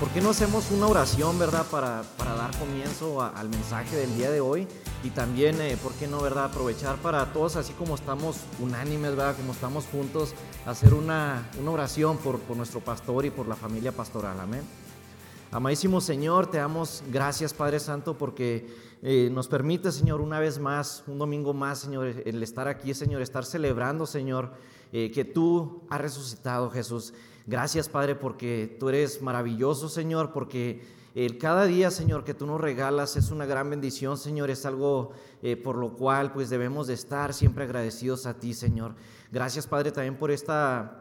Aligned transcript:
¿Por 0.00 0.08
qué 0.10 0.20
no 0.20 0.30
hacemos 0.30 0.72
una 0.72 0.88
oración, 0.88 1.38
verdad, 1.38 1.64
para, 1.70 2.02
para 2.18 2.34
dar 2.34 2.50
comienzo 2.58 3.22
al 3.22 3.48
mensaje 3.48 3.94
del 3.96 4.16
día 4.16 4.30
de 4.30 4.40
hoy? 4.40 4.66
Y 5.04 5.10
también, 5.10 5.60
eh, 5.60 5.76
¿por 5.80 5.92
qué 5.92 6.08
no, 6.08 6.20
verdad, 6.20 6.46
aprovechar 6.46 6.96
para 6.96 7.32
todos, 7.32 7.54
así 7.54 7.72
como 7.74 7.94
estamos 7.94 8.38
unánimes, 8.58 9.10
verdad, 9.14 9.36
como 9.36 9.52
estamos 9.52 9.84
juntos, 9.86 10.34
hacer 10.66 10.94
una, 10.94 11.48
una 11.60 11.70
oración 11.70 12.18
por, 12.18 12.40
por 12.40 12.56
nuestro 12.56 12.80
pastor 12.80 13.24
y 13.24 13.30
por 13.30 13.46
la 13.46 13.54
familia 13.54 13.92
pastoral, 13.92 14.38
amén. 14.40 14.62
Amadísimo 15.52 16.00
Señor, 16.00 16.48
te 16.50 16.58
damos 16.58 17.04
gracias, 17.12 17.54
Padre 17.54 17.78
Santo, 17.78 18.18
porque 18.18 18.66
eh, 19.02 19.28
nos 19.30 19.46
permite, 19.46 19.92
Señor, 19.92 20.20
una 20.20 20.40
vez 20.40 20.58
más, 20.58 21.04
un 21.06 21.18
domingo 21.18 21.54
más, 21.54 21.78
Señor, 21.78 22.06
el 22.06 22.42
estar 22.42 22.66
aquí, 22.66 22.94
Señor, 22.94 23.22
estar 23.22 23.44
celebrando, 23.44 24.04
Señor, 24.06 24.50
eh, 24.92 25.12
que 25.12 25.24
tú 25.24 25.82
has 25.88 26.00
resucitado, 26.00 26.68
Jesús. 26.70 27.14
Gracias, 27.46 27.88
Padre, 27.88 28.14
porque 28.14 28.76
tú 28.80 28.88
eres 28.88 29.20
maravilloso, 29.20 29.88
Señor, 29.90 30.32
porque 30.32 30.82
el 31.14 31.36
cada 31.36 31.66
día, 31.66 31.90
Señor, 31.90 32.24
que 32.24 32.32
tú 32.32 32.46
nos 32.46 32.60
regalas 32.60 33.16
es 33.16 33.30
una 33.30 33.44
gran 33.44 33.68
bendición, 33.68 34.16
Señor, 34.16 34.50
es 34.50 34.64
algo 34.66 35.12
eh, 35.42 35.56
por 35.56 35.76
lo 35.76 35.92
cual 35.92 36.32
pues 36.32 36.48
debemos 36.50 36.86
de 36.86 36.94
estar 36.94 37.34
siempre 37.34 37.64
agradecidos 37.64 38.26
a 38.26 38.34
ti, 38.34 38.54
Señor. 38.54 38.94
Gracias, 39.30 39.66
Padre, 39.66 39.92
también 39.92 40.16
por 40.16 40.30
esta 40.30 41.00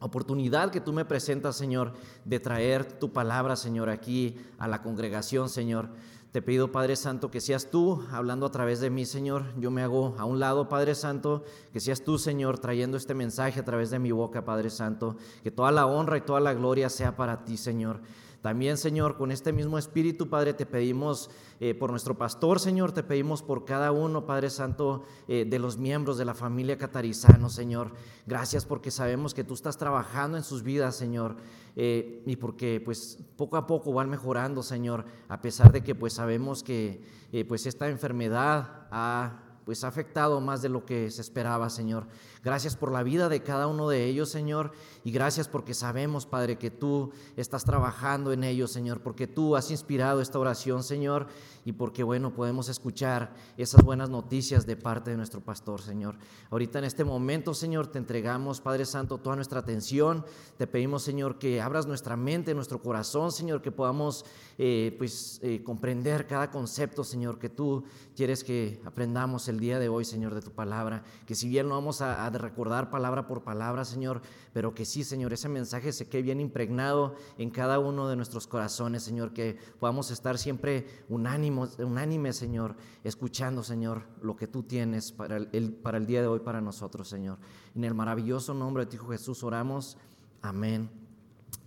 oportunidad 0.00 0.70
que 0.70 0.80
tú 0.80 0.92
me 0.92 1.04
presentas, 1.04 1.56
Señor, 1.56 1.94
de 2.24 2.38
traer 2.38 2.84
tu 2.84 3.12
palabra, 3.12 3.56
Señor, 3.56 3.88
aquí 3.88 4.36
a 4.58 4.68
la 4.68 4.82
congregación, 4.82 5.48
Señor. 5.48 5.88
Te 6.32 6.40
pido, 6.40 6.72
Padre 6.72 6.96
Santo, 6.96 7.30
que 7.30 7.42
seas 7.42 7.68
tú 7.68 8.02
hablando 8.10 8.46
a 8.46 8.50
través 8.50 8.80
de 8.80 8.88
mí, 8.88 9.04
Señor. 9.04 9.44
Yo 9.58 9.70
me 9.70 9.82
hago 9.82 10.14
a 10.18 10.24
un 10.24 10.40
lado, 10.40 10.66
Padre 10.66 10.94
Santo, 10.94 11.44
que 11.74 11.78
seas 11.78 12.04
tú, 12.04 12.16
Señor, 12.16 12.58
trayendo 12.58 12.96
este 12.96 13.12
mensaje 13.12 13.60
a 13.60 13.64
través 13.66 13.90
de 13.90 13.98
mi 13.98 14.12
boca, 14.12 14.42
Padre 14.42 14.70
Santo. 14.70 15.16
Que 15.42 15.50
toda 15.50 15.70
la 15.70 15.84
honra 15.84 16.16
y 16.16 16.22
toda 16.22 16.40
la 16.40 16.54
gloria 16.54 16.88
sea 16.88 17.16
para 17.16 17.44
ti, 17.44 17.58
Señor. 17.58 18.00
También, 18.42 18.76
Señor, 18.76 19.16
con 19.16 19.30
este 19.30 19.52
mismo 19.52 19.78
espíritu, 19.78 20.28
Padre, 20.28 20.52
te 20.52 20.66
pedimos 20.66 21.30
eh, 21.60 21.74
por 21.74 21.90
nuestro 21.90 22.18
pastor, 22.18 22.58
Señor, 22.58 22.90
te 22.90 23.04
pedimos 23.04 23.40
por 23.40 23.64
cada 23.64 23.92
uno, 23.92 24.26
Padre 24.26 24.50
Santo, 24.50 25.04
eh, 25.28 25.46
de 25.48 25.60
los 25.60 25.78
miembros 25.78 26.18
de 26.18 26.24
la 26.24 26.34
familia 26.34 26.76
Catarizano, 26.76 27.48
Señor. 27.48 27.92
Gracias 28.26 28.66
porque 28.66 28.90
sabemos 28.90 29.32
que 29.32 29.44
tú 29.44 29.54
estás 29.54 29.78
trabajando 29.78 30.36
en 30.36 30.42
sus 30.42 30.64
vidas, 30.64 30.96
Señor, 30.96 31.36
eh, 31.76 32.24
y 32.26 32.34
porque 32.34 32.82
pues 32.84 33.16
poco 33.36 33.56
a 33.56 33.68
poco 33.68 33.92
van 33.92 34.10
mejorando, 34.10 34.64
Señor, 34.64 35.04
a 35.28 35.40
pesar 35.40 35.70
de 35.70 35.84
que 35.84 35.94
pues 35.94 36.14
sabemos 36.14 36.64
que 36.64 37.22
pues 37.48 37.64
esta 37.64 37.88
enfermedad 37.88 38.88
ha 38.90 39.41
pues 39.64 39.84
ha 39.84 39.88
afectado 39.88 40.40
más 40.40 40.62
de 40.62 40.68
lo 40.68 40.84
que 40.84 41.10
se 41.10 41.20
esperaba, 41.20 41.70
Señor. 41.70 42.06
Gracias 42.44 42.76
por 42.76 42.90
la 42.90 43.02
vida 43.02 43.28
de 43.28 43.42
cada 43.42 43.68
uno 43.68 43.88
de 43.88 44.06
ellos, 44.06 44.28
Señor, 44.28 44.72
y 45.04 45.12
gracias 45.12 45.46
porque 45.46 45.74
sabemos, 45.74 46.26
Padre, 46.26 46.58
que 46.58 46.70
tú 46.70 47.12
estás 47.36 47.64
trabajando 47.64 48.32
en 48.32 48.42
ellos, 48.42 48.72
Señor, 48.72 49.00
porque 49.00 49.28
tú 49.28 49.54
has 49.54 49.70
inspirado 49.70 50.20
esta 50.20 50.38
oración, 50.40 50.82
Señor, 50.82 51.28
y 51.64 51.72
porque, 51.72 52.02
bueno, 52.02 52.34
podemos 52.34 52.68
escuchar 52.68 53.32
esas 53.56 53.84
buenas 53.84 54.10
noticias 54.10 54.66
de 54.66 54.76
parte 54.76 55.12
de 55.12 55.16
nuestro 55.16 55.40
pastor, 55.40 55.80
Señor. 55.80 56.16
Ahorita 56.50 56.80
en 56.80 56.84
este 56.84 57.04
momento, 57.04 57.54
Señor, 57.54 57.86
te 57.86 57.98
entregamos, 57.98 58.60
Padre 58.60 58.84
Santo, 58.86 59.18
toda 59.18 59.36
nuestra 59.36 59.60
atención. 59.60 60.24
Te 60.56 60.66
pedimos, 60.66 61.04
Señor, 61.04 61.38
que 61.38 61.60
abras 61.60 61.86
nuestra 61.86 62.16
mente, 62.16 62.54
nuestro 62.54 62.82
corazón, 62.82 63.30
Señor, 63.30 63.62
que 63.62 63.70
podamos, 63.70 64.24
eh, 64.58 64.94
pues, 64.98 65.38
eh, 65.42 65.62
comprender 65.62 66.26
cada 66.26 66.50
concepto, 66.50 67.04
Señor, 67.04 67.38
que 67.38 67.48
tú 67.48 67.84
quieres 68.16 68.42
que 68.42 68.80
aprendamos 68.84 69.48
el 69.52 69.60
día 69.60 69.78
de 69.78 69.88
hoy, 69.88 70.04
Señor, 70.04 70.34
de 70.34 70.42
tu 70.42 70.50
palabra. 70.50 71.04
Que 71.26 71.34
si 71.34 71.48
bien 71.48 71.68
no 71.68 71.74
vamos 71.74 72.00
a, 72.00 72.28
recordar 72.30 72.90
palabra 72.90 73.26
por 73.26 73.44
palabra, 73.44 73.84
Señor, 73.84 74.22
pero 74.52 74.74
que 74.74 74.84
sí, 74.84 75.04
Señor, 75.04 75.32
ese 75.32 75.48
mensaje 75.48 75.92
se 75.92 76.08
quede 76.08 76.22
bien 76.22 76.40
impregnado 76.40 77.14
en 77.38 77.50
cada 77.50 77.78
uno 77.78 78.08
de 78.08 78.16
nuestros 78.16 78.46
corazones, 78.46 79.02
Señor, 79.02 79.32
que 79.32 79.56
podamos 79.78 80.10
estar 80.10 80.38
siempre 80.38 80.86
unánimos, 81.08 81.78
unánimes, 81.78 82.36
Señor, 82.36 82.76
escuchando, 83.04 83.62
Señor, 83.62 84.04
lo 84.22 84.34
que 84.36 84.46
tú 84.46 84.62
tienes 84.62 85.12
para 85.12 85.36
el, 85.36 85.72
para 85.72 85.98
el 85.98 86.06
día 86.06 86.20
de 86.20 86.26
hoy 86.26 86.40
para 86.40 86.60
nosotros, 86.60 87.08
Señor. 87.08 87.38
En 87.74 87.84
el 87.84 87.94
maravilloso 87.94 88.54
nombre 88.54 88.84
de 88.84 88.90
ti, 88.90 88.98
Jesús, 89.08 89.44
oramos. 89.44 89.96
Amén, 90.40 90.90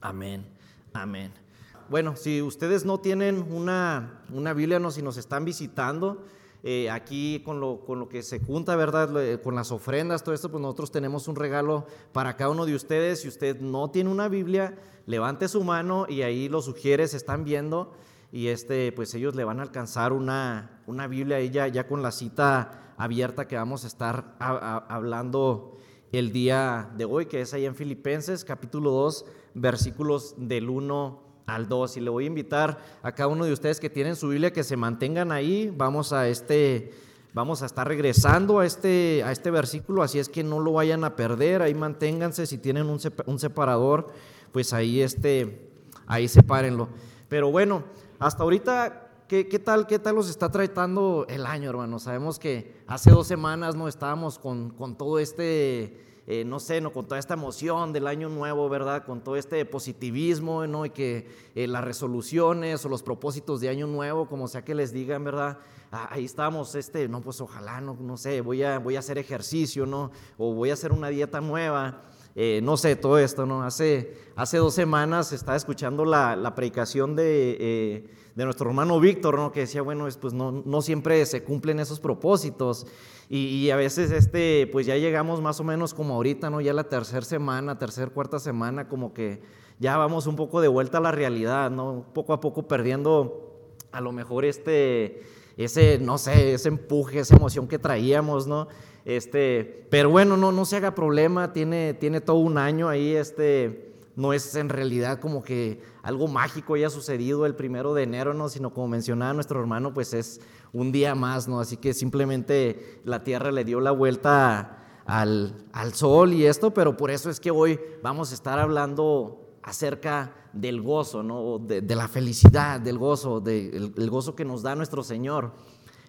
amén, 0.02 0.46
amén. 0.94 1.46
Bueno, 1.88 2.16
si 2.16 2.42
ustedes 2.42 2.84
no 2.84 3.00
tienen 3.00 3.46
una, 3.52 4.24
una 4.34 4.54
Biblia, 4.54 4.80
no, 4.80 4.90
si 4.90 5.04
nos 5.04 5.18
están 5.18 5.46
visitando, 5.46 6.26
eh, 6.68 6.90
aquí 6.90 7.44
con 7.46 7.60
lo, 7.60 7.86
con 7.86 8.00
lo, 8.00 8.10
que 8.10 8.24
se 8.24 8.40
junta, 8.40 8.76
¿verdad? 8.76 9.40
Con 9.44 9.54
las 9.54 9.72
ofrendas, 9.72 10.24
todo 10.24 10.34
esto, 10.34 10.50
pues 10.50 10.64
nosotros 10.64 10.92
tenemos 10.92 11.28
un 11.28 11.36
regalo 11.36 11.86
para 12.12 12.36
cada 12.36 12.50
uno 12.50 12.66
de 12.66 12.74
ustedes. 12.74 13.22
Si 13.22 13.28
usted 13.28 13.62
no 13.62 13.92
tiene 13.92 14.10
una 14.10 14.30
Biblia, 14.30 14.76
levante 15.06 15.48
su 15.48 15.64
mano 15.64 16.08
y 16.10 16.24
ahí 16.24 16.50
los 16.50 16.66
sugieres 16.66 17.14
están 17.14 17.44
viendo 17.44 17.94
y 18.32 18.48
este, 18.48 18.92
pues 18.94 19.14
ellos 19.14 19.36
le 19.36 19.44
van 19.44 19.60
a 19.60 19.62
alcanzar 19.62 20.12
una, 20.12 20.82
una 20.88 21.06
Biblia 21.06 21.38
ahí 21.38 21.52
ya, 21.52 21.68
ya 21.68 21.88
con 21.88 22.02
la 22.02 22.12
cita 22.12 22.94
abierta 22.98 23.48
que 23.48 23.58
vamos 23.58 23.84
a 23.84 23.88
estar 23.88 24.36
hablando 24.40 25.78
el 26.12 26.32
día 26.32 26.90
de 26.98 27.06
hoy, 27.06 27.28
que 27.28 27.42
es 27.42 27.54
ahí 27.54 27.68
en 27.68 27.76
Filipenses 27.76 28.44
capítulo 28.44 28.90
2, 28.90 29.26
versículos 29.54 30.34
del 30.40 30.70
1 30.70 31.25
al 31.46 31.68
2. 31.68 31.98
Y 31.98 32.02
le 32.02 32.10
voy 32.10 32.26
a 32.26 32.28
invitar 32.28 32.80
a 33.02 33.12
cada 33.12 33.28
uno 33.28 33.46
de 33.46 33.54
ustedes 33.54 33.80
que 33.80 33.90
tienen 33.90 34.16
su 34.16 34.30
Biblia 34.30 34.52
que 34.54 34.64
se 34.64 34.78
mantengan 34.78 35.32
ahí. 35.32 35.74
Vamos 35.76 36.14
a 36.14 36.28
este 36.28 36.92
vamos 37.36 37.62
a 37.62 37.66
estar 37.66 37.86
regresando 37.86 38.60
a 38.60 38.66
este, 38.66 39.22
a 39.26 39.32
este 39.34 39.52
versículo, 39.52 40.02
así 40.02 40.20
es 40.20 40.30
que 40.30 40.42
no 40.42 40.62
lo 40.62 40.72
vayan 40.72 41.04
a 41.04 41.18
perder, 41.18 41.62
ahí 41.62 41.74
manténganse, 41.74 42.48
si 42.48 42.58
tienen 42.58 42.86
un, 42.86 43.40
separador, 43.40 44.08
pues 44.54 44.72
ahí, 44.72 45.02
este, 45.02 45.70
ahí 46.08 46.30
sepárenlo. 46.30 46.88
Pero 47.28 47.52
bueno, 47.52 47.84
hasta 48.20 48.44
ahorita, 48.44 49.10
¿qué, 49.28 49.50
¿qué, 49.50 49.60
tal, 49.60 49.86
¿qué 49.86 50.00
tal 50.00 50.16
los 50.16 50.30
está 50.30 50.50
tratando 50.50 51.26
el 51.28 51.46
año, 51.46 51.70
hermano? 51.70 52.00
Sabemos 52.00 52.40
que 52.40 52.74
hace 52.88 53.12
dos 53.12 53.28
semanas 53.28 53.76
no 53.76 53.90
estábamos 53.90 54.40
con, 54.40 54.70
con 54.70 54.98
todo 54.98 55.20
este 55.20 56.15
eh, 56.28 56.44
no 56.44 56.60
sé, 56.60 56.82
¿no? 56.82 56.92
con 56.92 57.06
toda 57.06 57.20
esta 57.20 57.36
emoción 57.36 57.94
del 57.94 58.08
año 58.08 58.30
nuevo, 58.30 58.68
¿verdad? 58.68 59.06
Con 59.06 59.22
todo 59.22 59.36
este 59.36 59.64
positivismo, 59.64 60.66
¿no? 60.66 60.88
Y 60.88 60.90
que 60.90 61.28
eh, 61.54 61.68
las 61.68 61.84
resoluciones 61.84 62.84
o 62.84 62.90
los 62.90 63.04
propósitos 63.04 63.62
de 63.62 63.70
año 63.70 63.86
nuevo, 63.86 64.28
como 64.28 64.48
sea 64.48 64.66
que 64.66 64.74
les 64.74 64.92
digan, 64.92 65.24
¿verdad? 65.24 65.60
Ah, 65.92 66.10
ahí 66.12 66.26
estamos, 66.26 66.74
este, 66.74 67.08
no, 67.08 67.22
pues 67.22 67.42
ojalá, 67.42 67.80
no, 67.80 67.96
no 68.00 68.18
sé, 68.18 68.42
voy 68.42 68.64
a, 68.64 68.80
voy 68.80 68.96
a 68.96 69.00
hacer 69.00 69.20
ejercicio, 69.20 69.86
¿no? 69.86 70.10
O 70.40 70.56
voy 70.56 70.72
a 70.72 70.74
hacer 70.74 70.92
una 70.92 71.10
dieta 71.10 71.42
nueva. 71.42 72.06
Eh, 72.34 72.60
no 72.64 72.76
sé, 72.76 72.96
todo 72.96 73.20
esto, 73.20 73.46
¿no? 73.46 73.62
Hace, 73.62 74.18
hace 74.36 74.58
dos 74.58 74.74
semanas 74.74 75.32
estaba 75.32 75.56
escuchando 75.56 76.06
la, 76.06 76.36
la 76.36 76.56
predicación 76.56 77.16
de, 77.16 78.10
de, 78.36 78.44
nuestro 78.44 78.68
hermano 78.68 79.00
Víctor, 79.00 79.38
¿no? 79.38 79.52
Que 79.52 79.62
decía, 79.62 79.84
bueno, 79.84 80.08
pues 80.20 80.34
no, 80.34 80.52
no 80.52 80.82
siempre 80.82 81.24
se 81.28 81.44
cumplen 81.44 81.80
esos 81.80 82.00
propósitos. 82.00 82.88
Y, 83.28 83.70
a 83.72 83.76
veces, 83.76 84.12
este, 84.12 84.70
pues 84.72 84.86
ya 84.86 84.98
llegamos 84.98 85.42
más 85.42 85.60
o 85.60 85.64
menos 85.64 85.94
como 85.96 86.14
ahorita, 86.14 86.50
¿no? 86.50 86.62
Ya 86.62 86.74
la 86.74 86.84
tercera 86.84 87.26
semana, 87.26 87.80
tercera, 87.80 88.12
cuarta 88.12 88.38
semana, 88.38 88.88
como 88.88 89.14
que 89.14 89.42
ya 89.80 89.98
vamos 89.98 90.28
un 90.28 90.36
poco 90.36 90.62
de 90.62 90.68
vuelta 90.68 91.00
a 91.00 91.02
la 91.02 91.12
realidad, 91.12 91.72
¿no? 91.72 92.06
Poco 92.14 92.34
a 92.34 92.40
poco 92.40 92.68
perdiendo 92.68 93.46
a 93.92 94.00
lo 94.02 94.12
mejor 94.12 94.46
este, 94.46 95.24
ese, 95.58 95.98
no 96.00 96.18
sé, 96.20 96.54
ese 96.54 96.70
empuje, 96.70 97.20
esa 97.20 97.36
emoción 97.36 97.68
que 97.68 97.80
traíamos, 97.80 98.46
¿no? 98.46 98.68
Este, 99.06 99.88
pero 99.90 100.10
bueno, 100.10 100.38
no, 100.38 100.52
no 100.52 100.66
se 100.66 100.78
haga 100.78 100.94
problema, 100.94 101.52
tiene, 101.52 101.94
tiene 101.96 102.22
todo 102.22 102.38
un 102.38 102.58
año 102.58 102.90
ahí, 102.90 103.16
este, 103.16 103.95
no 104.16 104.34
es 104.34 104.56
en 104.56 104.70
realidad 104.70 105.20
como 105.20 105.44
que 105.44 105.82
algo 106.02 106.28
mágico 106.28 106.76
haya 106.76 106.90
sucedido 106.90 107.46
el 107.46 107.56
primero 107.56 107.94
de 107.94 108.04
enero, 108.04 108.34
¿no? 108.34 108.50
Sino 108.50 108.74
como 108.74 108.88
mencionaba 108.88 109.34
nuestro 109.34 109.60
hermano, 109.60 109.94
pues 109.94 110.14
es 110.14 110.40
un 110.72 110.92
día 110.92 111.16
más, 111.16 111.48
¿no? 111.48 111.60
Así 111.60 111.78
que 111.78 111.94
simplemente 111.94 113.02
la 113.04 113.24
Tierra 113.24 113.52
le 113.52 113.66
dio 113.66 113.80
la 113.82 113.92
vuelta 113.92 114.78
al, 115.06 115.54
sol 115.94 116.34
y 116.34 116.46
esto, 116.46 116.74
pero 116.74 116.98
por 116.98 117.12
eso 117.12 117.30
es 117.30 117.40
que 117.40 117.52
hoy 117.52 117.80
vamos 118.02 118.32
a 118.32 118.36
estar 118.36 118.60
hablando 118.60 119.58
acerca 119.64 120.34
del 120.54 120.82
gozo, 120.82 121.22
¿no? 121.22 121.60
De, 121.60 121.82
la 121.96 122.08
felicidad, 122.08 122.80
del 122.80 122.98
gozo, 122.98 123.42
del 123.42 124.10
gozo 124.10 124.36
que 124.36 124.46
nos 124.46 124.62
da 124.62 124.76
nuestro 124.76 125.04
Señor. 125.04 125.54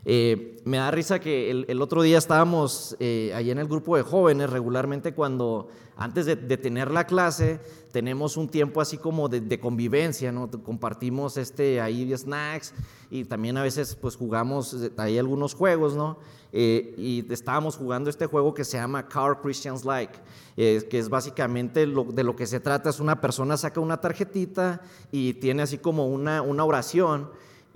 Eh, 0.08 0.60
me 0.64 0.76
da 0.76 0.92
risa 0.92 1.18
que 1.18 1.50
el, 1.50 1.82
otro 1.82 2.00
día 2.00 2.16
estábamos 2.16 2.96
eh, 3.00 3.32
ahí 3.34 3.50
en 3.50 3.58
el 3.58 3.66
grupo 3.66 3.96
de 3.96 4.04
jóvenes, 4.04 4.48
regularmente 4.48 5.12
cuando 5.12 5.68
antes 5.96 6.26
de, 6.26 6.36
tener 6.36 6.92
la 6.92 7.08
clase 7.08 7.58
tenemos 7.90 8.36
un 8.36 8.48
tiempo 8.48 8.80
así 8.80 8.98
como 8.98 9.28
de, 9.28 9.58
convivencia, 9.58 10.30
¿no? 10.30 10.48
Compartimos 10.62 11.36
este, 11.36 11.80
ahí 11.80 12.16
snacks 12.16 12.72
y 13.10 13.24
también 13.24 13.56
a 13.56 13.64
veces 13.64 13.96
pues 13.96 14.14
jugamos 14.14 14.74
eh, 14.74 14.92
ahí 14.96 15.18
algunos 15.18 15.54
juegos, 15.54 15.96
¿no? 15.96 16.18
y 16.52 17.26
estábamos 17.30 17.76
jugando 17.76 18.08
este 18.08 18.24
juego 18.24 18.54
que 18.54 18.64
se 18.64 18.78
llama 18.78 19.08
Car 19.08 19.42
Christians 19.42 19.84
Like, 19.84 20.18
que 20.56 20.98
es 20.98 21.10
básicamente 21.10 21.80
de 21.80 22.22
lo 22.24 22.34
que 22.34 22.46
se 22.46 22.60
trata, 22.60 22.88
es 22.88 22.98
una 22.98 23.20
persona 23.20 23.58
saca 23.58 23.78
una 23.78 24.00
tarjetita 24.00 24.80
y 25.12 25.34
tiene 25.34 25.64
así 25.64 25.76
como 25.76 26.06
una, 26.06 26.40
una 26.40 26.64
oración 26.64 27.28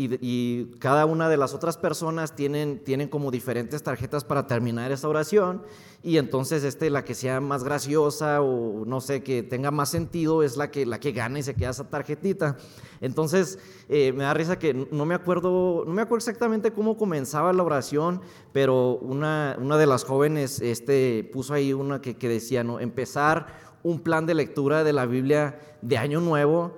y, 0.05 0.67
cada 0.79 1.05
una 1.05 1.29
de 1.29 1.37
las 1.37 1.55
otras 1.55 1.77
personas 1.77 2.35
tienen, 2.35 2.83
tienen 2.85 3.09
como 3.09 3.31
diferentes 3.31 3.83
tarjetas 3.83 4.25
para 4.25 4.47
terminar 4.47 4.93
esa 4.93 5.09
oración 5.09 5.63
y 6.03 6.17
entonces 6.17 6.65
este, 6.65 6.89
la 6.89 7.05
que 7.05 7.15
sea 7.15 7.41
más 7.41 7.65
graciosa 7.65 8.41
o 8.41 8.85
no 8.87 9.01
sé, 9.01 9.23
que 9.23 9.43
tenga 9.43 9.71
más 9.71 9.91
sentido 9.91 10.43
es 10.43 10.57
la 10.57 10.71
que, 10.71 10.87
la 10.87 10.99
que 10.99 11.13
gana 11.13 11.39
y 11.39 11.43
se 11.43 11.55
queda 11.55 11.71
esa 11.71 11.89
tarjetita. 11.89 12.57
Entonces 13.01 13.59
eh, 13.89 14.13
me 14.13 14.25
da 14.25 14.33
risa 14.33 14.59
que 14.59 14.73
no 14.73 15.05
me 15.05 15.15
acuerdo, 15.15 15.85
no 15.87 15.93
me 15.93 16.03
acuerdo 16.03 16.19
exactamente 16.19 16.73
cómo 16.73 16.97
comenzaba 16.97 17.53
la 17.53 17.63
oración, 17.63 18.23
pero 18.53 18.97
una, 18.97 19.57
una 19.61 19.77
de 19.77 19.87
las 19.87 20.05
jóvenes 20.05 20.61
este, 20.61 21.29
puso 21.33 21.53
ahí 21.53 21.73
una 21.73 22.01
que, 22.01 22.17
que 22.17 22.29
decía, 22.29 22.65
¿no? 22.65 22.81
empezar 22.81 23.71
un 23.83 24.01
plan 24.01 24.27
de 24.27 24.35
lectura 24.35 24.85
de 24.85 24.93
la 24.93 25.07
Biblia 25.07 25.59
de 25.83 25.99
año 25.99 26.21
nuevo 26.21 26.73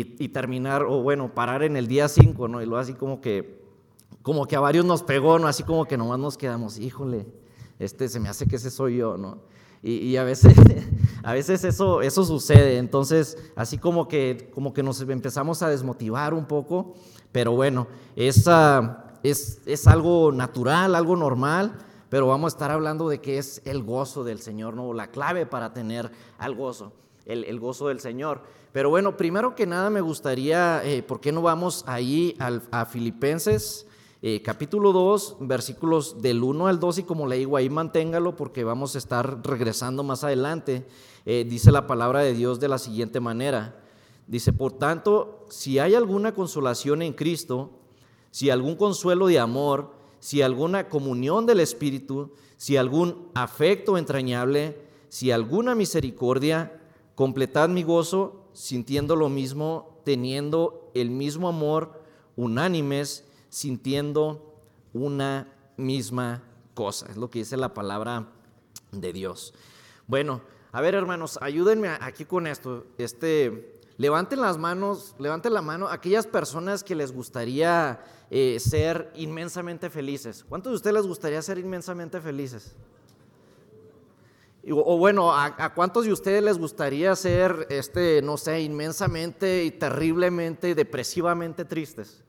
y, 0.00 0.28
terminar, 0.28 0.84
o 0.84 1.02
bueno, 1.02 1.34
parar 1.34 1.62
en 1.62 1.76
el 1.76 1.86
día 1.86 2.08
5, 2.08 2.48
¿no? 2.48 2.62
Y 2.62 2.66
luego 2.66 2.80
así 2.80 2.94
como 2.94 3.20
que, 3.20 3.62
como 4.22 4.46
que 4.46 4.56
a 4.56 4.60
varios 4.60 4.86
nos 4.86 5.02
pegó, 5.02 5.38
¿no? 5.38 5.48
Así 5.48 5.64
como 5.64 5.84
que 5.84 5.98
nomás 5.98 6.18
nos 6.18 6.38
quedamos, 6.38 6.78
híjole, 6.78 7.26
este 7.78 8.08
se 8.08 8.18
me 8.18 8.30
hace 8.30 8.46
que 8.46 8.56
ese 8.56 8.70
soy 8.70 8.96
yo, 8.96 9.18
¿no? 9.18 9.40
Y, 9.82 10.16
a 10.16 10.22
veces, 10.22 10.54
a 11.24 11.32
veces 11.32 11.64
eso, 11.64 12.02
eso 12.02 12.24
sucede, 12.24 12.78
entonces 12.78 13.36
así 13.56 13.78
como 13.78 14.06
que, 14.06 14.50
como 14.54 14.72
que 14.72 14.82
nos 14.82 15.00
empezamos 15.00 15.60
a 15.62 15.68
desmotivar 15.68 16.34
un 16.34 16.46
poco, 16.46 16.94
pero 17.32 17.52
bueno, 17.52 17.88
es, 18.14 18.48
es, 19.24 19.60
es 19.66 19.86
algo 19.88 20.30
natural, 20.30 20.94
algo 20.94 21.16
normal, 21.16 21.74
pero 22.08 22.28
vamos 22.28 22.52
a 22.52 22.54
estar 22.54 22.70
hablando 22.70 23.08
de 23.08 23.20
que 23.20 23.38
es 23.38 23.60
el 23.64 23.82
gozo 23.82 24.22
del 24.22 24.38
Señor, 24.38 24.74
¿no? 24.74 24.94
La 24.94 25.08
clave 25.08 25.46
para 25.46 25.74
tener 25.74 26.12
al 26.38 26.54
gozo, 26.54 26.92
el, 27.26 27.60
gozo 27.60 27.88
del 27.88 28.00
Señor. 28.00 28.42
Pero 28.72 28.90
bueno, 28.90 29.16
primero 29.16 29.54
que 29.54 29.66
nada 29.66 29.90
me 29.90 30.00
gustaría, 30.00 30.82
eh, 30.84 31.02
¿por 31.02 31.20
qué 31.20 31.32
no 31.32 31.42
vamos 31.42 31.84
ahí 31.86 32.36
a 32.38 32.86
Filipenses 32.86 33.86
eh, 34.24 34.40
capítulo 34.40 34.92
2, 34.92 35.38
versículos 35.40 36.22
del 36.22 36.44
1 36.44 36.68
al 36.68 36.78
2 36.78 36.98
y 36.98 37.02
como 37.02 37.26
le 37.26 37.38
digo 37.38 37.56
ahí 37.56 37.68
manténgalo 37.68 38.36
porque 38.36 38.62
vamos 38.62 38.94
a 38.94 38.98
estar 38.98 39.44
regresando 39.44 40.04
más 40.04 40.22
adelante. 40.22 40.86
Eh, 41.26 41.44
dice 41.44 41.72
la 41.72 41.88
palabra 41.88 42.20
de 42.20 42.32
Dios 42.32 42.60
de 42.60 42.68
la 42.68 42.78
siguiente 42.78 43.18
manera. 43.18 43.82
Dice, 44.28 44.52
por 44.52 44.74
tanto, 44.74 45.44
si 45.50 45.80
hay 45.80 45.96
alguna 45.96 46.34
consolación 46.34 47.02
en 47.02 47.14
Cristo, 47.14 47.72
si 48.30 48.48
algún 48.48 48.76
consuelo 48.76 49.26
de 49.26 49.40
amor, 49.40 49.90
si 50.20 50.40
alguna 50.40 50.88
comunión 50.88 51.44
del 51.44 51.58
Espíritu, 51.58 52.30
si 52.56 52.76
algún 52.76 53.28
afecto 53.34 53.98
entrañable, 53.98 54.86
si 55.08 55.32
alguna 55.32 55.74
misericordia, 55.74 56.80
completad 57.14 57.68
mi 57.68 57.82
gozo 57.82 58.48
sintiendo 58.52 59.16
lo 59.16 59.28
mismo, 59.28 60.00
teniendo 60.04 60.90
el 60.94 61.10
mismo 61.10 61.48
amor, 61.48 62.02
unánimes, 62.36 63.24
sintiendo 63.48 64.60
una 64.92 65.48
misma 65.76 66.42
cosa. 66.74 67.06
Es 67.10 67.16
lo 67.16 67.30
que 67.30 67.40
dice 67.40 67.56
la 67.56 67.74
palabra 67.74 68.28
de 68.90 69.12
Dios. 69.12 69.54
Bueno, 70.06 70.42
a 70.72 70.80
ver 70.80 70.94
hermanos, 70.94 71.38
ayúdenme 71.40 71.88
aquí 72.00 72.24
con 72.24 72.46
esto. 72.46 72.86
Este, 72.98 73.80
levanten 73.96 74.40
las 74.40 74.58
manos, 74.58 75.14
levanten 75.18 75.54
la 75.54 75.62
mano 75.62 75.88
aquellas 75.88 76.26
personas 76.26 76.82
que 76.82 76.94
les 76.94 77.12
gustaría 77.12 78.00
eh, 78.30 78.58
ser 78.58 79.12
inmensamente 79.14 79.90
felices. 79.90 80.44
¿Cuántos 80.48 80.72
de 80.72 80.76
ustedes 80.76 80.94
les 80.94 81.06
gustaría 81.06 81.42
ser 81.42 81.58
inmensamente 81.58 82.20
felices? 82.20 82.74
O, 84.70 84.96
bueno, 84.96 85.32
¿a, 85.32 85.74
cuántos 85.74 86.04
de 86.04 86.12
ustedes 86.12 86.42
les 86.42 86.56
gustaría 86.56 87.14
ser, 87.16 87.66
este, 87.68 88.22
no 88.22 88.36
sé, 88.36 88.60
inmensamente 88.60 89.64
y 89.64 89.72
terriblemente, 89.72 90.76
depresivamente 90.76 91.64
tristes? 91.64 92.22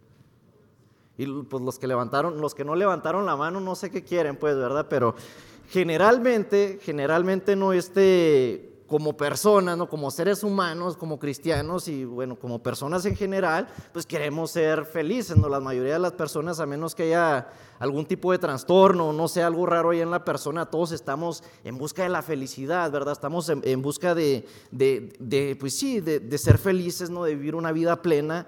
Y 1.16 1.28
pues 1.44 1.62
los 1.62 1.78
que 1.78 1.86
levantaron, 1.86 2.42
los 2.42 2.56
que 2.56 2.66
no 2.66 2.76
levantaron 2.76 3.28
la 3.28 3.36
mano, 3.36 3.60
no 3.60 3.76
sé 3.76 3.92
qué 3.92 4.04
quieren, 4.04 4.36
pues, 4.36 4.56
¿verdad? 4.58 4.88
Pero 4.90 5.14
generalmente, 5.70 6.80
generalmente 6.82 7.56
no 7.56 7.72
este, 7.72 8.73
como 8.88 9.16
personas, 9.16 9.78
¿no? 9.78 9.88
como 9.88 10.12
seres 10.12 10.44
humanos, 10.44 10.98
como 10.98 11.20
cristianos 11.20 11.88
y 11.88 12.06
bueno, 12.06 12.38
como 12.38 12.62
personas 12.62 13.06
en 13.06 13.16
general, 13.16 13.68
pues 13.92 14.06
queremos 14.06 14.52
ser 14.52 14.86
felices, 14.86 15.38
¿no? 15.38 15.50
La 15.50 15.60
mayoría 15.60 15.94
de 15.94 16.00
las 16.00 16.14
personas, 16.14 16.60
a 16.60 16.66
menos 16.66 16.94
que 16.94 17.04
haya 17.04 17.48
algún 17.80 18.06
tipo 18.06 18.32
de 18.32 18.38
trastorno, 18.38 19.12
no 19.14 19.28
sea 19.28 19.48
algo 19.48 19.66
raro 19.66 19.92
ahí 19.92 20.02
en 20.02 20.12
la 20.12 20.24
persona, 20.24 20.66
todos 20.66 20.92
estamos 20.92 21.44
en 21.64 21.78
busca 21.78 22.04
de 22.04 22.10
la 22.10 22.22
felicidad, 22.22 22.92
¿verdad? 22.92 23.14
Estamos 23.14 23.50
en, 23.50 23.82
busca 23.82 24.16
de, 24.16 24.46
de, 24.72 25.58
pues 25.60 25.78
sí, 25.78 26.00
de, 26.00 26.38
ser 26.38 26.58
felices, 26.58 27.10
¿no? 27.10 27.24
De 27.24 27.36
vivir 27.36 27.56
una 27.56 27.72
vida 27.72 28.02
plena. 28.02 28.48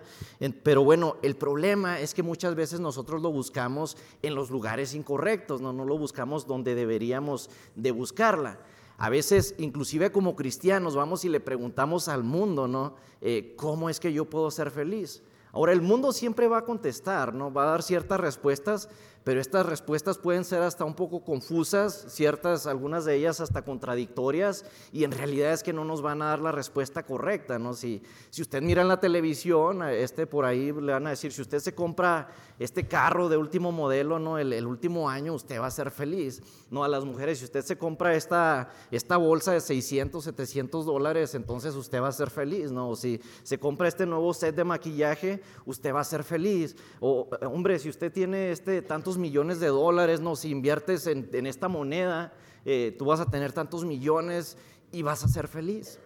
Pero 0.64 0.84
bueno, 0.84 1.18
el 1.22 1.36
problema 1.36 2.00
es 2.00 2.14
que 2.14 2.24
muchas 2.24 2.56
veces 2.56 2.80
nosotros 2.80 3.22
lo 3.22 3.32
buscamos 3.32 3.98
en 4.22 4.36
los 4.36 4.50
lugares 4.50 4.94
incorrectos, 4.94 5.62
¿no? 5.62 5.74
No 5.74 5.86
lo 5.86 5.98
buscamos 5.98 6.48
donde 6.48 6.76
deberíamos 6.76 7.50
de 7.76 7.92
buscarla. 7.92 8.60
A 8.98 9.10
veces, 9.10 9.56
inclusive 9.58 10.12
como 10.12 10.36
cristianos, 10.36 10.96
vamos 10.96 11.26
y 11.26 11.30
le 11.30 11.40
preguntamos 11.40 12.08
al 12.08 12.24
mundo, 12.24 12.68
¿no? 12.68 12.96
Eh, 13.22 13.54
¿Cómo 13.58 13.90
es 13.90 14.00
que 14.00 14.14
yo 14.14 14.26
puedo 14.30 14.50
ser 14.52 14.72
feliz? 14.72 15.22
Ahora, 15.52 15.72
el 15.72 15.82
mundo 15.82 16.12
siempre 16.12 16.50
va 16.50 16.60
a 16.60 16.66
contestar, 16.66 17.34
¿no? 17.34 17.52
Va 17.52 17.64
a 17.64 17.72
dar 17.72 17.82
ciertas 17.82 18.20
respuestas, 18.20 18.90
pero 19.24 19.40
estas 19.40 19.66
respuestas 19.66 20.18
pueden 20.18 20.44
ser 20.44 20.62
hasta 20.62 20.84
un 20.84 20.96
poco 20.96 21.24
confusas, 21.24 22.06
ciertas, 22.10 22.68
algunas 22.68 23.06
de 23.06 23.16
ellas 23.16 23.40
hasta 23.40 23.64
contradictorias, 23.64 24.66
y 24.92 25.06
en 25.06 25.12
realidad 25.12 25.54
es 25.54 25.64
que 25.64 25.72
no 25.72 25.86
nos 25.86 26.02
van 26.02 26.22
a 26.22 26.26
dar 26.26 26.40
la 26.40 26.52
respuesta 26.52 27.04
correcta, 27.04 27.58
¿no? 27.58 27.74
Si, 27.74 28.04
si 28.30 28.42
usted 28.42 28.62
mira 28.62 28.82
en 28.82 28.90
la 28.90 29.00
televisión, 29.00 29.82
este 29.84 30.28
por 30.28 30.44
ahí 30.44 30.74
le 30.74 30.92
van 30.92 31.08
a 31.08 31.12
decir, 31.12 31.32
si 31.32 31.42
usted 31.42 31.60
se 31.60 31.74
compra 31.74 32.28
este 32.60 32.88
carro 32.88 33.28
de 33.28 33.38
último 33.38 33.72
modelo, 33.72 34.20
¿no? 34.20 34.38
El, 34.38 34.66
último 34.66 35.10
año, 35.10 35.34
usted 35.34 35.60
va 35.60 35.68
a 35.68 35.72
ser 35.72 35.92
feliz, 35.92 36.42
¿no? 36.70 36.84
A 36.84 36.88
las 36.88 37.04
mujeres, 37.04 37.40
si 37.40 37.46
usted 37.46 37.64
se 37.64 37.78
compra 37.78 38.16
esta, 38.16 38.70
esta 38.92 39.18
bolsa 39.18 39.52
de 39.52 39.62
600, 39.62 40.24
700 40.24 40.86
dólares, 40.86 41.36
entonces 41.36 41.76
usted 41.76 42.02
va 42.02 42.08
a 42.08 42.14
ser 42.14 42.30
feliz, 42.30 42.72
¿no? 42.72 42.90
O 42.90 42.96
si 42.96 43.20
se 43.44 43.58
compra 43.58 43.88
este 43.88 44.06
nuevo 44.06 44.34
set 44.34 44.56
de 44.56 44.64
maquillaje, 44.64 45.42
usted 45.66 45.94
va 45.94 46.00
a 46.00 46.06
ser 46.06 46.24
feliz. 46.24 46.76
O, 47.00 47.30
hombre, 47.46 47.78
si 47.80 47.90
usted 47.90 48.12
tiene 48.12 48.52
este, 48.52 48.82
tantos 48.82 49.18
millones 49.18 49.60
de 49.60 49.68
dólares, 49.68 50.22
no, 50.22 50.36
si 50.36 50.50
inviertes 50.50 51.08
en, 51.08 51.46
esta 51.46 51.68
moneda, 51.68 52.34
eh, 52.64 52.96
tú 52.98 53.06
vas 53.06 53.20
a 53.20 53.30
tener 53.30 53.52
tantos 53.52 53.84
millones 53.84 54.58
y 54.92 55.02
vas 55.02 55.24
a 55.24 55.28
ser 55.28 55.48
feliz. 55.48 56.00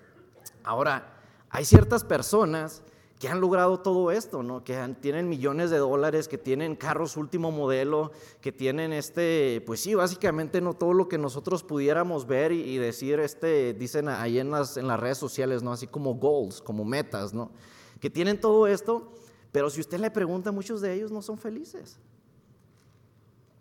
Ahora, 0.64 1.20
hay 1.50 1.66
ciertas 1.66 2.04
personas 2.04 2.84
que 3.20 3.28
han 3.28 3.42
logrado 3.42 3.82
todo 3.82 4.12
esto, 4.12 4.44
¿no? 4.44 4.64
que 4.64 4.96
tienen 5.02 5.28
millones 5.28 5.70
de 5.70 5.78
dólares, 5.78 6.30
que 6.30 6.38
tienen 6.38 6.78
carros 6.78 7.18
último 7.18 7.52
modelo, 7.52 8.14
que 8.40 8.54
tienen 8.54 8.94
este, 8.94 9.62
pues 9.66 9.82
sí, 9.82 9.94
básicamente 9.94 10.62
no 10.62 10.74
todo 10.74 10.94
lo 10.94 11.10
que 11.10 11.18
nosotros 11.18 11.64
pudiéramos 11.64 12.26
ver 12.26 12.54
y, 12.54 12.78
decir, 12.78 13.20
este, 13.20 13.74
dicen 13.74 14.08
ahí 14.08 14.40
en 14.40 14.52
las, 14.52 14.78
en 14.78 14.88
las 14.88 14.98
redes 14.98 15.18
sociales, 15.18 15.62
¿no? 15.62 15.74
así 15.74 15.86
como 15.86 16.16
goals, 16.16 16.62
como 16.62 16.86
metas, 16.86 17.34
¿no? 17.34 17.52
que 18.00 18.10
tienen 18.10 18.40
todo 18.40 18.68
esto, 18.68 19.12
pero 19.52 19.70
si 19.70 19.82
usted 19.82 20.00
le 20.00 20.12
pregunta, 20.12 20.54
muchos 20.54 20.80
de 20.80 20.94
ellos 20.94 21.12
no 21.12 21.22
son 21.22 21.38
felices. 21.38 22.00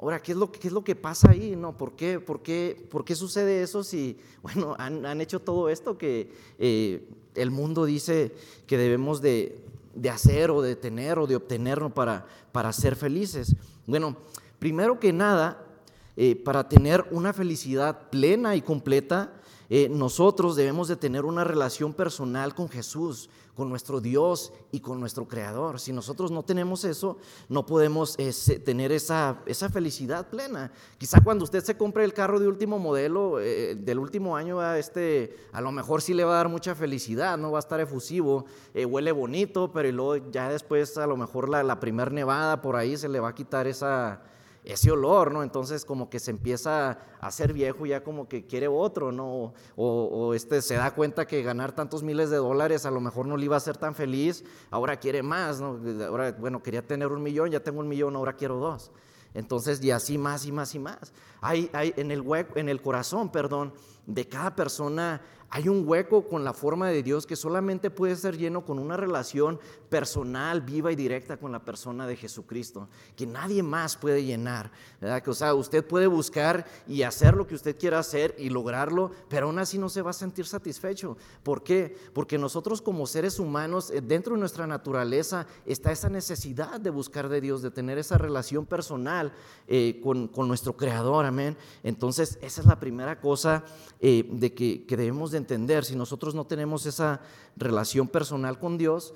Ahora, 0.00 0.22
¿qué 0.22 0.32
es 0.32 0.38
lo, 0.38 0.52
qué 0.52 0.68
es 0.68 0.72
lo 0.72 0.84
que 0.84 0.94
pasa 0.94 1.30
ahí? 1.30 1.56
No? 1.56 1.76
¿Por, 1.76 1.96
qué, 1.96 2.20
por, 2.20 2.40
qué, 2.40 2.86
¿Por 2.88 3.04
qué 3.04 3.16
sucede 3.16 3.62
eso 3.62 3.82
si, 3.82 4.16
bueno, 4.42 4.76
han, 4.78 5.04
han 5.04 5.20
hecho 5.20 5.40
todo 5.40 5.68
esto 5.68 5.98
que 5.98 6.30
eh, 6.58 7.08
el 7.34 7.50
mundo 7.50 7.84
dice 7.84 8.32
que 8.66 8.78
debemos 8.78 9.20
de, 9.20 9.60
de, 9.94 10.10
hacer 10.10 10.50
o 10.50 10.62
de 10.62 10.76
tener 10.76 11.18
o 11.18 11.26
de 11.26 11.36
obtener 11.36 11.80
para, 11.94 12.26
para 12.52 12.72
ser 12.72 12.94
felices? 12.94 13.56
Bueno, 13.86 14.16
primero 14.60 15.00
que 15.00 15.12
nada, 15.12 15.64
eh, 16.16 16.36
para 16.36 16.68
tener 16.68 17.04
una 17.10 17.32
felicidad 17.32 18.08
plena 18.10 18.54
y 18.54 18.62
completa, 18.62 19.32
eh, 19.70 19.88
nosotros 19.90 20.56
debemos 20.56 20.88
de 20.88 20.96
tener 20.96 21.24
una 21.24 21.44
relación 21.44 21.92
personal 21.92 22.54
con 22.54 22.68
Jesús, 22.68 23.28
con 23.54 23.68
nuestro 23.68 24.00
Dios 24.00 24.52
y 24.70 24.80
con 24.80 25.00
nuestro 25.00 25.26
Creador. 25.26 25.80
Si 25.80 25.92
nosotros 25.92 26.30
no 26.30 26.44
tenemos 26.44 26.84
eso, 26.84 27.18
no 27.48 27.66
podemos 27.66 28.16
tener 28.64 28.92
esa, 28.92 29.42
esa, 29.46 29.68
felicidad 29.68 30.28
plena. 30.28 30.70
Quizá 30.96 31.20
cuando 31.20 31.44
usted 31.44 31.62
se 31.62 31.76
compre 31.76 32.04
el 32.04 32.14
carro 32.14 32.38
de 32.38 32.48
último 32.48 32.78
modelo, 32.78 33.40
eh, 33.40 33.74
del 33.74 33.98
último 33.98 34.36
año, 34.36 34.60
a, 34.60 34.78
este, 34.78 35.36
a 35.52 35.60
lo 35.60 35.72
mejor 35.72 36.00
sí 36.00 36.14
le 36.14 36.24
va 36.24 36.34
a 36.34 36.36
dar 36.36 36.48
mucha 36.48 36.74
felicidad, 36.74 37.36
no 37.36 37.50
va 37.50 37.58
a 37.58 37.60
estar 37.60 37.80
efusivo, 37.80 38.46
eh, 38.74 38.86
huele 38.86 39.12
bonito, 39.12 39.72
pero 39.72 39.90
luego 39.90 40.30
ya 40.30 40.48
después 40.48 40.96
a 40.96 41.06
lo 41.06 41.16
mejor 41.16 41.48
la, 41.48 41.62
la 41.62 41.80
primer 41.80 42.12
nevada 42.12 42.62
por 42.62 42.76
ahí 42.76 42.96
se 42.96 43.08
le 43.08 43.20
va 43.20 43.30
a 43.30 43.34
quitar 43.34 43.66
esa 43.66 44.22
ese 44.64 44.90
olor, 44.90 45.32
¿no? 45.32 45.42
Entonces 45.42 45.84
como 45.84 46.10
que 46.10 46.18
se 46.18 46.30
empieza 46.30 46.90
a 46.90 47.26
hacer 47.26 47.52
viejo 47.52 47.86
y 47.86 47.90
ya 47.90 48.02
como 48.02 48.28
que 48.28 48.46
quiere 48.46 48.68
otro, 48.68 49.12
¿no? 49.12 49.54
O, 49.76 50.34
este 50.34 50.62
se 50.62 50.74
da 50.74 50.94
cuenta 50.94 51.26
que 51.26 51.42
ganar 51.42 51.72
tantos 51.72 52.02
miles 52.02 52.30
de 52.30 52.36
dólares 52.36 52.84
a 52.86 52.90
lo 52.90 53.00
mejor 53.00 53.26
no 53.26 53.36
le 53.36 53.44
iba 53.44 53.56
a 53.56 53.58
hacer 53.58 53.76
tan 53.76 53.94
feliz, 53.94 54.44
ahora 54.70 54.98
quiere 54.98 55.22
más, 55.22 55.60
¿no? 55.60 55.78
Ahora, 56.06 56.32
bueno, 56.32 56.62
quería 56.62 56.86
tener 56.86 57.08
un 57.08 57.22
millón, 57.22 57.50
ya 57.50 57.60
tengo 57.60 57.80
un 57.80 57.88
millón, 57.88 58.16
ahora 58.16 58.34
quiero 58.34 58.56
dos. 58.56 58.90
Entonces, 59.34 59.82
y 59.82 59.90
así 59.90 60.18
más 60.18 60.46
y 60.46 60.52
más 60.52 60.74
y 60.74 60.78
más. 60.78 61.12
Hay, 61.40 61.70
hay 61.72 61.92
en 61.96 62.10
el 62.10 62.22
hueco, 62.22 62.58
en 62.58 62.68
el 62.68 62.80
corazón, 62.80 63.30
perdón, 63.30 63.72
de 64.06 64.26
cada 64.26 64.56
persona 64.56 65.20
hay 65.50 65.68
un 65.68 65.88
hueco 65.88 66.26
con 66.26 66.44
la 66.44 66.52
forma 66.52 66.88
de 66.90 67.02
Dios 67.02 67.26
que 67.26 67.34
solamente 67.34 67.90
puede 67.90 68.16
ser 68.16 68.36
lleno 68.36 68.66
con 68.66 68.78
una 68.78 68.98
relación 68.98 69.58
personal, 69.88 70.60
viva 70.60 70.92
y 70.92 70.96
directa 70.96 71.38
con 71.38 71.52
la 71.52 71.64
persona 71.64 72.06
de 72.06 72.16
Jesucristo, 72.16 72.88
que 73.16 73.26
nadie 73.26 73.62
más 73.62 73.96
puede 73.96 74.24
llenar. 74.24 74.70
¿verdad? 75.00 75.26
O 75.26 75.32
sea, 75.32 75.54
usted 75.54 75.86
puede 75.86 76.06
buscar 76.06 76.66
y 76.86 77.02
hacer 77.02 77.34
lo 77.34 77.46
que 77.46 77.54
usted 77.54 77.78
quiera 77.78 77.98
hacer 77.98 78.34
y 78.38 78.50
lograrlo, 78.50 79.10
pero 79.30 79.46
aún 79.46 79.58
así 79.58 79.78
no 79.78 79.88
se 79.88 80.02
va 80.02 80.10
a 80.10 80.14
sentir 80.14 80.44
satisfecho. 80.44 81.16
¿Por 81.42 81.62
qué? 81.62 81.96
Porque 82.12 82.36
nosotros 82.36 82.82
como 82.82 83.06
seres 83.06 83.38
humanos, 83.38 83.90
eh, 83.90 84.02
dentro 84.02 84.34
de 84.34 84.40
nuestra 84.40 84.66
naturaleza, 84.66 85.46
está 85.64 85.92
esa 85.92 86.10
necesidad 86.10 86.78
de 86.78 86.90
buscar 86.90 87.30
de 87.30 87.40
Dios, 87.40 87.62
de 87.62 87.70
tener 87.70 87.96
esa 87.96 88.18
relación 88.18 88.66
personal 88.66 89.32
eh, 89.66 89.98
con, 90.02 90.30
nuestro 90.46 90.76
Creador. 90.76 91.24
Amén. 91.24 91.56
Entonces, 91.82 92.38
esa 92.42 92.60
es 92.60 92.66
la 92.66 92.78
primera 92.78 93.18
cosa 93.18 93.64
eh, 94.00 94.28
de 94.30 94.52
que, 94.52 94.84
que 94.84 94.96
debemos 94.96 95.30
de 95.30 95.37
entender, 95.38 95.84
si 95.84 95.96
nosotros 95.96 96.34
no 96.34 96.46
tenemos 96.46 96.86
esa 96.86 97.20
relación 97.56 98.08
personal 98.08 98.58
con 98.58 98.76
Dios, 98.78 99.14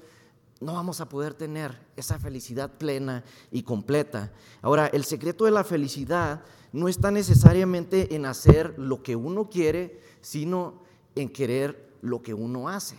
no 0.61 0.75
vamos 0.75 1.01
a 1.01 1.09
poder 1.09 1.35
tener 1.35 1.77
esa 1.97 2.19
felicidad 2.19 2.71
plena 2.71 3.25
y 3.51 3.63
completa. 3.63 4.33
Ahora, 4.63 4.87
el 4.87 5.05
secreto 5.05 5.45
de 5.45 5.51
la 5.51 5.65
felicidad 5.65 6.43
no 6.73 6.89
está 6.89 7.11
necesariamente 7.11 8.15
en 8.15 8.25
hacer 8.27 8.79
lo 8.79 9.03
que 9.03 9.17
uno 9.17 9.51
quiere, 9.51 10.01
sino 10.21 10.83
en 11.15 11.29
querer 11.29 11.93
lo 12.01 12.23
que 12.23 12.33
uno 12.33 12.69
hace. 12.69 12.97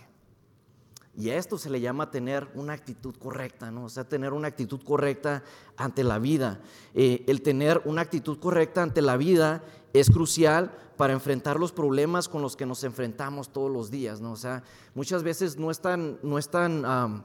Y 1.16 1.30
a 1.30 1.36
esto 1.36 1.58
se 1.58 1.70
le 1.70 1.80
llama 1.80 2.10
tener 2.10 2.48
una 2.54 2.72
actitud 2.72 3.14
correcta, 3.16 3.70
¿no? 3.70 3.84
O 3.84 3.88
sea, 3.88 4.04
tener 4.04 4.32
una 4.32 4.48
actitud 4.48 4.82
correcta 4.82 5.44
ante 5.76 6.02
la 6.02 6.18
vida. 6.18 6.60
Eh, 6.92 7.24
el 7.28 7.40
tener 7.40 7.82
una 7.84 8.02
actitud 8.02 8.38
correcta 8.38 8.82
ante 8.82 9.00
la 9.00 9.16
vida 9.16 9.62
es 9.92 10.10
crucial 10.10 10.76
para 10.96 11.12
enfrentar 11.12 11.58
los 11.58 11.72
problemas 11.72 12.28
con 12.28 12.42
los 12.42 12.56
que 12.56 12.66
nos 12.66 12.84
enfrentamos 12.84 13.48
todos 13.48 13.70
los 13.70 13.90
días, 13.90 14.20
¿no? 14.20 14.32
O 14.32 14.36
sea, 14.36 14.62
muchas 14.94 15.22
veces 15.22 15.56
no 15.56 15.70
es 15.70 15.80
tan, 15.80 16.18
no 16.22 16.38
es 16.38 16.48
tan, 16.48 17.24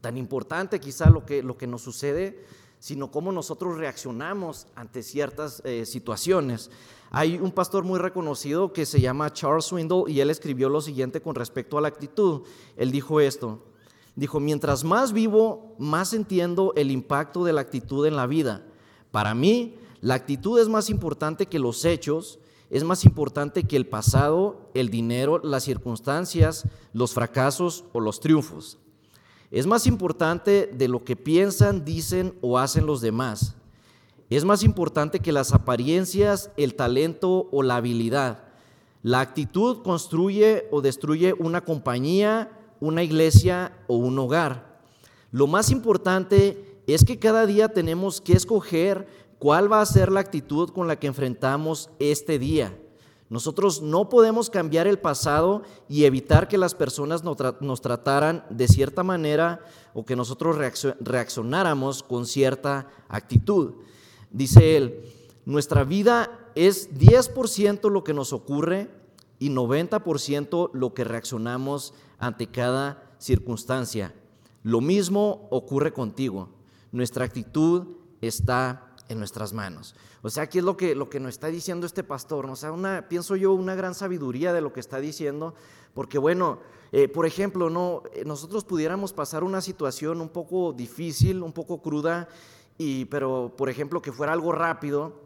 tan 0.00 0.16
importante 0.16 0.80
quizá 0.80 1.10
lo 1.10 1.24
que, 1.26 1.42
lo 1.42 1.56
que 1.56 1.66
nos 1.66 1.82
sucede, 1.82 2.44
sino 2.78 3.10
cómo 3.10 3.32
nosotros 3.32 3.78
reaccionamos 3.78 4.66
ante 4.74 5.02
ciertas 5.02 5.62
eh, 5.64 5.86
situaciones. 5.86 6.70
Hay 7.10 7.38
un 7.38 7.52
pastor 7.52 7.84
muy 7.84 7.98
reconocido 7.98 8.72
que 8.72 8.84
se 8.86 9.00
llama 9.00 9.32
Charles 9.32 9.66
Swindle 9.66 10.04
y 10.08 10.20
él 10.20 10.30
escribió 10.30 10.68
lo 10.68 10.80
siguiente 10.80 11.22
con 11.22 11.34
respecto 11.34 11.78
a 11.78 11.80
la 11.80 11.88
actitud. 11.88 12.42
Él 12.76 12.90
dijo 12.90 13.20
esto, 13.20 13.62
dijo, 14.16 14.40
mientras 14.40 14.84
más 14.84 15.12
vivo, 15.12 15.74
más 15.78 16.12
entiendo 16.12 16.72
el 16.76 16.90
impacto 16.90 17.44
de 17.44 17.52
la 17.52 17.62
actitud 17.62 18.06
en 18.06 18.16
la 18.16 18.26
vida. 18.26 18.66
Para 19.10 19.34
mí, 19.34 19.76
la 20.00 20.14
actitud 20.14 20.58
es 20.58 20.68
más 20.68 20.90
importante 20.90 21.46
que 21.46 21.58
los 21.58 21.84
hechos 21.84 22.38
es 22.70 22.84
más 22.84 23.04
importante 23.04 23.64
que 23.64 23.76
el 23.76 23.86
pasado, 23.86 24.70
el 24.74 24.90
dinero, 24.90 25.40
las 25.42 25.64
circunstancias, 25.64 26.66
los 26.92 27.12
fracasos 27.12 27.84
o 27.92 28.00
los 28.00 28.20
triunfos. 28.20 28.78
Es 29.50 29.66
más 29.66 29.86
importante 29.86 30.66
de 30.72 30.88
lo 30.88 31.04
que 31.04 31.16
piensan, 31.16 31.84
dicen 31.84 32.36
o 32.40 32.58
hacen 32.58 32.86
los 32.86 33.00
demás. 33.00 33.54
Es 34.30 34.44
más 34.44 34.64
importante 34.64 35.20
que 35.20 35.32
las 35.32 35.52
apariencias, 35.52 36.50
el 36.56 36.74
talento 36.74 37.48
o 37.52 37.62
la 37.62 37.76
habilidad. 37.76 38.44
La 39.02 39.20
actitud 39.20 39.82
construye 39.82 40.66
o 40.72 40.80
destruye 40.80 41.34
una 41.38 41.60
compañía, 41.60 42.50
una 42.80 43.02
iglesia 43.02 43.76
o 43.86 43.96
un 43.96 44.18
hogar. 44.18 44.80
Lo 45.30 45.46
más 45.46 45.70
importante 45.70 46.80
es 46.86 47.04
que 47.04 47.18
cada 47.18 47.46
día 47.46 47.68
tenemos 47.68 48.20
que 48.20 48.32
escoger 48.32 49.06
¿Cuál 49.44 49.70
va 49.70 49.82
a 49.82 49.84
ser 49.84 50.10
la 50.10 50.20
actitud 50.20 50.70
con 50.70 50.88
la 50.88 50.98
que 50.98 51.06
enfrentamos 51.06 51.90
este 51.98 52.38
día? 52.38 52.80
Nosotros 53.28 53.82
no 53.82 54.08
podemos 54.08 54.48
cambiar 54.48 54.86
el 54.86 54.98
pasado 54.98 55.64
y 55.86 56.06
evitar 56.06 56.48
que 56.48 56.56
las 56.56 56.74
personas 56.74 57.22
nos 57.24 57.80
trataran 57.82 58.46
de 58.48 58.66
cierta 58.68 59.02
manera 59.02 59.60
o 59.92 60.06
que 60.06 60.16
nosotros 60.16 60.56
reaccionáramos 60.98 62.02
con 62.02 62.24
cierta 62.24 62.88
actitud. 63.06 63.74
Dice 64.30 64.78
él, 64.78 65.12
nuestra 65.44 65.84
vida 65.84 66.30
es 66.54 66.90
10% 66.94 67.90
lo 67.90 68.02
que 68.02 68.14
nos 68.14 68.32
ocurre 68.32 68.88
y 69.38 69.50
90% 69.50 70.70
lo 70.72 70.94
que 70.94 71.04
reaccionamos 71.04 71.92
ante 72.18 72.46
cada 72.46 73.14
circunstancia. 73.18 74.14
Lo 74.62 74.80
mismo 74.80 75.48
ocurre 75.50 75.92
contigo. 75.92 76.48
Nuestra 76.92 77.26
actitud 77.26 77.88
está 78.22 78.90
en 79.08 79.18
nuestras 79.18 79.52
manos. 79.52 79.94
O 80.22 80.30
sea, 80.30 80.44
aquí 80.44 80.58
es 80.58 80.64
lo 80.64 80.76
que, 80.76 80.94
lo 80.94 81.10
que 81.10 81.20
nos 81.20 81.30
está 81.30 81.48
diciendo 81.48 81.86
este 81.86 82.04
pastor, 82.04 82.46
o 82.46 82.56
sea, 82.56 82.72
una, 82.72 83.08
pienso 83.08 83.36
yo, 83.36 83.52
una 83.52 83.74
gran 83.74 83.94
sabiduría 83.94 84.52
de 84.52 84.60
lo 84.60 84.72
que 84.72 84.80
está 84.80 84.98
diciendo, 84.98 85.54
porque 85.92 86.18
bueno, 86.18 86.60
eh, 86.92 87.08
por 87.08 87.26
ejemplo, 87.26 87.70
no, 87.70 88.02
eh, 88.14 88.24
nosotros 88.24 88.64
pudiéramos 88.64 89.12
pasar 89.12 89.44
una 89.44 89.60
situación 89.60 90.20
un 90.20 90.28
poco 90.28 90.72
difícil, 90.72 91.42
un 91.42 91.52
poco 91.52 91.82
cruda, 91.82 92.28
y, 92.78 93.04
pero 93.06 93.52
por 93.56 93.68
ejemplo 93.68 94.02
que 94.02 94.12
fuera 94.12 94.32
algo 94.32 94.52
rápido, 94.52 95.23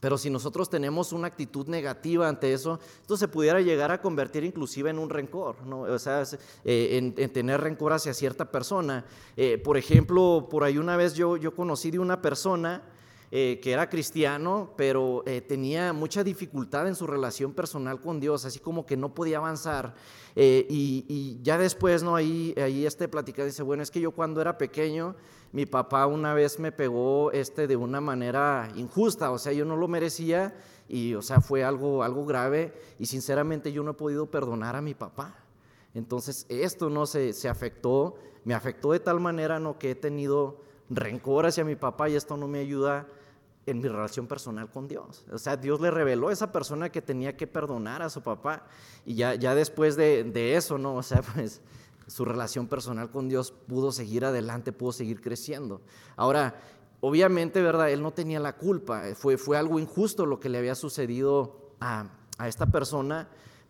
pero 0.00 0.16
si 0.16 0.30
nosotros 0.30 0.70
tenemos 0.70 1.12
una 1.12 1.26
actitud 1.26 1.66
negativa 1.66 2.28
ante 2.28 2.52
eso, 2.52 2.78
esto 3.00 3.16
se 3.16 3.28
pudiera 3.28 3.60
llegar 3.60 3.90
a 3.90 4.00
convertir 4.00 4.44
inclusive 4.44 4.90
en 4.90 4.98
un 4.98 5.10
rencor, 5.10 5.66
¿no? 5.66 5.80
o 5.80 5.98
sea, 5.98 6.22
eh, 6.64 7.12
en, 7.16 7.32
tener 7.32 7.60
rencor 7.60 7.92
hacia 7.92 8.14
cierta 8.14 8.50
persona. 8.50 9.04
Eh, 9.36 9.58
por 9.58 9.76
ejemplo, 9.76 10.46
por 10.50 10.64
ahí 10.64 10.78
una 10.78 10.96
vez 10.96 11.14
yo, 11.14 11.36
yo 11.36 11.54
conocí 11.54 11.90
de 11.90 11.98
una 11.98 12.22
persona 12.22 12.82
eh, 13.30 13.60
que 13.62 13.72
era 13.72 13.88
cristiano, 13.88 14.72
pero 14.76 15.22
tenía 15.46 15.92
mucha 15.92 16.24
dificultad 16.24 16.88
en 16.88 16.94
su 16.94 17.06
relación 17.06 17.52
personal 17.52 18.00
con 18.00 18.20
Dios, 18.20 18.44
así 18.44 18.58
como 18.58 18.86
que 18.86 18.96
no 18.96 19.14
podía 19.14 19.38
avanzar. 19.38 19.94
Y, 20.34 21.38
ya 21.42 21.58
después, 21.58 22.02
¿no? 22.02 22.16
Ahí, 22.16 22.54
ahí 22.56 22.86
este 22.86 23.08
platica 23.08 23.44
dice, 23.44 23.62
bueno, 23.62 23.82
es 23.82 23.90
que 23.90 24.00
yo 24.00 24.12
cuando 24.12 24.40
era 24.40 24.56
pequeño, 24.56 25.14
mi 25.52 25.66
papá 25.66 26.06
una 26.06 26.34
vez 26.34 26.58
me 26.58 26.72
pegó 26.72 27.32
este 27.32 27.66
de 27.66 27.76
una 27.76 28.00
manera 28.00 28.68
injusta, 28.76 29.30
o 29.30 29.38
sea, 29.38 29.52
yo 29.52 29.64
no 29.64 29.76
lo 29.76 29.88
merecía 29.88 30.54
y, 30.88 31.14
o 31.14 31.22
sea, 31.22 31.40
fue 31.40 31.64
algo, 31.64 32.02
algo 32.02 32.26
grave 32.26 32.74
y 32.98 33.06
sinceramente 33.06 33.72
yo 33.72 33.82
no 33.82 33.92
he 33.92 33.94
podido 33.94 34.26
perdonar 34.26 34.76
a 34.76 34.82
mi 34.82 34.94
papá. 34.94 35.36
Entonces, 35.94 36.44
esto 36.48 36.90
no 36.90 37.06
se, 37.06 37.32
se 37.32 37.48
afectó, 37.48 38.16
me 38.44 38.54
afectó 38.54 38.92
de 38.92 39.00
tal 39.00 39.20
manera, 39.20 39.58
no 39.58 39.78
que 39.78 39.92
he 39.92 39.94
tenido 39.94 40.60
rencor 40.90 41.46
hacia 41.46 41.64
mi 41.64 41.76
papá 41.76 42.08
y 42.08 42.16
esto 42.16 42.36
no 42.36 42.46
me 42.46 42.58
ayuda 42.58 43.06
en 43.70 43.80
mi 43.80 43.88
relación 43.88 44.26
personal 44.26 44.70
con 44.70 44.88
Dios. 44.88 45.24
O 45.32 45.38
sea, 45.38 45.56
Dios 45.56 45.80
le 45.80 45.90
reveló 45.90 46.28
a 46.28 46.32
esa 46.32 46.52
persona 46.52 46.90
que 46.90 47.02
tenía 47.02 47.36
que 47.36 47.46
perdonar 47.46 48.02
a 48.02 48.10
su 48.10 48.22
papá. 48.22 48.64
Y 49.04 49.14
ya, 49.14 49.34
ya 49.34 49.54
después 49.54 49.96
de, 49.96 50.24
de 50.24 50.56
eso, 50.56 50.78
¿no? 50.78 50.94
O 50.96 51.02
sea, 51.02 51.22
pues 51.34 51.60
su 52.06 52.24
relación 52.24 52.66
personal 52.66 53.10
con 53.10 53.28
Dios 53.28 53.52
pudo 53.52 53.92
seguir 53.92 54.24
adelante, 54.24 54.72
pudo 54.72 54.92
seguir 54.92 55.20
creciendo. 55.20 55.82
Ahora, 56.16 56.60
obviamente, 57.00 57.62
¿verdad? 57.62 57.90
Él 57.90 58.02
no 58.02 58.12
tenía 58.12 58.40
la 58.40 58.56
culpa, 58.56 59.02
fue, 59.14 59.36
fue 59.36 59.56
algo 59.56 59.78
injusto 59.78 60.26
lo 60.26 60.40
que 60.40 60.48
le 60.48 60.58
había 60.58 60.74
sucedido 60.74 61.74
a, 61.80 62.06
a 62.38 62.48
esta 62.48 62.66
persona, 62.66 63.28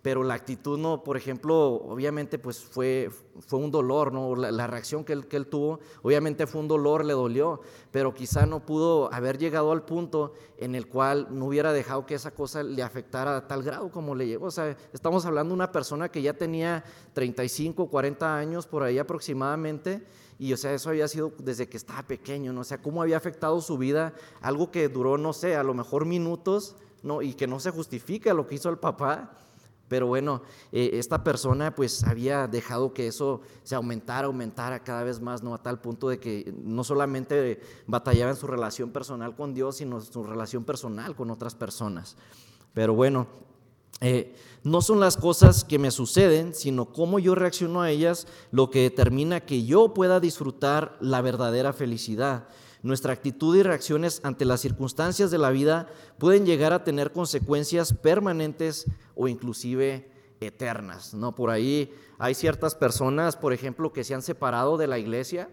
pero 0.08 0.24
la 0.24 0.32
actitud 0.32 0.78
no, 0.78 1.04
por 1.04 1.18
ejemplo, 1.18 1.54
obviamente 1.54 2.38
pues 2.38 2.60
fue, 2.60 3.10
fue 3.46 3.58
un 3.58 3.70
dolor, 3.70 4.10
¿no? 4.10 4.34
La, 4.36 4.66
reacción 4.66 5.04
que 5.04 5.12
él, 5.12 5.26
que 5.26 5.36
él, 5.36 5.48
tuvo, 5.48 5.80
obviamente 6.00 6.46
fue 6.46 6.62
un 6.62 6.68
dolor, 6.68 7.04
le 7.04 7.12
dolió, 7.12 7.60
pero 7.90 8.14
quizá 8.14 8.46
no 8.46 8.64
pudo 8.64 9.12
haber 9.12 9.36
llegado 9.36 9.70
al 9.70 9.84
punto 9.84 10.32
en 10.56 10.74
el 10.74 10.88
cual 10.88 11.28
no 11.30 11.44
hubiera 11.44 11.74
dejado 11.74 12.06
que 12.06 12.14
esa 12.14 12.30
cosa 12.30 12.62
le 12.62 12.82
afectara 12.82 13.36
a 13.36 13.46
tal 13.46 13.62
grado 13.62 13.90
como 13.90 14.14
le 14.14 14.26
llegó. 14.26 14.46
O 14.46 14.50
sea, 14.50 14.74
estamos 14.94 15.26
hablando 15.26 15.50
de 15.50 15.56
una 15.56 15.72
persona 15.72 16.08
que 16.08 16.22
ya 16.22 16.32
tenía 16.32 16.82
35, 17.12 17.90
40 17.90 18.34
años 18.34 18.66
por 18.66 18.84
ahí 18.84 18.98
aproximadamente, 18.98 20.06
y 20.38 20.54
o 20.54 20.56
sea, 20.56 20.72
eso 20.72 20.88
había 20.88 21.06
sido 21.06 21.34
desde 21.36 21.68
que 21.68 21.76
estaba 21.76 22.02
pequeño, 22.04 22.54
¿no? 22.54 22.62
O 22.62 22.64
sea, 22.64 22.80
cómo 22.80 23.02
había 23.02 23.18
afectado 23.18 23.60
su 23.60 23.76
vida, 23.76 24.14
algo 24.40 24.70
que 24.70 24.88
duró, 24.88 25.18
no 25.18 25.34
sé, 25.34 25.54
a 25.54 25.62
lo 25.62 25.74
mejor 25.74 26.06
minutos, 26.06 26.76
¿no? 27.02 27.20
Y 27.20 27.34
que 27.34 27.46
no 27.46 27.60
se 27.60 27.72
justifica 27.72 28.32
lo 28.32 28.46
que 28.46 28.54
hizo 28.54 28.70
el 28.70 28.78
papá 28.78 29.34
pero 29.88 30.06
bueno, 30.06 30.42
eh, 30.70 30.90
esta 30.94 31.24
persona 31.24 31.74
pues 31.74 32.04
había 32.04 32.46
dejado 32.46 32.92
que 32.92 33.06
eso 33.06 33.40
se 33.62 33.74
aumentara, 33.74 34.26
aumentara 34.26 34.84
cada 34.84 35.02
vez 35.02 35.20
más, 35.20 35.42
¿no? 35.42 35.54
A 35.54 35.62
tal 35.62 35.80
punto 35.80 36.08
de 36.08 36.20
que 36.20 36.54
no 36.62 36.84
solamente 36.84 37.60
batallaba 37.86 38.30
en 38.30 38.36
su 38.36 38.46
relación 38.46 38.90
personal 38.90 39.34
con 39.34 39.54
Dios, 39.54 39.76
sino 39.76 40.00
su 40.00 40.22
relación 40.22 40.64
personal 40.64 41.16
con 41.16 41.30
otras 41.30 41.54
personas. 41.54 42.16
Pero 42.74 42.94
bueno, 42.94 43.26
eh, 44.00 44.36
no 44.62 44.82
son 44.82 45.00
las 45.00 45.16
cosas 45.16 45.64
que 45.64 45.78
me 45.78 45.90
suceden, 45.90 46.54
sino 46.54 46.92
cómo 46.92 47.18
yo 47.18 47.34
reacciono 47.34 47.80
a 47.80 47.90
ellas 47.90 48.26
lo 48.50 48.70
que 48.70 48.82
determina 48.82 49.40
que 49.40 49.64
yo 49.64 49.94
pueda 49.94 50.20
disfrutar 50.20 50.96
la 51.00 51.20
verdadera 51.22 51.72
felicidad. 51.72 52.48
Nuestra 52.82 53.12
actitud 53.12 53.56
y 53.56 53.62
reacciones 53.62 54.20
ante 54.22 54.44
las 54.44 54.60
circunstancias 54.60 55.30
de 55.30 55.38
la 55.38 55.50
vida 55.50 55.88
pueden 56.18 56.46
llegar 56.46 56.72
a 56.72 56.84
tener 56.84 57.12
consecuencias 57.12 57.92
permanentes 57.92 58.86
o 59.14 59.28
inclusive 59.28 60.10
eternas. 60.40 61.14
¿no? 61.14 61.34
Por 61.34 61.50
ahí 61.50 61.92
hay 62.18 62.34
ciertas 62.34 62.74
personas, 62.74 63.36
por 63.36 63.52
ejemplo, 63.52 63.92
que 63.92 64.04
se 64.04 64.14
han 64.14 64.22
separado 64.22 64.76
de 64.76 64.86
la 64.86 64.98
iglesia 64.98 65.48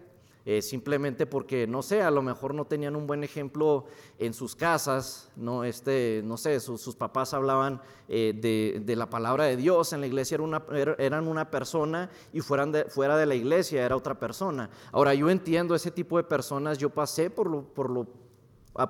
eh, 0.48 0.62
simplemente 0.62 1.26
porque, 1.26 1.66
no 1.66 1.82
sé, 1.82 2.02
a 2.02 2.10
lo 2.12 2.22
mejor 2.22 2.54
no 2.54 2.66
tenían 2.66 2.94
un 2.94 3.08
buen 3.08 3.24
ejemplo 3.24 3.86
en 4.16 4.32
sus 4.32 4.54
casas, 4.54 5.28
no, 5.34 5.64
este, 5.64 6.22
no 6.24 6.36
sé, 6.36 6.60
sus 6.60 6.94
papás 6.94 7.34
hablaban 7.34 7.82
eh, 8.08 8.80
de, 8.80 8.96
la 8.96 9.10
palabra 9.10 9.46
de 9.46 9.56
Dios, 9.56 9.92
en 9.92 10.02
la 10.02 10.06
iglesia 10.06 10.36
era 10.36 10.44
una, 10.44 10.62
eran 10.98 11.26
una 11.26 11.50
persona 11.50 12.10
y 12.32 12.42
fueran 12.42 12.72
fuera 12.90 13.16
de 13.16 13.26
la 13.26 13.34
iglesia 13.34 13.84
era 13.84 13.96
otra 13.96 14.20
persona. 14.20 14.70
Ahora, 14.92 15.14
yo 15.14 15.28
entiendo 15.30 15.74
ese 15.74 15.90
tipo 15.90 16.16
de 16.16 16.22
personas, 16.22 16.78
yo 16.78 16.90
pasé 16.90 17.28
por 17.28 17.66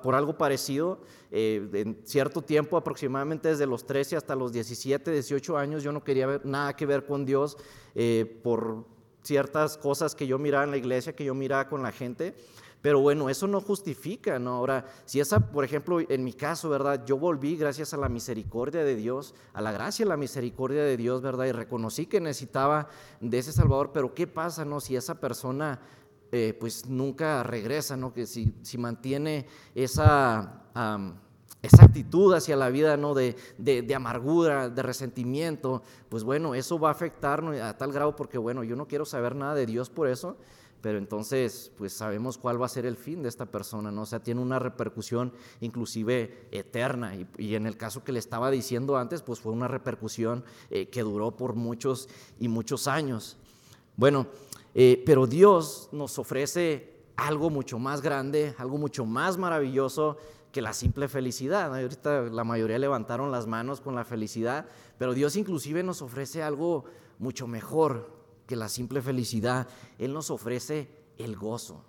por 0.03 0.13
algo 0.13 0.37
parecido. 0.37 0.99
Eh, 1.31 1.67
en 1.73 2.01
cierto 2.03 2.43
tiempo, 2.43 2.77
aproximadamente 2.77 3.47
desde 3.47 3.65
los 3.65 3.83
13 3.83 4.17
hasta 4.17 4.35
los 4.35 4.51
17, 4.51 5.09
18 5.11 5.57
años, 5.57 5.81
yo 5.81 5.91
no 5.91 6.03
quería 6.03 6.27
ver, 6.27 6.45
nada 6.45 6.75
que 6.75 6.85
ver 6.85 7.03
con 7.07 7.25
Dios 7.25 7.57
por 8.43 8.85
ciertas 9.27 9.77
cosas 9.77 10.15
que 10.15 10.25
yo 10.25 10.39
miraba 10.39 10.63
en 10.63 10.71
la 10.71 10.77
iglesia, 10.77 11.15
que 11.15 11.25
yo 11.25 11.35
miraba 11.35 11.67
con 11.67 11.83
la 11.83 11.91
gente. 11.91 12.33
Pero 12.81 13.01
bueno, 13.01 13.29
eso 13.29 13.47
no 13.47 13.59
justifica, 13.59 14.39
¿no? 14.39 14.51
Ahora, 14.51 14.85
si 15.05 15.19
esa, 15.19 15.39
por 15.51 15.65
ejemplo, 15.65 15.99
en 15.99 16.23
mi 16.23 16.31
caso, 16.31 16.69
¿verdad? 16.69 17.03
Yo 17.05 17.17
volví 17.17 17.57
gracias 17.57 17.93
a 17.93 17.97
la 17.97 18.07
misericordia 18.07 18.83
de 18.83 18.95
Dios, 18.95 19.33
a 19.53 19.61
la 19.61 19.71
gracia 19.71 20.05
y 20.05 20.07
la 20.07 20.15
misericordia 20.15 20.83
de 20.83 20.95
Dios, 20.95 21.21
¿verdad? 21.21 21.45
Y 21.45 21.51
reconocí 21.51 22.05
que 22.05 22.21
necesitaba 22.21 22.87
de 23.19 23.39
ese 23.39 23.51
Salvador, 23.51 23.91
pero 23.93 24.13
¿qué 24.13 24.27
pasa, 24.27 24.63
no? 24.63 24.79
Si 24.79 24.95
esa 24.95 25.19
persona, 25.19 25.81
eh, 26.31 26.55
pues 26.59 26.85
nunca 26.85 27.43
regresa, 27.43 27.97
¿no? 27.97 28.13
Que 28.13 28.27
si, 28.27 28.53
si 28.61 28.77
mantiene 28.77 29.47
esa 29.73 30.63
esa 31.67 31.85
actitud 31.85 32.33
hacia 32.33 32.55
la 32.55 32.69
vida 32.69 32.97
¿no? 32.97 33.13
de, 33.13 33.35
amargura, 33.95 34.69
de 34.69 34.81
resentimiento, 34.81 35.83
pues 36.09 36.23
bueno, 36.23 36.55
eso 36.55 36.79
va 36.79 36.89
a 36.89 36.91
afectarnos 36.91 37.59
a 37.59 37.77
tal 37.77 37.91
grado 37.91 38.15
porque 38.15 38.37
bueno, 38.37 38.63
yo 38.63 38.75
no 38.75 38.87
quiero 38.87 39.05
saber 39.05 39.35
nada 39.35 39.55
de 39.55 39.65
Dios 39.65 39.89
por 39.89 40.07
eso, 40.07 40.37
pero 40.81 40.97
entonces 40.97 41.71
pues 41.77 41.93
sabemos 41.93 42.37
cuál 42.37 42.61
va 42.61 42.65
a 42.65 42.69
ser 42.69 42.85
el 42.85 42.95
fin 42.95 43.21
de 43.21 43.29
esta 43.29 43.45
persona, 43.45 43.91
¿no? 43.91 44.03
O 44.03 44.05
sea, 44.05 44.19
tiene 44.19 44.41
una 44.41 44.59
repercusión 44.59 45.33
inclusive 45.59 46.47
eterna 46.51 47.13
y, 47.37 47.55
en 47.55 47.65
el 47.65 47.77
caso 47.77 48.03
que 48.03 48.11
le 48.11 48.19
estaba 48.19 48.51
diciendo 48.51 48.97
antes, 48.97 49.21
pues 49.21 49.39
fue 49.39 49.51
una 49.51 49.67
repercusión 49.67 50.43
eh, 50.69 50.87
que 50.89 51.01
duró 51.01 51.31
por 51.35 51.55
muchos 51.55 52.09
y 52.39 52.47
muchos 52.47 52.87
años. 52.87 53.37
Bueno, 53.95 54.27
eh, 54.75 55.01
pero 55.05 55.25
Dios 55.25 55.89
nos 55.91 56.19
ofrece 56.19 56.97
algo 57.15 57.49
mucho 57.49 57.79
más 57.79 58.01
grande, 58.01 58.53
algo 58.59 58.77
mucho 58.77 59.05
más 59.05 59.37
maravilloso 59.37 60.17
que 60.57 60.61
la 60.63 60.73
simple 60.73 61.07
felicidad. 61.07 61.71
Ahorita 61.71 62.23
la 62.31 62.43
mayoría 62.43 62.79
levantaron 62.79 63.29
las 63.31 63.45
manos 63.45 63.79
con 63.79 63.93
la 63.93 64.03
felicidad, 64.03 64.65
pero 64.97 65.13
Dios 65.13 65.35
inclusive 65.35 65.83
nos 65.83 66.01
ofrece 66.01 66.41
algo 66.41 66.85
mucho 67.19 67.45
mejor 67.45 68.09
que 68.47 68.55
la 68.55 68.67
simple 68.67 69.03
felicidad. 69.03 69.67
Él 69.99 70.13
nos 70.13 70.31
ofrece 70.31 70.89
el 71.19 71.35
gozo. 71.35 71.83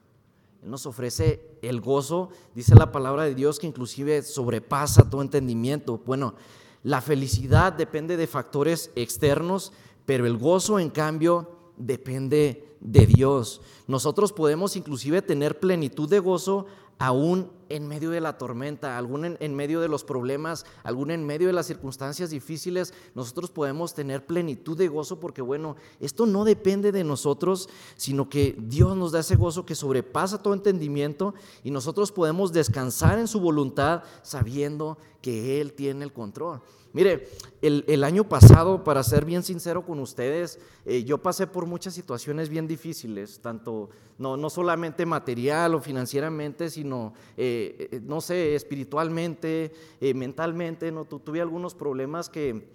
Él 0.63 0.71
nos 0.71 0.85
ofrece 0.85 1.59
el 1.63 1.81
gozo, 1.81 2.29
dice 2.55 2.75
la 2.75 2.93
palabra 2.93 3.23
de 3.23 3.35
Dios, 3.35 3.59
que 3.59 3.67
inclusive 3.67 4.21
sobrepasa 4.21 5.09
todo 5.09 5.23
entendimiento. 5.23 6.03
Bueno, 6.05 6.35
la 6.83 7.01
felicidad 7.01 7.73
depende 7.73 8.19
de 8.19 8.27
factores 8.27 8.91
externos, 8.97 9.73
pero 10.05 10.27
el 10.27 10.37
gozo, 10.37 10.79
en 10.79 10.91
cambio, 10.91 11.73
depende 11.79 12.77
de 12.81 13.07
Dios. 13.07 13.63
Nosotros 13.87 14.35
podemos 14.35 14.77
inclusive 14.77 15.23
tener 15.23 15.59
plenitud 15.59 16.07
de 16.07 16.19
gozo 16.19 16.67
aún 16.99 17.57
en 17.69 17.87
medio 17.87 18.11
de 18.11 18.21
la 18.21 18.39
tormenta, 18.39 18.99
algún 18.99 19.37
en, 19.39 19.55
medio 19.55 19.81
de 19.81 19.89
los 19.89 20.05
problemas, 20.05 20.65
algún 20.83 21.11
en 21.11 21.25
medio 21.25 21.47
de 21.47 21.53
las 21.53 21.67
circunstancias 21.67 22.31
difíciles, 22.31 22.95
nosotros 23.15 23.51
podemos 23.51 23.95
tener 23.95 24.27
plenitud 24.27 24.77
de 24.77 24.89
gozo 24.89 25.21
porque, 25.21 25.43
bueno, 25.43 25.77
esto 26.01 26.27
no 26.27 26.45
depende 26.45 26.93
de 26.93 27.05
nosotros, 27.05 27.69
sino 27.97 28.29
que 28.29 28.57
Dios 28.59 28.97
nos 28.97 29.13
da 29.13 29.21
ese 29.21 29.37
gozo 29.37 29.67
que 29.67 29.75
sobrepasa 29.75 30.43
todo 30.43 30.55
entendimiento 30.55 31.35
y 31.63 31.71
nosotros 31.71 32.13
podemos 32.13 32.53
descansar 32.53 33.19
en 33.19 33.29
su 33.29 33.41
voluntad 33.41 34.03
sabiendo 34.23 34.99
que 35.21 35.61
Él 35.61 35.73
tiene 35.73 36.05
el 36.05 36.13
control. 36.13 36.61
Mire, 36.95 37.29
el, 37.61 38.03
año 38.03 38.25
pasado, 38.29 38.83
para 38.83 39.03
ser 39.03 39.25
bien 39.27 39.43
sincero 39.43 39.85
con 39.85 39.99
ustedes, 39.99 40.59
eh, 40.87 41.05
yo 41.05 41.19
pasé 41.19 41.47
por 41.47 41.67
muchas 41.67 41.93
situaciones 41.93 42.49
bien 42.49 42.67
difíciles, 42.67 43.41
tanto, 43.41 43.91
no, 44.17 44.39
no 44.39 44.49
solamente 44.49 45.05
material 45.05 45.75
o 45.75 45.81
financieramente, 45.81 46.71
sino, 46.71 47.13
eh, 47.37 47.89
eh, 47.93 48.01
no 48.03 48.23
sé, 48.23 48.55
espiritualmente, 48.55 49.73
mentalmente, 50.15 50.91
no, 50.91 51.05
tuve 51.05 51.43
algunos 51.43 51.75
problemas 51.75 52.31
que 52.31 52.69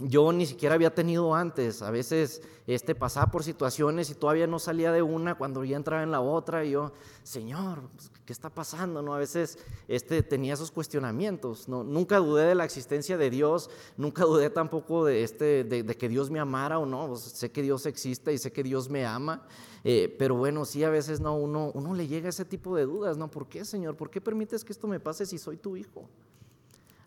yo 0.00 0.32
ni 0.32 0.46
siquiera 0.46 0.74
había 0.74 0.94
tenido 0.94 1.34
antes. 1.34 1.82
A 1.82 1.90
veces 1.90 2.42
este, 2.66 2.94
pasaba 2.94 3.30
por 3.30 3.42
situaciones 3.42 4.10
y 4.10 4.14
todavía 4.14 4.46
no 4.46 4.58
salía 4.58 4.92
de 4.92 5.02
una 5.02 5.34
cuando 5.36 5.64
ya 5.64 5.76
entraba 5.76 6.02
en 6.02 6.10
la 6.10 6.20
otra 6.20 6.64
y 6.64 6.72
yo, 6.72 6.92
Señor, 7.22 7.82
pues, 7.96 8.10
¿qué 8.24 8.32
está 8.32 8.50
pasando? 8.50 9.02
¿No? 9.02 9.14
A 9.14 9.18
veces 9.18 9.58
este, 9.88 10.22
tenía 10.22 10.54
esos 10.54 10.70
cuestionamientos. 10.70 11.68
¿no? 11.68 11.82
Nunca 11.82 12.18
dudé 12.18 12.46
de 12.46 12.54
la 12.54 12.64
existencia 12.64 13.16
de 13.16 13.30
Dios, 13.30 13.70
nunca 13.96 14.24
dudé 14.24 14.50
tampoco 14.50 15.04
de, 15.04 15.24
este, 15.24 15.64
de, 15.64 15.84
que 15.96 16.08
Dios 16.08 16.30
me 16.30 16.38
amara 16.38 16.78
o 16.78 16.86
no. 16.86 17.08
Pues, 17.08 17.20
sé 17.20 17.50
que 17.50 17.62
Dios 17.62 17.86
existe 17.86 18.32
y 18.32 18.38
sé 18.38 18.52
que 18.52 18.62
Dios 18.62 18.88
me 18.88 19.04
ama. 19.04 19.46
Eh, 19.84 20.14
pero 20.18 20.34
bueno, 20.34 20.64
sí, 20.64 20.84
a 20.84 20.90
veces 20.90 21.20
no, 21.20 21.36
uno, 21.36 21.70
uno 21.74 21.94
le 21.94 22.06
llega 22.06 22.28
ese 22.28 22.44
tipo 22.44 22.76
de 22.76 22.84
dudas, 22.84 23.16
¿no? 23.16 23.30
¿Por 23.30 23.48
qué, 23.48 23.64
Señor? 23.64 23.96
¿Por 23.96 24.10
qué 24.10 24.20
permites 24.20 24.64
que 24.64 24.72
esto 24.72 24.86
me 24.86 25.00
pase 25.00 25.24
si 25.24 25.38
soy 25.38 25.56
tu 25.56 25.76
hijo? 25.76 26.08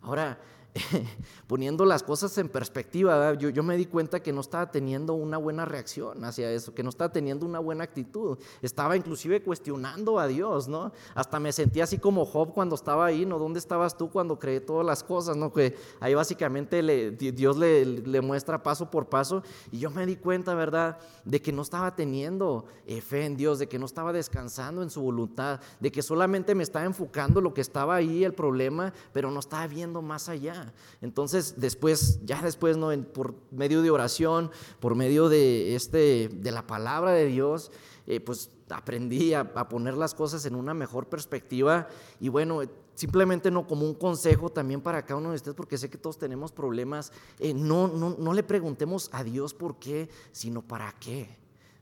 Ahora, 0.01 0.39
poniendo 1.47 1.85
las 1.85 2.01
cosas 2.01 2.37
en 2.37 2.47
perspectiva, 2.47 3.33
yo, 3.33 3.49
yo, 3.49 3.63
me 3.63 3.75
di 3.75 3.85
cuenta 3.85 4.21
que 4.21 4.31
no 4.31 4.41
estaba 4.41 4.71
teniendo 4.71 5.13
una 5.13 5.37
buena 5.37 5.65
reacción 5.65 6.23
hacia 6.23 6.51
eso, 6.51 6.73
que 6.73 6.83
no 6.83 6.89
estaba 6.89 7.11
teniendo 7.11 7.45
una 7.45 7.59
buena 7.59 7.83
actitud. 7.83 8.37
Estaba 8.61 8.95
inclusive 8.95 9.41
cuestionando 9.43 10.19
a 10.19 10.27
Dios, 10.27 10.67
¿no? 10.67 10.91
Hasta 11.13 11.39
me 11.39 11.51
sentía 11.51 11.83
así 11.83 11.97
como 11.97 12.25
Job 12.25 12.53
cuando 12.53 12.75
estaba 12.75 13.05
ahí, 13.05 13.25
¿no? 13.25 13.37
¿Dónde 13.37 13.59
estabas 13.59 13.97
tú 13.97 14.09
cuando 14.09 14.39
creé 14.39 14.61
todas 14.61 14.85
las 14.85 15.03
cosas, 15.03 15.35
¿no? 15.35 15.51
Que 15.51 15.75
ahí 15.99 16.13
básicamente 16.13 16.81
Dios 17.11 17.57
le, 17.57 17.85
le, 17.85 18.21
muestra 18.21 18.63
paso 18.63 18.89
por 18.89 19.07
paso 19.07 19.43
y 19.71 19.79
yo 19.79 19.89
me 19.89 20.05
di 20.05 20.15
cuenta, 20.15 20.55
¿verdad? 20.55 20.99
De 21.25 21.41
que 21.41 21.51
no 21.51 21.63
estaba 21.63 21.95
teniendo 21.95 22.65
eh, 22.85 23.01
fe 23.01 23.25
en 23.25 23.35
Dios, 23.35 23.59
de 23.59 23.67
que 23.67 23.79
no 23.79 23.85
estaba 23.85 24.13
descansando 24.13 24.83
en 24.83 24.89
su 24.89 25.01
voluntad, 25.01 25.59
de 25.79 25.91
que 25.91 26.01
solamente 26.01 26.55
me 26.55 26.63
estaba 26.63 26.85
enfocando 26.85 27.41
lo 27.41 27.53
que 27.53 27.61
estaba 27.61 27.95
ahí, 27.95 28.23
el 28.23 28.33
problema, 28.33 28.93
pero 29.11 29.31
no 29.31 29.39
estaba 29.39 29.67
viendo 29.67 30.01
más 30.01 30.29
allá. 30.29 30.60
Entonces, 31.01 31.55
después, 31.57 32.19
ya 32.23 32.41
después, 32.41 32.77
¿no? 32.77 32.89
por 33.13 33.35
medio 33.51 33.81
de 33.81 33.91
oración, 33.91 34.51
por 34.79 34.95
medio 34.95 35.29
de, 35.29 35.75
este, 35.75 36.29
de 36.29 36.51
la 36.51 36.67
palabra 36.67 37.11
de 37.11 37.25
Dios, 37.25 37.71
eh, 38.07 38.19
pues 38.19 38.49
aprendí 38.69 39.33
a, 39.33 39.53
poner 39.69 39.95
las 39.95 40.13
cosas 40.13 40.45
en 40.45 40.55
una 40.55 40.73
mejor 40.73 41.07
perspectiva 41.07 41.87
y 42.19 42.29
bueno, 42.29 42.61
simplemente 42.95 43.51
no 43.51 43.67
como 43.67 43.85
un 43.85 43.93
consejo 43.93 44.49
también 44.49 44.81
para 44.81 45.03
cada 45.03 45.19
uno 45.19 45.29
de 45.29 45.35
ustedes, 45.35 45.55
porque 45.55 45.77
sé 45.77 45.89
que 45.89 45.97
todos 45.97 46.17
tenemos 46.17 46.51
problemas, 46.51 47.11
eh, 47.39 47.53
no, 47.53 47.87
no, 47.87 48.15
no 48.17 48.33
le 48.33 48.43
preguntemos 48.43 49.09
a 49.13 49.23
Dios 49.23 49.53
por 49.53 49.77
qué, 49.77 50.09
sino 50.31 50.61
para 50.61 50.91
qué. 50.93 51.40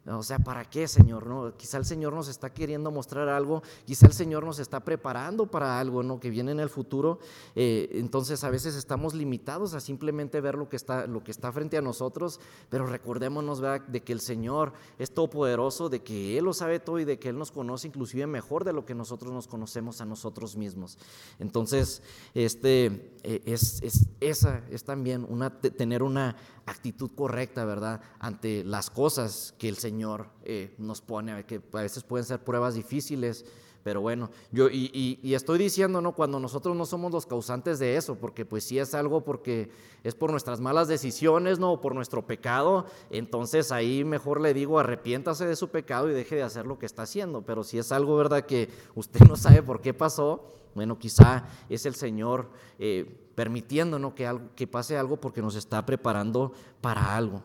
O 0.09 0.23
sea, 0.23 0.39
¿para 0.39 0.65
qué, 0.65 0.87
Señor? 0.87 1.27
No? 1.27 1.55
Quizá 1.55 1.77
el 1.77 1.85
Señor 1.85 2.13
nos 2.13 2.27
está 2.27 2.51
queriendo 2.51 2.91
mostrar 2.91 3.29
algo, 3.29 3.61
quizá 3.85 4.07
el 4.07 4.13
Señor 4.13 4.43
nos 4.43 4.59
está 4.59 4.79
preparando 4.79 5.45
para 5.45 5.79
algo 5.79 6.03
¿no? 6.03 6.19
que 6.19 6.29
viene 6.29 6.51
en 6.51 6.59
el 6.59 6.69
futuro. 6.69 7.19
Eh, 7.55 7.89
entonces 7.93 8.43
a 8.43 8.49
veces 8.49 8.75
estamos 8.75 9.13
limitados 9.13 9.73
a 9.73 9.79
simplemente 9.79 10.41
ver 10.41 10.55
lo 10.55 10.69
que, 10.69 10.75
está, 10.75 11.07
lo 11.07 11.23
que 11.23 11.31
está 11.31 11.51
frente 11.51 11.77
a 11.77 11.81
nosotros, 11.81 12.39
pero 12.69 12.85
recordémonos 12.85 13.61
de 13.87 14.01
que 14.01 14.13
el 14.13 14.21
Señor 14.21 14.73
es 14.97 15.13
todopoderoso, 15.13 15.89
de 15.89 16.01
que 16.01 16.37
Él 16.37 16.45
lo 16.45 16.53
sabe 16.53 16.79
todo 16.79 16.99
y 16.99 17.05
de 17.05 17.19
que 17.19 17.29
Él 17.29 17.37
nos 17.37 17.51
conoce 17.51 17.87
inclusive 17.87 18.25
mejor 18.27 18.63
de 18.63 18.73
lo 18.73 18.85
que 18.85 18.95
nosotros 18.95 19.33
nos 19.33 19.47
conocemos 19.47 20.01
a 20.01 20.05
nosotros 20.05 20.55
mismos. 20.55 20.97
Entonces, 21.39 22.01
este, 22.33 23.13
eh, 23.23 23.41
es, 23.45 23.81
esa 24.19 24.63
es 24.69 24.83
también 24.83 25.25
una, 25.29 25.59
tener 25.59 26.03
una 26.03 26.35
actitud 26.65 27.11
correcta, 27.15 27.65
¿verdad? 27.65 28.01
Ante 28.19 28.63
las 28.63 28.89
cosas 28.89 29.53
que 29.57 29.69
el 29.69 29.77
Señor 29.77 29.98
eh, 30.43 30.73
nos 30.77 31.01
pone, 31.01 31.45
que 31.45 31.61
a 31.73 31.81
veces 31.81 32.03
pueden 32.03 32.25
ser 32.25 32.43
pruebas 32.43 32.75
difíciles, 32.75 33.45
pero 33.83 34.01
bueno, 34.01 34.29
yo 34.51 34.67
y, 34.69 35.19
estoy 35.33 35.57
diciendo, 35.57 36.01
¿no? 36.01 36.13
Cuando 36.13 36.39
nosotros 36.39 36.75
no 36.75 36.85
somos 36.85 37.11
los 37.11 37.25
causantes 37.25 37.79
de 37.79 37.95
eso, 37.95 38.15
porque 38.15 38.45
pues 38.45 38.65
si 38.65 38.77
es 38.77 38.93
algo 38.93 39.23
porque 39.23 39.71
es 40.03 40.15
por 40.15 40.31
nuestras 40.31 40.59
malas 40.59 40.87
decisiones, 40.87 41.59
¿no? 41.59 41.79
Por 41.79 41.95
nuestro 41.95 42.27
pecado, 42.27 42.85
entonces 43.09 43.71
ahí 43.71 44.03
mejor 44.03 44.41
le 44.41 44.53
digo, 44.53 44.79
arrepiéntase 44.79 45.45
de 45.45 45.55
su 45.55 45.69
pecado 45.69 46.09
y 46.09 46.13
deje 46.13 46.35
de 46.35 46.43
hacer 46.43 46.65
lo 46.65 46.77
que 46.77 46.85
está 46.85 47.03
haciendo. 47.03 47.41
Pero 47.43 47.63
si 47.63 47.77
es 47.77 47.91
algo, 47.91 48.17
¿verdad? 48.17 48.45
Que 48.45 48.69
usted 48.95 49.21
no 49.21 49.37
sabe 49.37 49.63
por 49.63 49.81
qué 49.81 49.93
pasó, 49.93 50.51
bueno, 50.75 50.99
quizá 50.99 51.47
es 51.69 51.85
el 51.85 51.95
Señor 51.95 52.49
eh, 52.79 53.31
permitiendo, 53.33 53.97
¿no? 53.97 54.13
Que, 54.13 54.27
algo, 54.27 54.49
que 54.55 54.67
pase 54.67 54.97
algo 54.97 55.17
porque 55.17 55.41
nos 55.41 55.55
está 55.55 55.85
preparando 55.85 56.51
para 56.81 57.15
algo. 57.15 57.41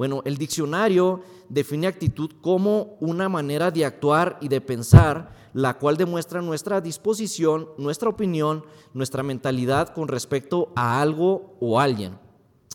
Bueno, 0.00 0.22
el 0.24 0.38
diccionario 0.38 1.20
define 1.50 1.86
actitud 1.86 2.30
como 2.40 2.96
una 3.00 3.28
manera 3.28 3.70
de 3.70 3.84
actuar 3.84 4.38
y 4.40 4.48
de 4.48 4.62
pensar, 4.62 5.34
la 5.52 5.76
cual 5.76 5.98
demuestra 5.98 6.40
nuestra 6.40 6.80
disposición, 6.80 7.68
nuestra 7.76 8.08
opinión, 8.08 8.64
nuestra 8.94 9.22
mentalidad 9.22 9.90
con 9.92 10.08
respecto 10.08 10.72
a 10.74 11.02
algo 11.02 11.54
o 11.60 11.78
alguien. 11.78 12.18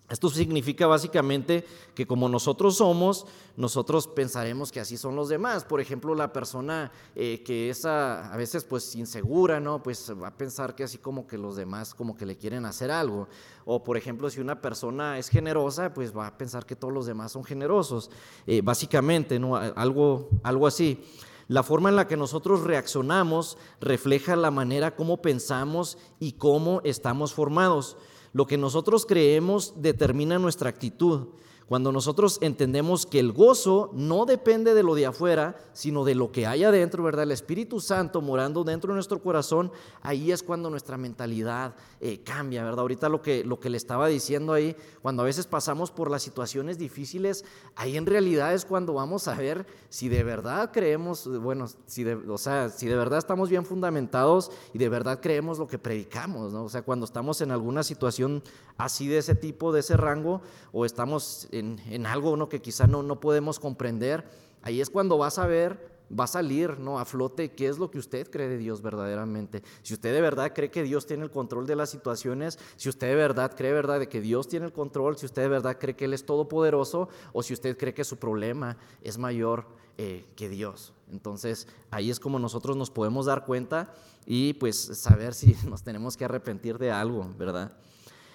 Esto 0.08 0.30
significa 0.30 0.86
básicamente 0.86 1.66
que 1.96 2.06
como 2.06 2.30
nosotros 2.30 2.78
somos, 2.78 3.26
nosotros 3.58 4.08
pensaremos 4.08 4.72
que 4.72 4.80
así 4.80 4.98
son 4.98 5.16
los 5.16 5.30
demás. 5.30 5.66
Por 5.66 5.82
ejemplo, 5.82 6.14
la 6.14 6.32
persona 6.32 6.92
eh, 7.16 7.42
que 7.44 7.72
es 7.72 7.86
a, 7.86 8.32
veces 8.38 8.66
pues 8.66 8.96
insegura, 8.96 9.60
¿no? 9.60 9.82
Pues 9.82 10.14
va 10.22 10.28
a 10.28 10.38
pensar 10.38 10.76
que 10.76 10.84
así 10.84 11.00
como 11.00 11.26
que 11.26 11.40
los 11.40 11.56
demás 11.56 11.96
como 11.96 12.16
que 12.16 12.28
le 12.28 12.38
quieren 12.38 12.66
hacer 12.66 12.92
algo. 12.92 13.28
O 13.66 13.84
por 13.84 13.98
ejemplo, 13.98 14.30
si 14.30 14.40
una 14.40 14.62
persona 14.62 15.18
es 15.18 15.28
generosa, 15.28 15.92
pues 15.92 16.16
va 16.16 16.28
a 16.28 16.38
pensar 16.38 16.68
que 16.68 16.76
todos 16.76 16.94
los 16.94 17.08
demás 17.08 17.32
son 17.32 17.44
generosos. 17.44 18.12
Eh, 18.46 18.62
básicamente, 18.62 19.40
¿no? 19.40 19.56
Algo, 19.56 20.30
algo 20.44 20.68
así. 20.68 21.04
La 21.48 21.64
forma 21.64 21.90
en 21.90 21.96
la 21.96 22.08
que 22.08 22.18
nosotros 22.18 22.62
reaccionamos 22.62 23.58
refleja 23.82 24.36
la 24.36 24.52
manera 24.52 24.96
como 24.96 25.22
pensamos 25.22 25.98
y 26.20 26.34
cómo 26.34 26.82
estamos 26.84 27.34
formados. 27.34 27.98
Lo 28.36 28.46
que 28.46 28.58
nosotros 28.58 29.06
creemos 29.06 29.76
determina 29.78 30.38
nuestra 30.40 30.70
actitud. 30.70 31.28
Cuando 31.68 31.92
nosotros 31.92 32.38
entendemos 32.42 33.08
que 33.08 33.20
el 33.20 33.32
gozo 33.32 33.90
no 33.94 34.28
depende 34.28 34.76
de 34.76 34.84
lo 34.84 34.94
de 34.94 35.08
afuera, 35.08 35.56
sino 35.74 36.04
de 36.04 36.14
lo 36.14 36.32
que 36.32 36.46
hay 36.46 36.64
adentro, 36.64 37.02
¿verdad? 37.02 37.24
El 37.24 37.32
Espíritu 37.32 37.80
Santo 37.80 38.22
morando 38.22 38.64
dentro 38.64 38.90
de 38.90 38.96
nuestro 38.96 39.20
corazón, 39.20 39.72
ahí 40.04 40.32
es 40.32 40.44
cuando 40.44 40.70
nuestra 40.70 40.96
mentalidad 40.96 41.76
eh, 42.02 42.22
cambia, 42.24 42.64
¿verdad? 42.64 42.82
Ahorita 42.82 43.10
lo 43.10 43.24
que, 43.24 43.44
lo 43.44 43.60
que 43.60 43.72
le 43.72 43.78
estaba 43.78 44.08
diciendo 44.08 44.54
ahí, 44.54 44.76
cuando 45.02 45.24
a 45.24 45.26
veces 45.26 45.48
pasamos 45.48 45.90
por 45.90 46.12
las 46.12 46.22
situaciones 46.22 46.78
difíciles, 46.78 47.46
ahí 47.76 47.98
en 47.98 48.06
realidad 48.06 48.54
es 48.54 48.64
cuando 48.64 48.94
vamos 48.94 49.28
a 49.28 49.34
ver 49.34 49.66
si 49.90 50.08
de 50.08 50.24
verdad 50.24 50.70
creemos, 50.72 51.28
bueno, 51.40 51.66
si 51.88 52.04
de, 52.04 52.14
o 52.14 52.38
sea, 52.38 52.70
si 52.70 52.86
de 52.86 52.96
verdad 52.96 53.18
estamos 53.18 53.50
bien 53.50 53.66
fundamentados 53.66 54.52
y 54.72 54.78
de 54.78 54.90
verdad 54.90 55.20
creemos 55.20 55.58
lo 55.58 55.68
que 55.68 55.80
predicamos, 55.80 56.54
¿no? 56.54 56.66
O 56.66 56.70
sea, 56.70 56.84
cuando 56.84 57.06
estamos 57.06 57.42
en 57.42 57.50
alguna 57.50 57.82
situación 57.82 58.44
así 58.78 59.08
de 59.08 59.18
ese 59.18 59.34
tipo, 59.34 59.72
de 59.72 59.80
ese 59.80 59.98
rango, 59.98 60.42
o 60.72 60.86
estamos 60.86 61.48
en, 61.60 62.06
algo 62.06 62.38
¿no? 62.38 62.50
que 62.50 62.62
quizá 62.62 62.88
no, 62.88 63.04
no 63.04 63.20
podemos 63.20 63.60
comprender, 63.60 64.26
ahí 64.62 64.82
es 64.82 64.90
cuando 64.90 65.18
vas 65.18 65.40
a 65.40 65.48
ver 65.48 65.96
va 66.08 66.26
a 66.26 66.28
salir 66.28 66.80
¿no? 66.80 67.00
a 67.00 67.06
flote 67.06 67.52
qué 67.52 67.68
es 67.68 67.78
lo 67.78 67.90
que 67.90 68.00
usted 68.00 68.30
cree 68.30 68.48
de 68.48 68.58
Dios 68.58 68.82
verdaderamente. 68.82 69.64
Si 69.82 69.94
usted 69.94 70.14
de 70.14 70.22
verdad 70.22 70.54
cree 70.54 70.70
que 70.70 70.84
Dios 70.84 71.06
tiene 71.06 71.24
el 71.24 71.32
control 71.32 71.66
de 71.66 71.76
las 71.76 71.90
situaciones, 71.90 72.60
si 72.76 72.90
usted 72.90 73.08
de 73.08 73.16
verdad 73.16 73.56
cree 73.56 73.74
verdad 73.74 74.00
de 74.00 74.08
que 74.08 74.22
Dios 74.22 74.48
tiene 74.48 74.66
el 74.66 74.74
control, 74.74 75.18
si 75.18 75.26
usted 75.26 75.44
de 75.44 75.50
verdad 75.50 75.78
cree 75.80 75.96
que 75.96 76.06
Él 76.06 76.14
es 76.14 76.26
todopoderoso 76.26 77.10
o 77.34 77.44
si 77.44 77.54
usted 77.54 77.78
cree 77.78 77.94
que 77.94 78.04
su 78.04 78.18
problema 78.18 78.78
es 79.02 79.18
mayor 79.18 79.66
eh, 79.98 80.26
que 80.36 80.50
Dios. 80.50 80.94
Entonces 81.12 81.68
ahí 81.92 82.10
es 82.10 82.20
como 82.20 82.40
nosotros 82.40 82.78
nos 82.78 82.92
podemos 82.92 83.26
dar 83.26 83.46
cuenta 83.46 83.94
y 84.26 84.54
pues 84.54 84.78
saber 84.78 85.34
si 85.34 85.56
nos 85.70 85.84
tenemos 85.84 86.18
que 86.18 86.26
arrepentir 86.26 86.78
de 86.78 86.92
algo, 86.92 87.34
¿verdad? 87.38 87.74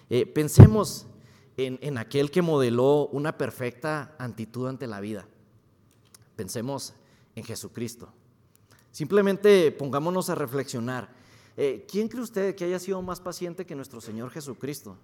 Eh, 0.09 0.27
pensemos 0.27 1.07
en, 1.67 1.99
aquel 1.99 2.31
que 2.31 2.43
modeló 2.43 3.09
una 3.09 3.37
perfecta 3.37 4.15
actitud 4.19 4.69
ante 4.69 4.87
la 4.87 5.01
vida. 5.01 5.27
Pensemos 6.37 6.95
en 7.35 7.45
Jesucristo. 7.45 8.13
Simplemente 8.91 9.71
pongámonos 9.73 10.31
a 10.31 10.35
reflexionar. 10.35 11.09
Eh, 11.57 11.87
¿Quién 11.91 12.09
cree 12.09 12.23
usted 12.23 12.55
que 12.55 12.65
haya 12.65 12.79
sido 12.79 13.03
más 13.03 13.21
paciente 13.21 13.67
que 13.67 13.75
nuestro 13.75 14.01
Señor 14.01 14.31
Jesucristo? 14.31 14.97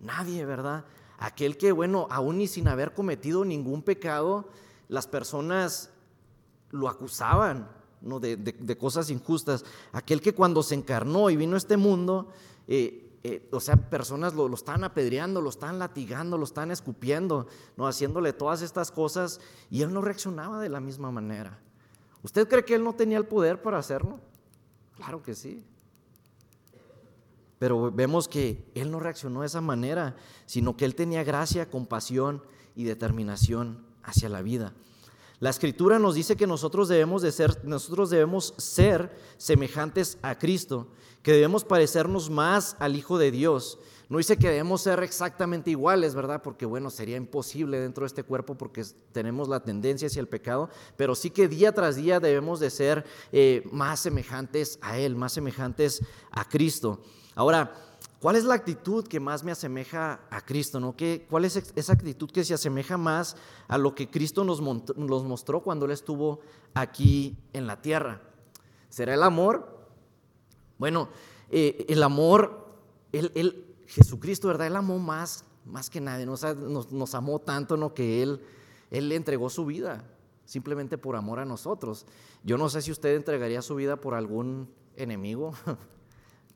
Nadie, 0.00 0.44
¿verdad? 0.44 0.84
Aquel 1.18 1.56
que, 1.56 1.72
bueno, 1.72 2.06
aún 2.10 2.40
y 2.40 2.46
sin 2.46 2.68
haber 2.68 2.94
cometido 2.94 3.44
ningún 3.44 3.82
pecado, 3.82 4.48
las 4.88 5.06
personas 5.06 5.90
lo 6.70 6.88
acusaban 6.88 7.68
¿no? 8.00 8.20
de, 8.20 8.76
cosas 8.78 9.10
injustas. 9.10 9.64
Aquel 9.92 10.20
que 10.20 10.34
cuando 10.34 10.62
se 10.62 10.74
encarnó 10.74 11.30
y 11.30 11.36
vino 11.36 11.54
a 11.54 11.58
este 11.58 11.76
mundo, 11.76 12.28
eh, 12.66 13.07
eh, 13.24 13.48
o 13.50 13.60
sea, 13.60 13.76
personas 13.76 14.34
lo, 14.34 14.52
están 14.54 14.84
apedreando, 14.84 15.40
lo 15.40 15.50
están 15.50 15.78
latigando, 15.78 16.38
lo 16.38 16.44
están 16.44 16.70
escupiendo, 16.70 17.46
¿no? 17.76 17.86
haciéndole 17.86 18.32
todas 18.32 18.62
estas 18.62 18.90
cosas 18.90 19.40
y 19.70 19.82
él 19.82 19.92
no 19.92 20.00
reaccionaba 20.00 20.60
de 20.60 20.68
la 20.68 20.80
misma 20.80 21.10
manera. 21.10 21.58
¿Usted 22.22 22.48
cree 22.48 22.64
que 22.64 22.74
él 22.74 22.84
no 22.84 22.94
tenía 22.94 23.18
el 23.18 23.26
poder 23.26 23.60
para 23.60 23.78
hacerlo? 23.78 24.20
Claro 24.96 25.22
que 25.22 25.34
sí. 25.34 25.64
Pero 27.58 27.90
vemos 27.90 28.28
que 28.28 28.64
él 28.74 28.90
no 28.90 29.00
reaccionó 29.00 29.40
de 29.40 29.46
esa 29.46 29.60
manera, 29.60 30.14
sino 30.46 30.76
que 30.76 30.84
él 30.84 30.94
tenía 30.94 31.24
gracia, 31.24 31.70
compasión 31.70 32.42
y 32.76 32.84
determinación 32.84 33.84
hacia 34.04 34.28
la 34.28 34.42
vida. 34.42 34.74
La 35.40 35.50
escritura 35.50 35.98
nos 35.98 36.16
dice 36.16 36.36
que 36.36 36.46
nosotros 36.46 36.88
debemos 36.88 37.22
de 37.22 37.30
ser, 37.30 37.64
nosotros 37.64 38.10
debemos 38.10 38.54
ser 38.56 39.16
semejantes 39.36 40.18
a 40.20 40.36
Cristo 40.38 40.88
que 41.22 41.32
debemos 41.32 41.64
parecernos 41.64 42.30
más 42.30 42.76
al 42.78 42.96
Hijo 42.96 43.18
de 43.18 43.30
Dios. 43.30 43.78
No 44.08 44.18
dice 44.18 44.38
que 44.38 44.48
debemos 44.48 44.80
ser 44.80 45.02
exactamente 45.02 45.70
iguales, 45.70 46.14
¿verdad? 46.14 46.42
Porque 46.42 46.64
bueno, 46.64 46.88
sería 46.88 47.16
imposible 47.18 47.78
dentro 47.78 48.02
de 48.02 48.06
este 48.06 48.22
cuerpo 48.22 48.56
porque 48.56 48.82
tenemos 49.12 49.48
la 49.48 49.60
tendencia 49.60 50.06
hacia 50.06 50.20
el 50.20 50.28
pecado, 50.28 50.70
pero 50.96 51.14
sí 51.14 51.30
que 51.30 51.46
día 51.46 51.72
tras 51.72 51.96
día 51.96 52.18
debemos 52.18 52.58
de 52.58 52.70
ser 52.70 53.04
eh, 53.32 53.68
más 53.70 54.00
semejantes 54.00 54.78
a 54.80 54.98
Él, 54.98 55.14
más 55.14 55.34
semejantes 55.34 56.02
a 56.30 56.48
Cristo. 56.48 57.02
Ahora, 57.34 57.74
¿cuál 58.20 58.36
es 58.36 58.44
la 58.44 58.54
actitud 58.54 59.06
que 59.06 59.20
más 59.20 59.44
me 59.44 59.52
asemeja 59.52 60.20
a 60.30 60.40
Cristo? 60.44 60.80
¿no? 60.80 60.96
¿Qué, 60.96 61.26
¿Cuál 61.28 61.44
es 61.44 61.56
esa 61.74 61.92
actitud 61.92 62.30
que 62.30 62.44
se 62.44 62.54
asemeja 62.54 62.96
más 62.96 63.36
a 63.68 63.78
lo 63.78 63.94
que 63.94 64.10
Cristo 64.10 64.44
nos, 64.44 64.60
nos 64.60 65.24
mostró 65.24 65.62
cuando 65.62 65.86
Él 65.86 65.92
estuvo 65.92 66.40
aquí 66.74 67.36
en 67.52 67.66
la 67.66 67.80
tierra? 67.80 68.22
¿Será 68.88 69.14
el 69.14 69.22
amor? 69.22 69.78
Bueno, 70.78 71.08
eh, 71.50 71.86
el 71.88 72.02
amor, 72.02 72.66
el, 73.12 73.64
Jesucristo, 73.86 74.48
¿verdad? 74.48 74.66
Él 74.66 74.76
amó 74.76 74.98
más, 74.98 75.44
más 75.64 75.88
que 75.88 76.00
nadie, 76.00 76.26
nos, 76.26 76.42
nos, 76.92 77.14
amó 77.14 77.38
tanto, 77.38 77.76
¿no? 77.76 77.94
Que 77.94 78.22
él, 78.22 78.42
él 78.90 79.08
le 79.08 79.16
entregó 79.16 79.48
su 79.48 79.64
vida, 79.64 80.04
simplemente 80.44 80.98
por 80.98 81.16
amor 81.16 81.38
a 81.38 81.46
nosotros. 81.46 82.06
Yo 82.44 82.58
no 82.58 82.68
sé 82.68 82.82
si 82.82 82.90
usted 82.90 83.16
entregaría 83.16 83.62
su 83.62 83.74
vida 83.74 83.96
por 83.96 84.14
algún 84.14 84.68
enemigo, 84.96 85.54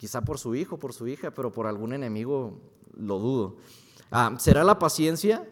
quizá 0.02 0.20
por 0.20 0.36
su 0.36 0.56
hijo, 0.56 0.80
por 0.80 0.92
su 0.92 1.06
hija, 1.06 1.30
pero 1.30 1.52
por 1.52 1.68
algún 1.68 1.92
enemigo 1.92 2.58
lo 2.96 3.20
dudo. 3.20 3.54
Ah, 4.10 4.34
¿Será 4.40 4.64
la 4.64 4.76
paciencia? 4.76 5.48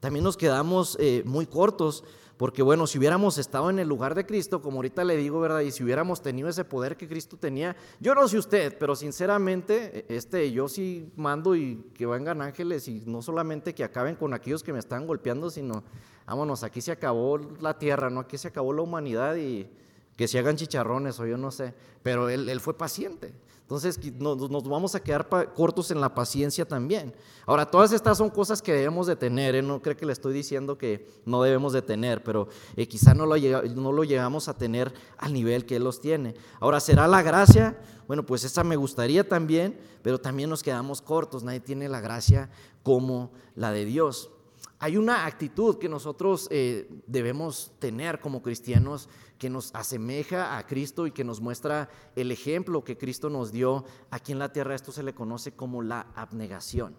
También 0.00 0.22
nos 0.22 0.36
quedamos 0.36 0.98
eh, 1.00 1.22
muy 1.24 1.46
cortos 1.46 2.04
porque 2.36 2.60
bueno, 2.60 2.86
si 2.86 2.98
hubiéramos 2.98 3.38
estado 3.38 3.70
en 3.70 3.78
el 3.78 3.88
lugar 3.88 4.14
de 4.14 4.26
Cristo, 4.26 4.60
como 4.60 4.76
ahorita 4.76 5.02
le 5.02 5.16
digo, 5.16 5.40
¿verdad? 5.40 5.60
Y 5.60 5.70
si 5.70 5.82
hubiéramos 5.82 6.20
tenido 6.20 6.50
ese 6.50 6.66
poder 6.66 6.98
que 6.98 7.08
Cristo 7.08 7.38
tenía, 7.38 7.74
yo 7.98 8.14
no 8.14 8.28
sé 8.28 8.36
usted, 8.36 8.76
pero 8.78 8.94
sinceramente, 8.94 10.04
e, 10.10 10.14
este, 10.14 10.52
yo 10.52 10.68
sí 10.68 11.10
mando 11.16 11.56
y 11.56 11.90
que 11.94 12.04
vengan 12.04 12.42
ángeles 12.42 12.88
y 12.88 13.02
no 13.06 13.22
solamente 13.22 13.74
que 13.74 13.82
acaben 13.82 14.16
con 14.16 14.34
aquellos 14.34 14.62
que 14.62 14.74
me 14.74 14.78
están 14.78 15.06
golpeando, 15.06 15.48
sino, 15.48 15.84
vámonos, 16.26 16.64
aquí 16.64 16.82
se 16.82 16.92
acabó 16.92 17.38
la 17.38 17.78
tierra, 17.78 18.10
¿no? 18.10 18.20
Aquí 18.20 18.36
se 18.36 18.48
acabó 18.48 18.74
la 18.74 18.82
humanidad 18.82 19.36
y 19.36 19.70
que 20.16 20.28
se 20.28 20.38
hagan 20.38 20.56
chicharrones 20.56 21.20
o 21.20 21.26
yo 21.26 21.36
no 21.36 21.50
sé, 21.50 21.74
pero 22.02 22.28
él, 22.28 22.48
él 22.48 22.60
fue 22.60 22.76
paciente. 22.76 23.34
Entonces 23.66 23.98
nos, 24.20 24.68
vamos 24.68 24.94
a 24.94 25.00
quedar 25.00 25.28
cortos 25.52 25.90
en 25.90 26.00
la 26.00 26.14
paciencia 26.14 26.68
también. 26.68 27.12
Ahora, 27.46 27.68
todas 27.68 27.90
estas 27.90 28.16
son 28.16 28.30
cosas 28.30 28.62
que 28.62 28.72
debemos 28.72 29.08
de 29.08 29.16
tener. 29.16 29.56
¿eh? 29.56 29.62
No 29.62 29.82
creo 29.82 29.96
que 29.96 30.06
le 30.06 30.12
estoy 30.12 30.32
diciendo 30.32 30.78
que 30.78 31.10
no 31.24 31.42
debemos 31.42 31.72
de 31.72 31.82
tener, 31.82 32.22
pero 32.22 32.46
eh, 32.76 32.86
quizá 32.86 33.12
no 33.12 33.26
lo, 33.26 33.36
no 33.74 33.90
lo 33.90 34.04
llegamos 34.04 34.46
a 34.46 34.54
tener 34.54 34.94
al 35.18 35.32
nivel 35.32 35.66
que 35.66 35.76
Él 35.76 35.82
los 35.82 36.00
tiene. 36.00 36.36
Ahora, 36.60 36.78
¿será 36.78 37.08
la 37.08 37.22
gracia? 37.22 37.76
Bueno, 38.06 38.24
pues 38.24 38.44
esa 38.44 38.62
me 38.62 38.76
gustaría 38.76 39.28
también, 39.28 39.76
pero 40.00 40.20
también 40.20 40.48
nos 40.48 40.62
quedamos 40.62 41.02
cortos. 41.02 41.42
Nadie 41.42 41.58
tiene 41.58 41.88
la 41.88 42.00
gracia 42.00 42.48
como 42.84 43.32
la 43.56 43.72
de 43.72 43.84
Dios. 43.84 44.30
Hay 44.78 44.96
una 44.98 45.24
actitud 45.24 45.78
que 45.78 45.88
nosotros 45.88 46.48
eh, 46.50 46.88
debemos 47.06 47.72
tener 47.78 48.20
como 48.20 48.42
cristianos 48.42 49.08
que 49.38 49.48
nos 49.48 49.74
asemeja 49.74 50.58
a 50.58 50.66
Cristo 50.66 51.06
y 51.06 51.12
que 51.12 51.24
nos 51.24 51.40
muestra 51.40 51.88
el 52.14 52.30
ejemplo 52.30 52.84
que 52.84 52.98
Cristo 52.98 53.30
nos 53.30 53.52
dio 53.52 53.84
aquí 54.10 54.32
en 54.32 54.38
la 54.38 54.52
tierra. 54.52 54.74
Esto 54.74 54.92
se 54.92 55.02
le 55.02 55.14
conoce 55.14 55.52
como 55.52 55.82
la 55.82 56.06
abnegación. 56.14 56.94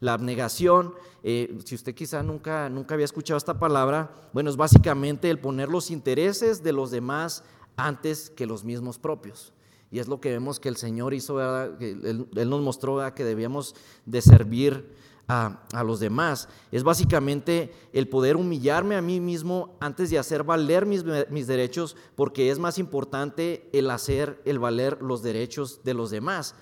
La 0.00 0.12
abnegación, 0.12 0.94
eh, 1.22 1.56
si 1.64 1.76
usted 1.76 1.94
quizá 1.94 2.22
nunca, 2.22 2.68
nunca 2.68 2.94
había 2.94 3.04
escuchado 3.04 3.38
esta 3.38 3.58
palabra, 3.60 4.10
bueno, 4.32 4.50
es 4.50 4.56
básicamente 4.56 5.30
el 5.30 5.38
poner 5.38 5.68
los 5.68 5.90
intereses 5.90 6.62
de 6.64 6.72
los 6.72 6.90
demás 6.90 7.44
antes 7.76 8.28
que 8.28 8.46
los 8.46 8.64
mismos 8.64 8.98
propios. 8.98 9.52
Y 9.90 10.00
es 10.00 10.08
lo 10.08 10.20
que 10.20 10.30
vemos 10.30 10.58
que 10.58 10.68
el 10.68 10.76
Señor 10.76 11.14
hizo, 11.14 11.40
Él, 11.78 12.26
nos 12.34 12.60
mostró 12.60 12.98
que 13.14 13.22
debíamos 13.22 13.76
de 14.04 14.20
servir 14.20 14.92
a, 15.28 15.82
los 15.84 16.00
demás. 16.00 16.48
Es 16.70 16.82
básicamente 16.82 17.72
el 17.92 18.08
poder 18.08 18.36
humillarme 18.36 18.96
a 18.96 19.02
mí 19.02 19.20
mismo 19.20 19.76
antes 19.80 20.10
de 20.10 20.18
hacer 20.18 20.42
valer 20.44 20.86
mis, 20.86 21.04
mis, 21.30 21.46
derechos, 21.46 21.96
porque 22.14 22.50
es 22.50 22.58
más 22.58 22.78
importante 22.78 23.68
el 23.72 23.90
hacer, 23.90 24.40
el 24.44 24.58
valer 24.58 25.00
los 25.00 25.22
derechos 25.22 25.80
de 25.84 25.94
los 25.94 26.10
demás. 26.10 26.54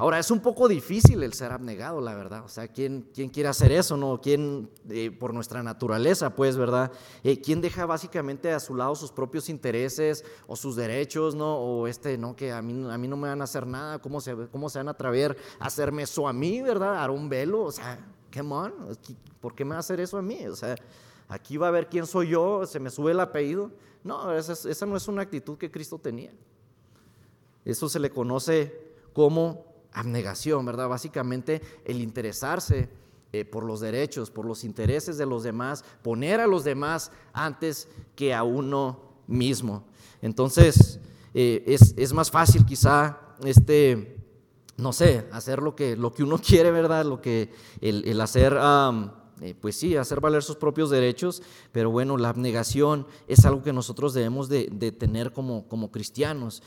Ahora, 0.00 0.20
es 0.20 0.30
un 0.30 0.38
poco 0.38 0.68
difícil 0.68 1.24
el 1.24 1.32
ser 1.32 1.50
abnegado, 1.50 2.00
la 2.00 2.14
verdad. 2.14 2.44
O 2.44 2.48
sea, 2.48 2.68
¿quién, 2.68 3.10
quién 3.12 3.28
quiere 3.30 3.48
hacer 3.48 3.72
eso? 3.72 3.96
¿No? 3.96 4.20
¿Quién, 4.20 4.70
eh, 4.88 5.10
por 5.10 5.34
nuestra 5.34 5.60
naturaleza, 5.60 6.36
pues, 6.36 6.56
verdad? 6.56 6.92
Eh, 7.24 7.40
¿Quién 7.40 7.60
deja 7.60 7.84
básicamente 7.84 8.52
a 8.52 8.60
su 8.60 8.76
lado 8.76 8.94
sus 8.94 9.10
propios 9.10 9.48
intereses 9.48 10.24
o 10.46 10.54
sus 10.54 10.76
derechos, 10.76 11.34
¿no? 11.34 11.58
O 11.58 11.88
este, 11.88 12.16
¿no? 12.16 12.36
Que 12.36 12.52
a 12.52 12.62
mí, 12.62 12.88
a 12.88 12.96
mí 12.96 13.08
no 13.08 13.16
me 13.16 13.26
van 13.26 13.40
a 13.40 13.44
hacer 13.44 13.66
nada. 13.66 13.98
¿Cómo 13.98 14.20
se, 14.20 14.36
cómo 14.52 14.68
se 14.68 14.78
van 14.78 14.86
a 14.86 14.92
atrever 14.92 15.36
a 15.58 15.66
hacerme 15.66 16.04
eso 16.04 16.28
a 16.28 16.32
mí, 16.32 16.62
verdad? 16.62 17.02
A 17.02 17.10
un 17.10 17.28
velo. 17.28 17.64
O 17.64 17.72
sea, 17.72 17.98
come 18.32 18.54
on. 18.54 18.74
¿Por 19.40 19.56
qué 19.56 19.64
me 19.64 19.70
va 19.70 19.78
a 19.78 19.80
hacer 19.80 19.98
eso 19.98 20.16
a 20.16 20.22
mí? 20.22 20.46
O 20.46 20.54
sea, 20.54 20.76
aquí 21.26 21.56
va 21.56 21.66
a 21.66 21.72
ver 21.72 21.88
quién 21.88 22.06
soy 22.06 22.28
yo, 22.28 22.64
se 22.66 22.78
me 22.78 22.90
sube 22.90 23.10
el 23.10 23.18
apellido. 23.18 23.72
No, 24.04 24.32
esa, 24.32 24.52
esa 24.52 24.86
no 24.86 24.96
es 24.96 25.08
una 25.08 25.22
actitud 25.22 25.58
que 25.58 25.72
Cristo 25.72 25.98
tenía. 25.98 26.30
Eso 27.64 27.88
se 27.88 27.98
le 27.98 28.10
conoce 28.10 28.86
como 29.12 29.67
abnegación, 29.92 30.64
¿verdad? 30.64 30.88
Básicamente 30.88 31.62
el 31.84 32.00
interesarse 32.00 32.88
eh, 33.32 33.44
por 33.44 33.64
los 33.64 33.80
derechos, 33.80 34.30
por 34.30 34.46
los 34.46 34.64
intereses 34.64 35.18
de 35.18 35.26
los 35.26 35.42
demás, 35.42 35.84
poner 36.02 36.40
a 36.40 36.46
los 36.46 36.64
demás 36.64 37.10
antes 37.34 37.86
que 38.16 38.32
a 38.32 38.42
uno 38.42 39.02
mismo. 39.26 39.84
Entonces, 40.22 40.98
eh, 41.34 41.62
es, 41.66 42.12
más 42.14 42.30
fácil 42.30 42.64
quizá, 42.64 43.18
este, 43.44 44.16
no 44.78 44.94
sé, 44.94 45.26
hacer 45.30 45.60
lo 45.62 45.76
que, 45.76 45.94
lo 45.94 46.14
que 46.14 46.22
uno 46.22 46.38
quiere, 46.46 46.70
¿verdad? 46.70 47.04
Lo 47.04 47.20
que, 47.20 47.52
el, 47.80 48.20
hacer... 48.20 48.58
Eh, 49.40 49.54
pues 49.54 49.76
sí, 49.76 49.94
hacer 49.96 50.18
valer 50.18 50.42
sus 50.42 50.56
propios 50.56 50.90
derechos, 50.90 51.44
pero 51.70 51.92
bueno, 51.92 52.16
la 52.16 52.30
abnegación 52.30 53.06
es 53.28 53.44
algo 53.44 53.62
que 53.62 53.72
nosotros 53.72 54.12
debemos 54.12 54.48
de, 54.48 54.66
tener 54.98 55.32
como, 55.32 55.68
como 55.68 55.92
cristianos 55.92 56.60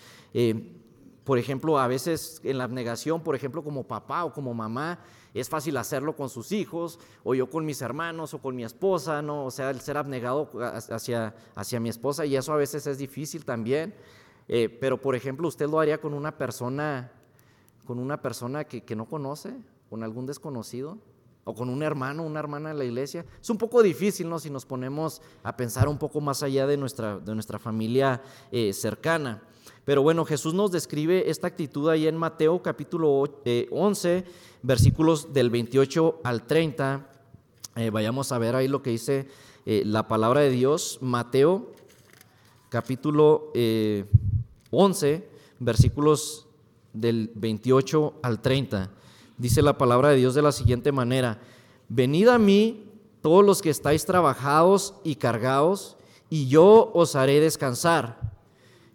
por 1.23 1.37
ejemplo, 1.37 1.77
a 1.77 1.87
veces 1.87 2.41
en 2.43 2.57
la 2.57 2.63
abnegación, 2.63 3.21
por 3.21 3.35
ejemplo, 3.35 3.63
como 3.63 3.83
papá 3.83 4.25
o 4.25 4.33
como 4.33 4.53
mamá, 4.53 4.99
es 5.33 5.47
fácil 5.47 5.77
hacerlo 5.77 6.15
con 6.15 6.29
sus 6.29 6.51
hijos, 6.51 6.99
o 7.23 7.35
yo 7.35 7.49
con 7.49 7.65
mis 7.65 7.81
hermanos, 7.81 8.33
o 8.33 8.39
con 8.39 8.55
mi 8.55 8.63
esposa, 8.63 9.21
¿no? 9.21 9.45
O 9.45 9.51
sea, 9.51 9.69
el 9.69 9.79
ser 9.79 9.97
abnegado 9.97 10.51
hacia, 10.89 11.35
hacia 11.55 11.79
mi 11.79 11.89
esposa, 11.89 12.25
y 12.25 12.35
eso 12.35 12.51
a 12.51 12.57
veces 12.57 12.85
es 12.87 12.97
difícil 12.97 13.45
también. 13.45 13.93
Eh, 14.47 14.67
pero, 14.81 14.99
por 14.99 15.15
ejemplo, 15.15 15.47
usted 15.47 15.69
lo 15.69 15.79
haría 15.79 16.01
con 16.01 16.13
una 16.13 16.37
persona, 16.37 17.11
con 17.85 17.99
una 17.99 18.21
persona 18.21 18.65
que, 18.65 18.83
que 18.83 18.95
no 18.95 19.05
conoce, 19.05 19.55
con 19.89 20.03
algún 20.03 20.25
desconocido, 20.25 20.97
o 21.43 21.53
con 21.53 21.69
un 21.69 21.81
hermano, 21.81 22.23
una 22.23 22.39
hermana 22.39 22.71
en 22.71 22.77
la 22.77 22.83
iglesia. 22.83 23.25
Es 23.39 23.49
un 23.49 23.57
poco 23.57 23.81
difícil, 23.81 24.29
¿no? 24.29 24.39
Si 24.39 24.49
nos 24.49 24.65
ponemos 24.65 25.21
a 25.43 25.55
pensar 25.55 25.87
un 25.87 25.97
poco 25.97 26.19
más 26.19 26.43
allá 26.43 26.67
de 26.67 26.77
nuestra, 26.77 27.17
de 27.19 27.33
nuestra 27.33 27.57
familia 27.57 28.21
eh, 28.51 28.73
cercana. 28.73 29.41
Pero 29.91 30.03
bueno, 30.03 30.23
Jesús 30.23 30.53
nos 30.53 30.71
describe 30.71 31.29
esta 31.29 31.47
actitud 31.47 31.89
ahí 31.89 32.07
en 32.07 32.15
Mateo 32.15 32.63
capítulo 32.63 33.25
11, 33.71 34.17
eh, 34.17 34.23
versículos 34.63 35.33
del 35.33 35.49
28 35.49 36.21
al 36.23 36.47
30. 36.47 37.09
Eh, 37.75 37.89
vayamos 37.89 38.31
a 38.31 38.37
ver 38.37 38.55
ahí 38.55 38.69
lo 38.69 38.81
que 38.81 38.91
dice 38.91 39.27
eh, 39.65 39.83
la 39.85 40.07
palabra 40.07 40.39
de 40.39 40.49
Dios. 40.49 40.99
Mateo 41.01 41.73
capítulo 42.69 43.51
11, 44.69 45.27
versículos 45.59 46.47
del 46.93 47.29
28 47.35 48.13
al 48.23 48.41
30. 48.41 48.91
Dice 49.37 49.61
la 49.61 49.77
palabra 49.77 50.11
de 50.11 50.15
Dios 50.15 50.35
de 50.35 50.41
la 50.41 50.53
siguiente 50.53 50.93
manera. 50.93 51.41
Venid 51.89 52.29
a 52.29 52.39
mí 52.39 52.85
todos 53.21 53.43
los 53.43 53.61
que 53.61 53.69
estáis 53.69 54.05
trabajados 54.05 54.93
y 55.03 55.15
cargados, 55.15 55.97
y 56.29 56.47
yo 56.47 56.91
os 56.93 57.17
haré 57.17 57.41
descansar. 57.41 58.30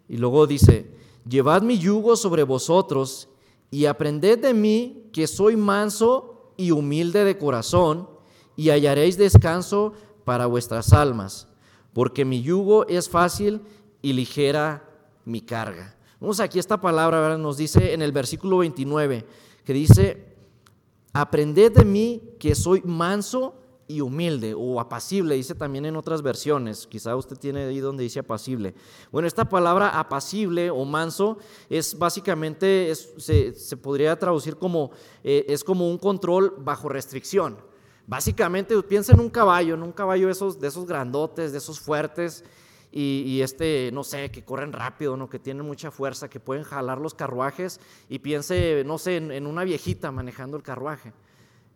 Y 0.07 0.17
luego 0.17 0.47
dice, 0.47 0.89
llevad 1.27 1.61
mi 1.61 1.77
yugo 1.77 2.15
sobre 2.15 2.43
vosotros 2.43 3.29
y 3.71 3.85
aprended 3.85 4.39
de 4.39 4.53
mí 4.53 5.09
que 5.11 5.27
soy 5.27 5.55
manso 5.55 6.51
y 6.57 6.71
humilde 6.71 7.23
de 7.23 7.37
corazón, 7.37 8.09
y 8.55 8.69
hallaréis 8.69 9.17
descanso 9.17 9.93
para 10.25 10.47
vuestras 10.47 10.91
almas, 10.91 11.47
porque 11.93 12.25
mi 12.25 12.41
yugo 12.41 12.87
es 12.87 13.07
fácil 13.07 13.61
y 14.01 14.13
ligera 14.13 14.89
mi 15.25 15.41
carga. 15.41 15.95
Vamos 16.19 16.39
aquí 16.39 16.57
esta 16.57 16.81
palabra, 16.81 17.37
nos 17.37 17.57
dice 17.57 17.93
en 17.93 18.01
el 18.01 18.11
versículo 18.11 18.57
29, 18.57 19.25
que 19.63 19.73
dice, 19.73 20.35
aprended 21.13 21.71
de 21.71 21.85
mí 21.85 22.21
que 22.39 22.55
soy 22.55 22.81
manso 22.83 23.53
y 23.87 24.01
humilde 24.01 24.53
o 24.55 24.79
apacible, 24.79 25.35
dice 25.35 25.55
también 25.55 25.85
en 25.85 25.95
otras 25.95 26.21
versiones. 26.21 26.87
Quizá 26.87 27.15
usted 27.15 27.37
tiene 27.37 27.65
ahí 27.65 27.79
donde 27.79 28.03
dice 28.03 28.19
apacible. 28.19 28.75
Bueno, 29.11 29.27
esta 29.27 29.47
palabra 29.47 29.97
apacible 29.97 30.69
o 30.69 30.83
manso 30.85 31.37
es 31.69 31.97
básicamente, 31.97 32.93
se, 32.95 33.77
podría 33.77 34.17
traducir 34.17 34.57
como, 34.57 34.91
eh, 35.23 35.45
es 35.47 35.63
como 35.63 35.89
un 35.89 35.97
control 35.97 36.53
bajo 36.59 36.89
restricción. 36.89 37.57
Básicamente, 38.05 38.81
piensa 38.83 39.13
en 39.13 39.19
un 39.19 39.29
caballo, 39.29 39.75
en 39.75 39.83
un 39.83 39.91
caballo 39.91 40.29
esos, 40.29 40.59
de 40.59 40.67
esos 40.67 40.85
grandotes, 40.85 41.51
de 41.51 41.57
esos 41.57 41.79
fuertes, 41.79 42.43
y, 42.89 43.41
este, 43.41 43.91
no 43.93 44.03
sé, 44.03 44.31
que 44.31 44.43
corren 44.43 44.71
rápido, 44.73 45.17
¿no? 45.17 45.29
que 45.29 45.37
tienen 45.37 45.65
mucha 45.65 45.91
fuerza, 45.91 46.29
que 46.29 46.39
pueden 46.39 46.63
jalar 46.63 46.99
los 46.99 47.13
carruajes, 47.13 47.79
y 48.09 48.19
piense, 48.19 48.83
no 48.85 48.97
sé, 48.97 49.17
en 49.17 49.45
una 49.45 49.65
viejita 49.65 50.11
manejando 50.11 50.57
el 50.57 50.63
carruaje. 50.63 51.13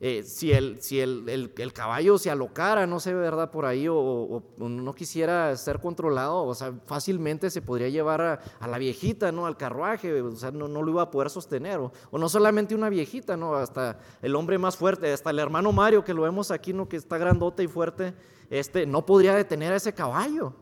Eh, 0.03 0.23
si, 0.23 0.51
el, 0.51 0.81
si 0.81 0.99
el, 0.99 1.53
caballo 1.75 2.17
se 2.17 2.31
alocara, 2.31 2.87
no 2.87 2.99
sé, 2.99 3.13
¿verdad? 3.13 3.51
Por 3.51 3.67
ahí, 3.67 3.85
o, 3.87 4.41
no 4.57 4.95
quisiera 4.95 5.55
ser 5.55 5.79
controlado, 5.79 6.43
o 6.43 6.55
sea, 6.55 6.73
fácilmente 6.87 7.51
se 7.51 7.61
podría 7.61 7.87
llevar 7.87 8.19
a, 8.19 8.67
la 8.67 8.79
viejita, 8.79 9.31
¿no? 9.31 9.45
Al 9.45 9.57
carruaje, 9.57 10.23
o 10.23 10.31
sea, 10.31 10.49
no, 10.49 10.67
lo 10.67 10.89
iba 10.89 11.03
a 11.03 11.11
poder 11.11 11.29
sostener. 11.29 11.79
O, 11.79 12.17
no 12.17 12.29
solamente 12.29 12.73
una 12.73 12.89
viejita, 12.89 13.37
¿no? 13.37 13.53
Hasta 13.53 13.99
el 14.23 14.35
hombre 14.35 14.57
más 14.57 14.75
fuerte, 14.75 15.13
hasta 15.13 15.29
el 15.29 15.37
hermano 15.37 15.71
Mario, 15.71 16.03
que 16.03 16.15
lo 16.15 16.23
vemos 16.23 16.49
aquí, 16.49 16.73
¿no? 16.73 16.89
Que 16.89 16.97
está 16.97 17.19
grandote 17.19 17.61
y 17.61 17.67
fuerte, 17.67 18.15
este, 18.49 18.87
no 18.87 19.05
podría 19.05 19.35
detener 19.35 19.71
a 19.71 19.75
ese 19.75 19.93
caballo. 19.93 20.55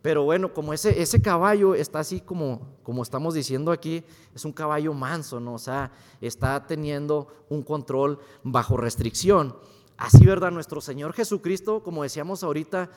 Pero 0.00 0.22
bueno, 0.22 0.54
como 0.54 0.72
ese, 0.72 1.02
ese 1.02 1.20
caballo 1.20 1.74
está 1.74 1.98
así 1.98 2.20
como, 2.20 2.78
como 2.84 3.02
estamos 3.02 3.34
diciendo 3.34 3.72
aquí, 3.72 4.04
es 4.34 4.44
un 4.44 4.52
caballo 4.52 4.94
manso, 4.94 5.40
¿no? 5.40 5.54
O 5.54 5.58
sea, 5.58 5.90
está 6.20 6.66
teniendo 6.66 7.26
un 7.48 7.62
control 7.62 8.18
bajo 8.44 8.76
restricción. 8.76 9.56
Así, 9.96 10.24
¿verdad? 10.24 10.52
Nuestro 10.52 10.80
Señor 10.80 11.12
Jesucristo, 11.12 11.82
como 11.82 12.04
decíamos 12.04 12.44
ahorita, 12.44 12.88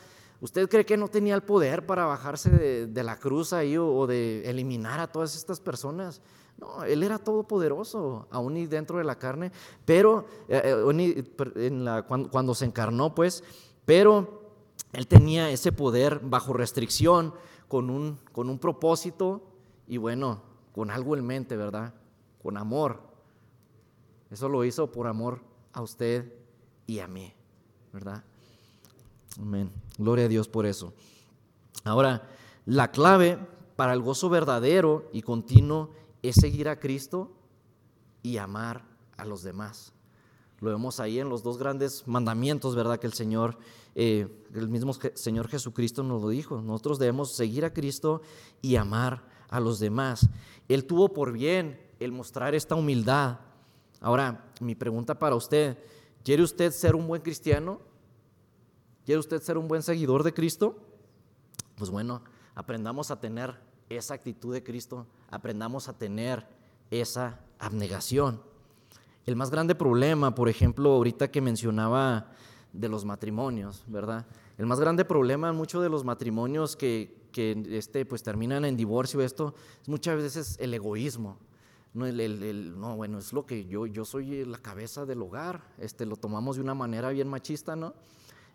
¿usted 0.41 0.69
cree 0.69 0.85
que 0.85 0.97
no 0.97 1.07
tenía 1.07 1.33
el 1.33 1.41
poder 1.41 1.87
para 1.87 2.05
bajarse 2.05 2.51
de, 2.51 3.03
la 3.03 3.17
cruz 3.17 3.53
ahí 3.53 3.75
o, 3.77 4.05
de 4.05 4.47
eliminar 4.47 4.99
a 4.99 5.11
todas 5.11 5.35
estas 5.35 5.59
personas? 5.59 6.21
No, 6.59 6.83
Él 6.83 7.01
era 7.01 7.17
todopoderoso, 7.17 8.27
aún 8.29 8.57
y 8.57 8.67
dentro 8.67 8.99
de 8.99 9.03
la 9.03 9.17
carne, 9.17 9.51
pero 9.83 10.25
eh, 10.47 10.75
eh, 10.95 12.03
cuando 12.29 12.53
se 12.53 12.65
encarnó, 12.65 13.15
pues, 13.15 13.43
pero 13.85 14.40
él 14.93 15.07
tenía 15.07 15.49
ese 15.49 15.71
poder 15.71 16.19
bajo 16.23 16.53
restricción, 16.53 17.33
con 17.67 17.89
un, 17.89 18.19
con 18.33 18.49
un 18.49 18.59
propósito 18.59 19.41
y 19.87 19.95
bueno, 19.97 20.41
con 20.73 20.91
algo 20.91 21.15
en 21.15 21.25
mente, 21.25 21.55
¿verdad? 21.55 21.93
Con 22.43 22.57
amor. 22.57 23.01
Eso 24.29 24.49
lo 24.49 24.65
hizo 24.65 24.91
por 24.91 25.07
amor 25.07 25.41
a 25.71 25.81
usted 25.81 26.33
y 26.85 26.99
a 26.99 27.07
mí, 27.07 27.33
¿verdad? 27.93 28.23
Amén. 29.39 29.71
Gloria 29.97 30.25
a 30.25 30.27
Dios 30.27 30.49
por 30.49 30.65
eso. 30.65 30.93
Ahora, 31.85 32.27
la 32.65 32.91
clave 32.91 33.39
para 33.75 33.93
el 33.93 34.01
gozo 34.01 34.29
verdadero 34.29 35.09
y 35.13 35.21
continuo 35.21 35.91
es 36.21 36.35
seguir 36.35 36.67
a 36.67 36.79
Cristo 36.79 37.31
y 38.21 38.37
amar 38.37 38.83
a 39.17 39.25
los 39.25 39.43
demás. 39.43 39.93
Lo 40.59 40.69
vemos 40.69 40.99
ahí 40.99 41.19
en 41.19 41.29
los 41.29 41.41
dos 41.41 41.57
grandes 41.57 42.07
mandamientos, 42.07 42.75
¿verdad? 42.75 42.99
Que 42.99 43.07
el 43.07 43.13
Señor, 43.13 43.57
eh, 43.95 44.27
el 44.53 44.67
mismo 44.69 44.93
Señor 44.93 45.47
Jesucristo 45.47 46.03
nos 46.03 46.21
lo 46.21 46.29
dijo. 46.29 46.61
Nosotros 46.61 46.99
debemos 46.99 47.35
seguir 47.35 47.65
a 47.65 47.73
Cristo 47.73 48.21
y 48.61 48.75
amar 48.75 49.23
a 49.49 49.59
los 49.59 49.79
demás. 49.79 50.29
Él 50.67 50.85
tuvo 50.85 51.09
por 51.09 51.33
bien 51.33 51.79
el 51.99 52.11
mostrar 52.11 52.55
esta 52.55 52.75
humildad. 52.75 53.39
Ahora, 53.99 54.51
mi 54.59 54.75
pregunta 54.75 55.17
para 55.19 55.35
usted, 55.35 55.77
¿quiere 56.23 56.43
usted 56.43 56.71
ser 56.71 56.95
un 56.95 57.07
buen 57.07 57.21
cristiano? 57.21 57.79
¿Quiere 59.05 59.19
usted 59.19 59.41
ser 59.41 59.57
un 59.57 59.67
buen 59.67 59.83
seguidor 59.83 60.23
de 60.23 60.33
Cristo? 60.33 60.77
Pues 61.75 61.89
bueno, 61.89 62.23
aprendamos 62.55 63.11
a 63.11 63.19
tener 63.19 63.59
esa 63.89 64.13
actitud 64.13 64.53
de 64.53 64.63
Cristo, 64.63 65.05
aprendamos 65.29 65.89
a 65.89 65.97
tener 65.97 66.47
esa 66.89 67.39
abnegación. 67.59 68.41
El 69.25 69.35
más 69.35 69.51
grande 69.51 69.75
problema, 69.75 70.33
por 70.33 70.49
ejemplo, 70.49 70.91
ahorita 70.91 71.29
que 71.29 71.41
mencionaba 71.41 72.31
de 72.73 72.89
los 72.89 73.05
matrimonios, 73.05 73.83
¿verdad? 73.87 74.25
El 74.57 74.65
más 74.65 74.79
grande 74.79 75.05
problema 75.05 75.49
en 75.49 75.55
muchos 75.55 75.81
de 75.83 75.89
los 75.89 76.03
matrimonios 76.03 76.75
que, 76.75 77.27
que 77.31 77.63
este, 77.71 78.05
pues, 78.05 78.23
terminan 78.23 78.65
en 78.65 78.77
divorcio, 78.77 79.21
esto, 79.21 79.53
es 79.81 79.89
muchas 79.89 80.17
veces 80.17 80.57
el 80.59 80.73
egoísmo. 80.73 81.37
No, 81.93 82.05
el, 82.05 82.79
no, 82.79 82.95
bueno, 82.95 83.17
es 83.17 83.33
lo 83.33 83.45
que 83.45 83.65
yo, 83.65 83.85
yo 83.85 84.05
soy 84.05 84.45
la 84.45 84.57
cabeza 84.57 85.05
del 85.05 85.21
hogar, 85.21 85.61
este, 85.77 86.05
lo 86.05 86.15
tomamos 86.15 86.55
de 86.55 86.61
una 86.61 86.73
manera 86.73 87.09
bien 87.09 87.27
machista, 87.27 87.75
¿no? 87.75 87.93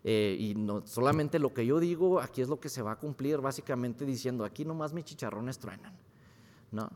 Eh, 0.05 0.37
y 0.39 0.55
no, 0.55 0.87
solamente 0.87 1.39
lo 1.39 1.53
que 1.53 1.67
yo 1.67 1.79
digo, 1.79 2.21
aquí 2.21 2.41
es 2.41 2.49
lo 2.49 2.59
que 2.59 2.71
se 2.71 2.81
va 2.81 2.93
a 2.93 2.97
cumplir, 2.97 3.41
básicamente 3.41 4.07
diciendo, 4.07 4.45
aquí 4.45 4.65
nomás 4.65 4.95
mis 4.95 5.05
chicharrones 5.05 5.59
truenan, 5.59 5.95
¿no? 6.71 6.89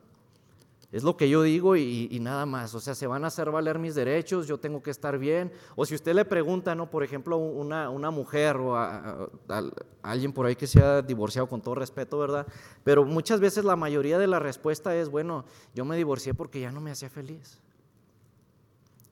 Es 0.93 1.05
lo 1.05 1.17
que 1.17 1.29
yo 1.29 1.43
digo 1.43 1.77
y, 1.77 2.19
nada 2.21 2.47
más. 2.47 2.75
O 2.75 2.81
sea, 2.81 2.95
se 2.95 3.07
van 3.07 3.25
a 3.25 3.29
hacer 3.29 3.51
valer 3.51 3.79
mis 3.79 3.95
derechos, 3.95 4.49
yo 4.49 4.59
tengo 4.59 4.83
que 4.83 4.91
estar 4.91 5.19
bien. 5.19 5.53
O 5.77 5.87
si 5.87 5.95
usted 5.95 6.15
le 6.15 6.25
pregunta, 6.25 6.75
¿no? 6.75 6.91
Por 6.91 7.05
ejemplo, 7.05 7.37
una, 7.37 7.91
una 7.91 8.11
mujer 8.11 8.57
o 8.57 8.77
a, 8.77 9.29
alguien 10.03 10.33
por 10.33 10.47
ahí 10.47 10.57
que 10.57 10.67
se 10.67 10.83
ha 10.83 11.01
divorciado 11.01 11.49
con 11.49 11.61
todo 11.61 11.77
respeto, 11.77 12.19
¿verdad? 12.19 12.47
Pero 12.83 13.05
muchas 13.05 13.39
veces 13.39 13.65
la 13.65 13.77
mayoría 13.77 14.19
de 14.19 14.27
la 14.27 14.41
respuesta 14.41 14.97
es, 14.97 15.09
bueno, 15.09 15.45
yo 15.75 15.85
me 15.85 15.97
divorcié 15.97 16.35
porque 16.35 16.61
ya 16.61 16.73
no 16.73 16.81
me 16.81 16.91
hacía 16.91 17.09
feliz. 17.09 17.61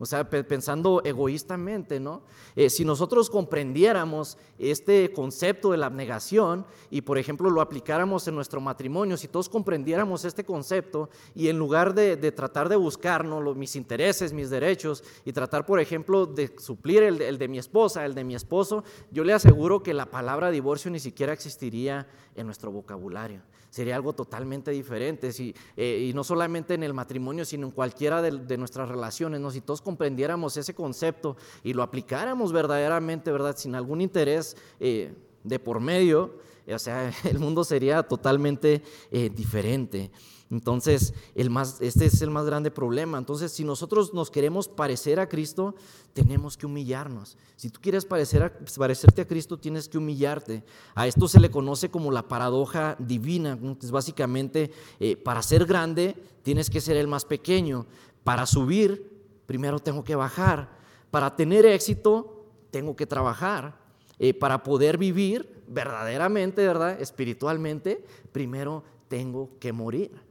O 0.01 0.07
sea, 0.07 0.31
pensando 0.31 1.03
egoístamente, 1.05 1.99
¿no? 1.99 2.23
Eh, 2.55 2.71
si 2.71 2.85
nosotros 2.85 3.29
comprendiéramos 3.31 4.39
este 4.59 5.13
concepto 5.13 5.73
de 5.73 5.77
la 5.77 5.87
abnegación 5.87 6.67
y, 6.89 7.01
por 7.01 7.19
ejemplo, 7.19 7.51
lo 7.51 7.61
aplicáramos 7.61 8.29
en 8.29 8.37
nuestro 8.37 8.61
matrimonio, 8.61 9.17
si 9.17 9.27
todos 9.27 9.49
comprendiéramos 9.49 10.25
este 10.25 10.45
concepto 10.45 11.11
y 11.35 11.49
en 11.49 11.59
lugar 11.59 11.95
de, 11.95 12.17
tratar 12.31 12.69
de 12.69 12.77
buscar 12.77 13.25
mis 13.57 13.75
intereses, 13.75 14.33
mis 14.33 14.51
derechos 14.51 15.03
y 15.25 15.33
tratar, 15.33 15.67
por 15.67 15.81
ejemplo, 15.81 16.27
de 16.27 16.55
suplir 16.59 17.03
el 17.03 17.39
de 17.39 17.49
mi 17.49 17.59
esposa, 17.59 18.05
el 18.05 18.15
de 18.15 18.23
mi 18.23 18.37
esposo, 18.37 18.85
yo 19.11 19.25
le 19.25 19.33
aseguro 19.33 19.83
que 19.83 19.95
la 19.95 20.07
palabra 20.07 20.53
divorcio 20.53 20.93
ni 20.93 21.01
siquiera 21.01 21.33
existiría 21.33 22.07
en 22.37 22.47
nuestro 22.47 22.71
vocabulario 22.71 23.43
sería 23.71 23.97
algo 23.97 24.13
totalmente 24.13 24.71
diferente. 24.71 25.31
Eh, 25.77 26.09
y 26.09 26.13
no 26.15 26.25
solamente 26.25 26.75
en 26.75 26.83
el 26.83 26.95
matrimonio, 26.95 27.45
sino 27.45 27.67
en 27.67 27.73
cualquiera 27.73 28.23
de, 28.23 28.57
nuestras 28.57 28.89
relaciones. 28.89 29.41
¿no? 29.41 29.51
Si 29.51 29.61
todos 29.61 29.83
comprendiéramos 29.83 30.57
ese 30.57 30.75
concepto 30.75 31.37
y 31.63 31.73
lo 31.73 31.83
aplicáramos 31.83 32.53
verdaderamente, 32.53 33.31
¿verdad? 33.33 33.57
Sin 33.57 33.75
algún 33.75 34.01
interés 34.01 34.57
eh, 34.81 35.13
de 35.45 35.59
por 35.59 35.81
medio, 35.81 36.35
o 36.75 36.79
sea, 36.79 37.13
el 37.25 37.39
mundo 37.39 37.65
sería 37.65 38.03
totalmente 38.03 38.83
eh, 39.11 39.31
diferente. 39.35 40.11
Entonces, 40.51 41.13
el 41.35 41.51
más, 41.51 41.81
este 41.81 42.07
es 42.07 42.23
el 42.23 42.31
más 42.31 42.47
grande 42.47 42.71
problema. 42.71 43.19
Entonces, 43.19 43.53
si 43.53 43.65
nosotros 43.65 44.15
nos 44.15 44.31
queremos 44.31 44.67
parecer 44.67 45.21
a 45.21 45.29
Cristo, 45.29 45.75
tenemos 46.15 46.57
que 46.57 46.65
humillarnos. 46.65 47.37
Si 47.57 47.69
tú 47.69 47.81
quieres 47.81 48.07
parecer 48.07 48.59
parecerte 48.79 49.23
a 49.23 49.27
Cristo, 49.27 49.59
tienes 49.59 49.89
que 49.89 49.99
humillarte. 49.99 50.65
A 50.95 51.07
esto 51.07 51.29
se 51.29 51.41
le 51.41 51.51
conoce 51.51 51.91
como 51.91 52.11
la 52.11 52.29
paradoja 52.29 52.97
divina. 52.99 53.59
Es 53.83 53.91
básicamente, 53.91 54.71
eh, 55.01 55.17
para 55.17 55.43
ser 55.43 55.67
grande, 55.67 56.17
tienes 56.43 56.71
que 56.71 56.81
ser 56.81 56.97
el 56.97 57.09
más 57.09 57.27
pequeño. 57.27 57.87
Para 58.25 58.47
subir, 58.47 59.11
primero 59.45 59.79
tengo 59.81 60.03
que 60.03 60.15
bajar. 60.15 60.79
Para 61.11 61.37
tener 61.37 61.67
éxito, 61.67 62.47
tengo 62.71 62.97
que 62.97 63.07
trabajar. 63.07 63.79
Eh, 64.19 64.33
para 64.35 64.63
poder 64.63 64.97
vivir 64.97 65.63
verdaderamente, 65.69 66.67
¿verdad? 66.67 67.01
Espiritualmente, 67.01 68.05
primero 68.33 68.83
tengo 69.09 69.51
que 69.61 69.73
morir. 69.73 70.28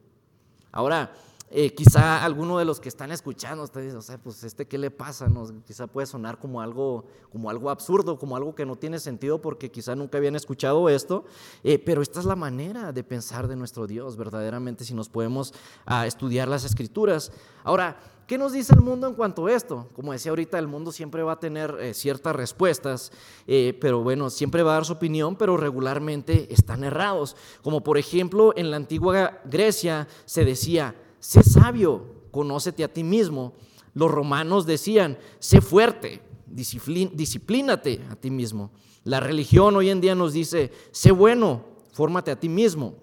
Ahora, 0.77 1.11
eh, 1.49 1.73
quizá 1.73 2.23
alguno 2.23 2.59
de 2.59 2.65
los 2.65 2.79
que 2.79 2.87
están 2.87 3.11
escuchando 3.11 3.63
está 3.63 3.79
diciendo, 3.79 3.97
o 3.97 4.03
sea, 4.03 4.19
pues 4.19 4.43
este 4.43 4.67
qué 4.67 4.77
le 4.77 4.91
pasa, 4.91 5.27
quizá 5.65 5.87
puede 5.87 6.05
sonar 6.05 6.37
como 6.37 6.61
algo, 6.61 7.05
como 7.31 7.49
algo 7.49 7.71
absurdo, 7.71 8.19
como 8.19 8.37
algo 8.37 8.53
que 8.53 8.63
no 8.63 8.75
tiene 8.75 8.99
sentido 8.99 9.41
porque 9.41 9.71
quizá 9.71 9.95
nunca 9.95 10.19
habían 10.19 10.35
escuchado 10.35 10.87
esto, 10.87 11.25
eh, 11.63 11.79
pero 11.79 12.03
esta 12.03 12.19
es 12.19 12.27
la 12.27 12.35
manera 12.35 12.91
de 12.93 13.03
pensar 13.03 13.47
de 13.47 13.55
nuestro 13.55 13.87
Dios, 13.87 14.17
verdaderamente, 14.17 14.85
si 14.85 14.93
nos 14.93 15.09
podemos 15.09 15.51
ah, 15.87 16.05
estudiar 16.05 16.47
las 16.47 16.63
escrituras. 16.63 17.31
Ahora, 17.63 17.97
¿Qué 18.27 18.37
nos 18.37 18.51
dice 18.51 18.73
el 18.75 18.81
mundo 18.81 19.07
en 19.07 19.13
cuanto 19.13 19.45
a 19.45 19.53
esto? 19.53 19.87
Como 19.93 20.11
decía 20.11 20.31
ahorita, 20.31 20.59
el 20.59 20.67
mundo 20.67 20.91
siempre 20.91 21.23
va 21.23 21.31
a 21.31 21.39
tener 21.39 21.77
eh, 21.79 21.93
ciertas 21.93 22.35
respuestas, 22.35 23.13
pero 23.45 24.03
bueno, 24.03 24.29
siempre 24.29 24.63
va 24.63 24.71
a 24.71 24.73
dar 24.75 24.85
su 24.85 24.91
opinión, 24.91 25.37
pero 25.37 25.55
regularmente 25.55 26.53
están 26.53 26.83
errados. 26.83 27.37
Como 27.63 27.83
por 27.83 27.97
ejemplo, 27.97 28.53
en 28.57 28.69
la 28.69 28.75
antigua 28.75 29.39
Grecia 29.45 30.09
se 30.25 30.43
decía, 30.43 30.93
sé 31.21 31.41
sabio, 31.41 32.17
conócete 32.31 32.83
a 32.83 32.91
ti 32.91 33.01
mismo. 33.01 33.53
Los 33.93 34.11
romanos 34.11 34.65
decían, 34.65 35.17
sé 35.39 35.61
fuerte, 35.61 36.21
disciplínate 36.45 38.01
a 38.11 38.15
ti 38.17 38.29
mismo. 38.29 38.71
La 39.05 39.21
religión 39.21 39.73
hoy 39.77 39.89
en 39.89 40.01
día 40.01 40.15
nos 40.15 40.33
dice, 40.33 40.73
sé 40.91 41.13
bueno, 41.13 41.63
fórmate 41.93 42.31
a 42.31 42.37
ti 42.37 42.49
mismo. 42.49 42.95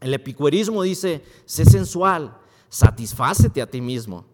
El 0.00 0.12
epicuerismo 0.12 0.82
dice, 0.82 1.24
sé 1.46 1.64
sensual, 1.64 2.36
satisfácete 2.68 3.62
a 3.62 3.70
ti 3.70 3.80
mismo. 3.80 4.29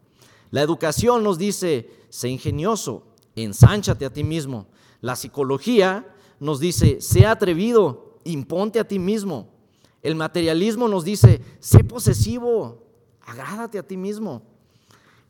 La 0.51 0.63
educación 0.63 1.23
nos 1.23 1.39
dice, 1.39 1.91
sé 2.09 2.29
ingenioso, 2.29 3.05
ensánchate 3.35 4.05
a 4.07 4.13
ti 4.13 4.25
mismo. 4.25 4.67
La 5.01 5.17
psicología 5.17 6.07
nos 6.41 6.61
dice, 6.61 7.01
sé 7.01 7.27
atrevido, 7.27 8.19
imponte 8.25 8.81
a 8.81 8.89
ti 8.89 8.99
mismo. 8.99 9.49
El 10.03 10.15
materialismo 10.15 10.89
nos 10.89 11.05
dice, 11.05 11.41
sé 11.59 11.83
posesivo, 11.85 12.83
agrádate 13.23 13.79
a 13.79 13.83
ti 13.83 13.97
mismo. 13.97 14.43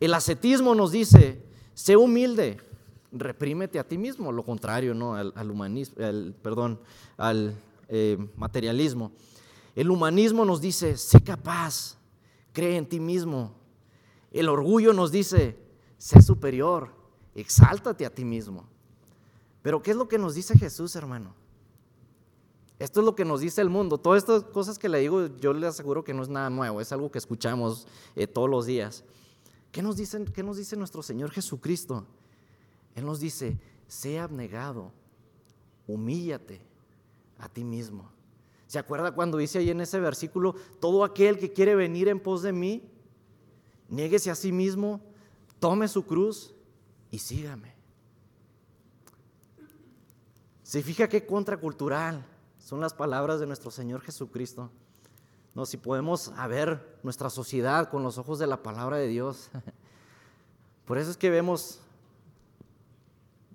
El 0.01 0.13
ascetismo 0.15 0.75
nos 0.75 0.93
dice, 0.93 1.43
sé 1.73 1.97
humilde, 1.97 2.59
reprímete 3.13 3.79
a 3.79 3.85
ti 3.85 3.97
mismo, 3.97 4.33
lo 4.33 4.43
contrario, 4.43 4.95
¿no? 4.95 5.15
Al, 5.15 5.51
humanismo, 5.51 5.97
perdón, 6.43 6.79
al 7.17 7.55
eh, 7.89 8.19
materialismo. 8.37 9.13
El 9.75 9.91
humanismo 9.91 10.45
nos 10.45 10.61
dice, 10.61 10.97
sé 10.97 11.21
capaz, 11.23 11.97
cree 12.53 12.77
en 12.77 12.87
ti 12.87 13.01
mismo. 13.01 13.55
El 14.31 14.49
orgullo 14.49 14.93
nos 14.93 15.13
dice, 15.13 15.59
sé 15.99 16.23
superior, 16.23 16.91
exáltate 17.35 18.05
a 18.07 18.15
ti 18.15 18.25
mismo. 18.25 18.69
Pero 19.63 19.83
¿qué 19.83 19.93
es 19.93 19.97
lo 19.97 20.09
que 20.09 20.19
nos 20.19 20.35
dice 20.35 20.59
Jesús, 20.59 20.95
hermano? 20.97 21.35
Esto 22.79 23.01
es 23.01 23.07
lo 23.07 23.15
que 23.15 23.25
nos 23.25 23.41
dice 23.41 23.63
el 23.63 23.71
mundo. 23.71 23.99
Todas 23.99 24.23
estas 24.23 24.45
cosas 24.45 24.79
que 24.79 24.89
le 24.89 24.99
digo, 24.99 25.29
yo 25.39 25.53
le 25.53 25.67
aseguro 25.67 26.05
que 26.05 26.13
no 26.13 26.23
es 26.23 26.29
nada 26.29 26.51
nuevo, 26.51 26.81
es 26.81 26.93
algo 26.93 27.11
que 27.11 27.19
escuchamos 27.19 27.87
eh, 28.15 28.27
todos 28.27 28.51
los 28.51 28.67
días. 28.67 29.03
¿Qué 29.73 29.83
nos, 29.83 29.97
dicen, 29.97 30.27
¿Qué 30.27 30.43
nos 30.43 30.59
dice 30.59 30.77
nuestro 30.77 31.03
Señor 31.03 31.31
Jesucristo? 31.31 32.07
Él 32.95 33.05
nos 33.05 33.21
dice, 33.21 33.59
sea 33.87 34.25
abnegado, 34.25 34.93
humíllate 35.87 36.61
a 37.39 37.49
ti 37.49 37.65
mismo. 37.65 38.11
¿Se 38.67 38.79
acuerda 38.79 39.13
cuando 39.13 39.39
dice 39.39 39.59
ahí 39.59 39.71
en 39.71 39.81
ese 39.81 40.01
versículo, 40.01 40.55
todo 40.81 41.05
aquel 41.05 41.39
que 41.39 41.53
quiere 41.53 41.75
venir 41.75 42.09
en 42.09 42.21
pos 42.21 42.43
de 42.43 42.53
mí, 42.53 42.83
niéguese 43.89 44.31
a 44.31 44.35
sí 44.35 44.53
mismo, 44.53 45.01
tome 45.59 45.89
su 45.89 46.05
cruz 46.05 46.55
y 47.11 47.19
sígame? 47.19 47.75
Se 50.63 50.83
fija 50.83 51.09
qué 51.09 51.25
contracultural 51.25 52.25
son 52.59 52.81
las 52.81 52.93
palabras 52.93 53.39
de 53.39 53.47
nuestro 53.47 53.71
Señor 53.71 54.01
Jesucristo. 54.01 54.73
No, 55.55 55.65
si 55.65 55.77
podemos 55.77 56.33
ver 56.49 56.99
nuestra 57.05 57.31
sociedad 57.31 57.89
con 57.89 58.03
los 58.03 58.19
ojos 58.19 58.41
de 58.41 58.49
la 58.49 58.63
palabra 58.63 58.97
de 58.97 59.07
Dios. 59.07 59.51
Por 60.85 60.99
eso 60.99 61.13
es 61.13 61.17
que 61.17 61.31
vemos, 61.31 61.79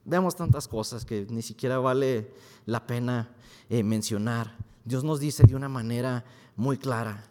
vemos 0.05 0.35
tantas 0.35 0.67
cosas 0.67 1.03
que 1.03 1.27
ni 1.29 1.41
siquiera 1.41 1.77
vale 1.79 2.33
la 2.65 2.87
pena 2.87 3.35
eh, 3.69 3.83
mencionar. 3.83 4.55
Dios 4.85 5.03
nos 5.03 5.19
dice 5.19 5.43
de 5.43 5.55
una 5.55 5.67
manera 5.67 6.23
muy 6.55 6.77
clara, 6.77 7.25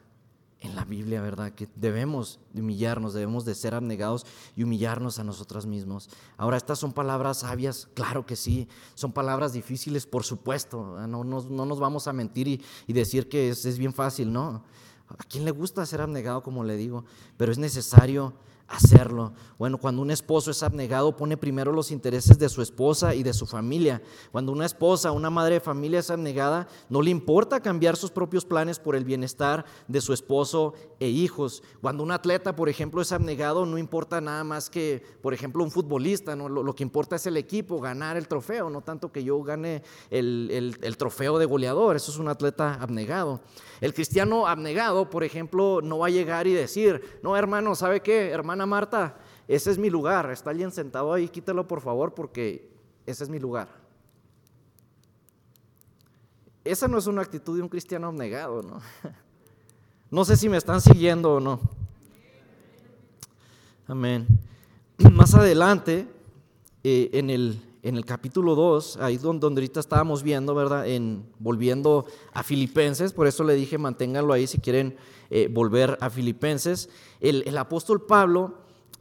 en 0.61 0.77
la 0.77 0.85
Biblia, 0.85 1.21
¿verdad? 1.21 1.53
Que 1.53 1.69
debemos 1.75 2.39
humillarnos, 2.55 3.15
debemos 3.15 3.45
de 3.45 3.55
ser 3.55 3.75
abnegados 3.75 4.27
y 4.57 4.63
humillarnos 4.63 5.19
a 5.19 5.25
nosotros 5.25 5.67
mismos. 5.67 6.11
Ahora, 6.37 6.57
estas 6.57 6.79
son 6.79 6.93
palabras 6.93 7.39
sabias, 7.39 7.89
claro 7.95 8.27
que 8.27 8.37
sí, 8.37 8.69
son 8.95 9.13
palabras 9.13 9.53
difíciles, 9.53 10.07
por 10.07 10.25
supuesto, 10.25 11.07
no, 11.07 11.25
nos 11.25 11.81
vamos 11.81 12.07
a 12.09 12.13
mentir 12.13 12.49
y, 12.87 12.93
decir 12.93 13.29
que 13.29 13.51
es, 13.51 13.65
es, 13.65 13.79
bien 13.79 13.95
fácil, 13.95 14.33
¿no? 14.33 14.63
¿A 15.09 15.25
quién 15.25 15.45
le 15.45 15.51
gusta 15.51 15.85
ser 15.87 16.03
abnegado, 16.03 16.43
como 16.43 16.63
le 16.63 16.77
digo? 16.77 17.05
Pero 17.37 17.51
es 17.51 17.59
necesario 17.59 18.35
hacerlo. 18.71 19.33
Bueno, 19.59 19.79
cuando 19.79 20.01
un 20.01 20.11
esposo 20.11 20.53
es 20.53 20.63
abnegado, 20.63 21.17
pone 21.17 21.37
primero 21.37 21.73
los 21.73 21.91
intereses 21.91 22.39
de 22.39 22.49
su 22.49 22.63
esposa 22.63 23.15
y 23.15 23.23
de 23.25 23.35
su 23.35 23.45
familia. 23.45 24.01
Cuando 24.31 24.53
una 24.53 24.65
esposa, 24.65 25.11
una 25.11 25.29
madre 25.29 25.55
de 25.55 25.61
familia 25.61 25.99
es 25.99 26.11
abnegada, 26.11 26.69
no 26.89 27.03
le 27.03 27.11
importa 27.11 27.61
cambiar 27.61 27.97
sus 27.97 28.13
propios 28.13 28.45
planes 28.45 28.79
por 28.79 28.95
el 28.95 29.05
bienestar 29.05 29.67
de 29.89 30.01
su 30.01 30.13
esposo 30.13 30.75
e 31.01 31.09
hijos. 31.09 31.65
Cuando 31.81 32.05
un 32.05 32.13
atleta, 32.13 32.55
por 32.55 32.69
ejemplo, 32.69 33.03
es 33.03 33.11
abnegado, 33.11 33.67
no 33.67 33.77
importa 33.77 34.21
nada 34.21 34.45
más 34.45 34.71
que, 34.71 35.03
por 35.21 35.35
ejemplo, 35.35 35.65
un 35.65 35.73
futbolista, 35.73 36.37
¿no? 36.37 36.49
lo, 36.49 36.75
que 36.75 36.85
importa 36.85 37.17
es 37.17 37.27
el 37.27 37.37
equipo, 37.37 37.81
ganar 37.81 38.17
el 38.17 38.29
trofeo, 38.29 38.71
no 38.71 38.83
tanto 38.83 39.11
que 39.11 39.25
yo 39.25 39.43
gane 39.43 39.83
el, 40.11 40.79
el 40.81 40.97
trofeo 40.97 41.39
de 41.39 41.47
goleador, 41.47 41.97
eso 41.97 42.13
es 42.13 42.19
un 42.19 42.29
atleta 42.29 42.75
abnegado. 42.81 43.41
El 43.81 43.95
cristiano 43.95 44.47
abnegado, 44.47 45.11
por 45.11 45.25
ejemplo, 45.25 45.81
no 45.83 45.99
va 45.99 46.07
a 46.07 46.11
llegar 46.11 46.47
y 46.47 46.53
decir, 46.53 47.19
no 47.23 47.37
hermano, 47.37 47.75
¿sabe 47.75 48.01
qué? 48.01 48.31
Hermana 48.61 48.77
Marta, 48.77 49.17
ese 49.49 49.71
es 49.71 49.79
mi 49.79 49.89
lugar, 49.89 50.31
está 50.31 50.51
alguien 50.51 50.71
sentado 50.71 51.15
ahí, 51.15 51.31
quítelo 51.31 51.67
por 51.67 51.81
favor 51.81 52.13
porque 52.13 52.71
ese 53.07 53.25
es 53.25 53.31
mi 53.31 53.39
lugar. 53.39 53.69
Esa 56.63 56.87
no 56.87 56.99
es 56.99 57.07
una 57.07 57.23
actitud 57.23 57.57
de 57.57 57.63
un 57.63 57.71
cristiano 57.71 58.09
abnegado, 58.09 58.63
¿no? 58.63 58.81
No 60.11 60.25
sé 60.25 60.37
si 60.37 60.49
me 60.49 60.57
están 60.57 60.81
siguiendo 60.81 61.37
o 61.37 61.41
no. 61.41 61.61
Amén. 63.87 64.27
Más 65.13 65.35
adelante, 65.35 66.09
eh, 66.83 67.11
en, 67.13 67.31
el, 67.31 67.63
en 67.83 67.97
el 67.97 68.05
capítulo 68.05 68.55
2, 68.55 68.99
ahí 68.99 69.17
donde, 69.17 69.47
ahorita 69.47 69.81
estábamos 69.81 70.23
viendo, 70.23 70.55
¿verdad? 70.55 70.87
En, 70.87 71.25
volviendo 71.39 72.07
a 72.33 72.43
Filipenses, 72.43 73.13
por 73.13 73.27
eso 73.27 73.43
le 73.45 73.55
dije, 73.55 73.79
manténganlo 73.79 74.33
ahí 74.33 74.47
si 74.47 74.59
quieren 74.59 74.97
eh, 75.31 75.49
volver 75.51 75.97
a 76.01 76.11
Filipenses. 76.11 76.91
El, 77.21 77.43
el, 77.47 77.57
apóstol 77.57 78.05
Pablo, 78.05 78.59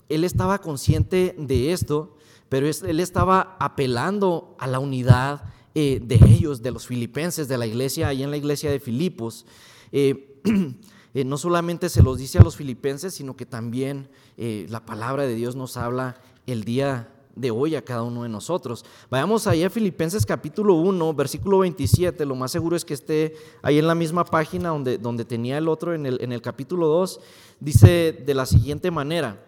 él 0.07 0.23
estaba 0.23 0.59
consciente 0.59 1.36
de 1.38 1.73
esto, 1.73 2.15
pero 2.47 2.67
él 2.67 2.99
estaba 2.99 3.57
apelando 3.59 4.55
a 4.59 4.67
la 4.67 4.80
unidad 4.80 5.43
eh, 5.75 5.99
de 6.01 6.15
ellos, 6.15 6.61
de 6.61 6.71
los 6.71 6.88
filipenses, 6.88 7.47
de 7.47 7.57
la 7.57 7.67
iglesia, 7.67 8.07
ahí 8.07 8.23
en 8.23 8.32
la 8.32 8.38
iglesia 8.38 8.71
de 8.71 8.80
Filipos. 8.80 9.45
Eh, 9.91 10.41
no 11.25 11.38
solamente 11.38 11.89
se 11.89 12.01
los 12.01 12.17
dice 12.17 12.39
a 12.39 12.43
los 12.43 12.55
filipenses, 12.55 13.13
sino 13.13 13.36
que 13.36 13.45
también 13.45 14.07
la 14.38 14.86
palabra 14.86 15.27
de 15.27 15.36
Dios 15.36 15.57
nos 15.57 15.75
habla 15.75 16.21
el 16.47 16.63
día 16.63 17.09
de 17.36 17.51
hoy 17.51 17.75
a 17.75 17.84
cada 17.84 18.03
uno 18.03 18.23
de 18.23 18.30
nosotros. 18.30 18.84
Vayamos 19.09 19.47
ahí 19.47 19.63
a 19.63 19.69
Filipenses 19.69 20.25
capítulo 20.25 20.75
1, 20.75 21.13
versículo 21.13 21.59
27, 21.59 22.25
lo 22.25 22.36
más 22.36 22.51
seguro 22.51 22.75
es 22.75 22.84
que 22.84 22.93
esté 22.93 23.36
ahí 23.61 23.80
en 23.80 23.88
la 23.88 23.95
misma 23.95 24.25
página 24.25 24.69
donde, 24.69 24.97
donde 24.97 25.25
tenía 25.25 25.57
el 25.57 25.67
otro 25.67 25.93
en 25.93 26.05
el, 26.05 26.21
en 26.21 26.32
el 26.32 26.41
capítulo 26.41 26.88
2, 26.88 27.19
dice 27.59 28.11
de 28.13 28.34
la 28.34 28.45
siguiente 28.45 28.91
manera. 28.91 29.45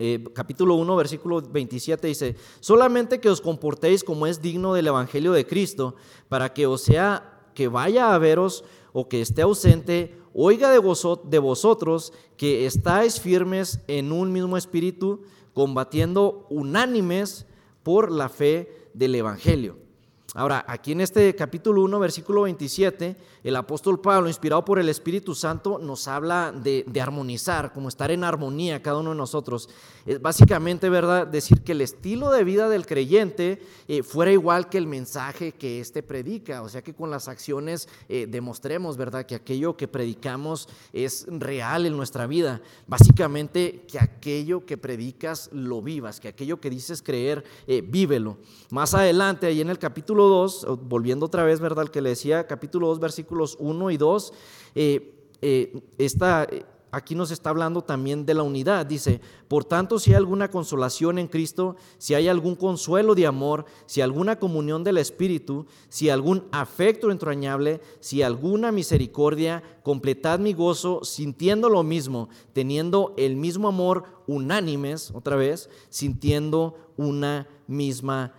Eh, 0.00 0.24
capítulo 0.34 0.74
1, 0.74 0.96
versículo 0.96 1.40
27 1.40 2.08
dice, 2.08 2.36
solamente 2.58 3.20
que 3.20 3.30
os 3.30 3.40
comportéis 3.40 4.02
como 4.02 4.26
es 4.26 4.42
digno 4.42 4.74
del 4.74 4.88
Evangelio 4.88 5.32
de 5.32 5.46
Cristo, 5.46 5.94
para 6.28 6.52
que 6.52 6.66
o 6.66 6.76
sea 6.76 7.42
que 7.54 7.68
vaya 7.68 8.12
a 8.12 8.18
veros 8.18 8.64
o 8.92 9.08
que 9.08 9.20
esté 9.20 9.42
ausente, 9.42 10.18
oiga 10.32 10.72
de 10.72 11.38
vosotros 11.38 12.12
que 12.36 12.66
estáis 12.66 13.20
firmes 13.20 13.80
en 13.86 14.10
un 14.10 14.32
mismo 14.32 14.56
espíritu, 14.56 15.22
combatiendo 15.54 16.46
unánimes 16.50 17.46
por 17.82 18.10
la 18.10 18.28
fe 18.28 18.90
del 18.92 19.14
Evangelio. 19.14 19.83
Ahora, 20.32 20.64
aquí 20.66 20.90
en 20.92 21.00
este 21.00 21.32
capítulo 21.36 21.82
1, 21.82 22.00
versículo 22.00 22.42
27, 22.42 23.16
el 23.44 23.54
apóstol 23.54 24.00
Pablo, 24.00 24.26
inspirado 24.26 24.64
por 24.64 24.80
el 24.80 24.88
Espíritu 24.88 25.32
Santo, 25.34 25.78
nos 25.78 26.08
habla 26.08 26.50
de, 26.50 26.84
armonizar, 27.00 27.72
como 27.72 27.88
estar 27.88 28.10
en 28.10 28.24
armonía 28.24 28.82
cada 28.82 28.98
uno 28.98 29.10
de 29.10 29.16
nosotros. 29.16 29.68
Es 30.06 30.20
básicamente, 30.20 30.88
¿verdad?, 30.88 31.26
decir 31.26 31.62
que 31.62 31.70
el 31.70 31.82
estilo 31.82 32.32
de 32.32 32.42
vida 32.42 32.68
del 32.68 32.84
creyente 32.84 33.62
eh, 33.86 34.02
fuera 34.02 34.32
igual 34.32 34.68
que 34.68 34.78
el 34.78 34.88
mensaje 34.88 35.52
que 35.52 35.78
éste 35.78 36.02
predica. 36.02 36.62
O 36.62 36.68
sea, 36.68 36.82
que 36.82 36.94
con 36.94 37.10
las 37.10 37.28
acciones 37.28 37.88
eh, 38.08 38.26
demostremos, 38.28 38.96
¿verdad?, 38.96 39.26
que 39.26 39.36
aquello 39.36 39.76
que 39.76 39.86
predicamos 39.86 40.68
es 40.92 41.26
real 41.28 41.86
en 41.86 41.96
nuestra 41.96 42.26
vida. 42.26 42.60
Básicamente, 42.88 43.84
que 43.86 44.00
aquello 44.00 44.66
que 44.66 44.78
predicas 44.78 45.50
lo 45.52 45.80
vivas, 45.80 46.18
que 46.18 46.28
aquello 46.28 46.60
que 46.60 46.70
dices 46.70 47.02
creer, 47.02 47.44
eh, 47.68 47.84
vívelo. 47.86 48.38
Más 48.70 48.94
adelante, 48.94 49.46
ahí 49.46 49.60
en 49.60 49.70
el 49.70 49.78
capítulo 49.78 50.13
2, 50.22 50.66
volviendo 50.82 51.26
otra 51.26 51.42
vez, 51.42 51.58
¿verdad? 51.58 51.84
El 51.84 51.90
que 51.90 52.00
le 52.00 52.10
decía, 52.10 52.46
capítulo 52.46 52.86
2, 52.86 53.00
versículos 53.00 53.56
1 53.58 53.90
y 53.90 53.96
2, 53.96 54.32
eh, 54.76 55.14
eh, 55.42 55.82
eh, 55.98 56.64
aquí 56.92 57.16
nos 57.16 57.32
está 57.32 57.50
hablando 57.50 57.82
también 57.82 58.24
de 58.24 58.34
la 58.34 58.44
unidad. 58.44 58.86
Dice, 58.86 59.20
por 59.48 59.64
tanto, 59.64 59.98
si 59.98 60.10
hay 60.10 60.16
alguna 60.16 60.48
consolación 60.48 61.18
en 61.18 61.26
Cristo, 61.26 61.74
si 61.98 62.14
hay 62.14 62.28
algún 62.28 62.54
consuelo 62.54 63.16
de 63.16 63.26
amor, 63.26 63.64
si 63.86 64.00
alguna 64.00 64.38
comunión 64.38 64.84
del 64.84 64.98
Espíritu, 64.98 65.66
si 65.88 66.08
algún 66.08 66.44
afecto 66.52 67.10
entrañable, 67.10 67.80
si 67.98 68.22
alguna 68.22 68.70
misericordia, 68.70 69.62
completad 69.82 70.38
mi 70.38 70.52
gozo 70.52 71.02
sintiendo 71.02 71.68
lo 71.68 71.82
mismo, 71.82 72.28
teniendo 72.52 73.12
el 73.16 73.34
mismo 73.34 73.66
amor 73.68 74.04
unánimes, 74.28 75.10
otra 75.12 75.34
vez, 75.34 75.68
sintiendo 75.90 76.76
una 76.96 77.48
misma 77.66 78.32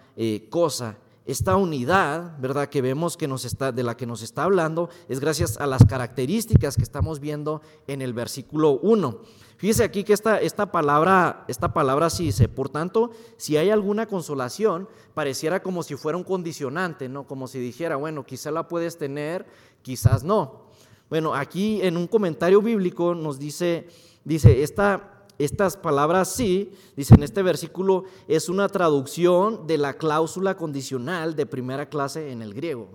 cosa 0.50 0.98
esta 1.26 1.56
unidad, 1.56 2.38
¿verdad? 2.40 2.70
Que 2.70 2.82
vemos 2.82 3.18
que 3.18 3.28
nos 3.28 3.46
está, 3.46 3.72
de 3.72 3.84
la 3.84 3.98
que 3.98 4.06
nos 4.06 4.22
está 4.22 4.44
hablando 4.44 4.90
es 5.10 5.20
gracias 5.20 5.58
a 5.58 5.66
las 5.66 5.84
características 5.86 6.76
que 6.76 6.84
estamos 6.84 7.20
viendo 7.20 7.62
en 7.88 8.02
el 8.02 8.14
versículo 8.14 8.80
1. 8.82 9.20
Fíjese 9.58 9.84
aquí 9.84 10.04
que 10.04 10.14
esta, 10.14 10.40
esta 10.40 10.72
palabra, 10.72 11.46
esta 11.48 11.74
palabra 11.74 12.10
sí 12.10 12.26
dice, 12.26 12.48
por 12.48 12.70
tanto, 12.70 13.12
si 13.38 13.58
hay 13.58 13.72
alguna 13.72 14.06
consolación, 14.06 14.88
pareciera 15.14 15.64
como 15.64 15.82
si 15.82 15.96
fuera 15.96 16.18
un 16.18 16.24
condicionante, 16.24 17.10
¿no? 17.10 17.26
Como 17.26 17.48
si 17.48 17.60
dijera, 17.60 17.96
bueno, 17.96 18.26
quizá 18.26 18.52
la 18.52 18.68
puedes 18.68 18.98
tener, 18.98 19.46
quizás 19.82 20.24
no. 20.24 20.66
Bueno, 21.10 21.34
aquí 21.34 21.82
en 21.82 21.98
un 21.98 22.08
comentario 22.08 22.62
bíblico 22.62 23.16
nos 23.16 23.40
dice, 23.40 23.88
dice, 24.24 24.62
esta 24.62 25.14
estas 25.38 25.78
palabras 25.78 26.30
sí, 26.30 26.72
dice 26.96 27.16
en 27.16 27.24
este 27.24 27.42
versículo, 27.42 28.04
es 28.28 28.50
una 28.50 28.70
traducción 28.70 29.68
de 29.68 29.78
la 29.78 29.96
cláusula 29.96 30.56
condicional 30.56 31.36
de 31.36 31.46
primera 31.46 31.88
clase 31.88 32.32
en 32.32 32.42
el 32.42 32.54
griego. 32.54 32.90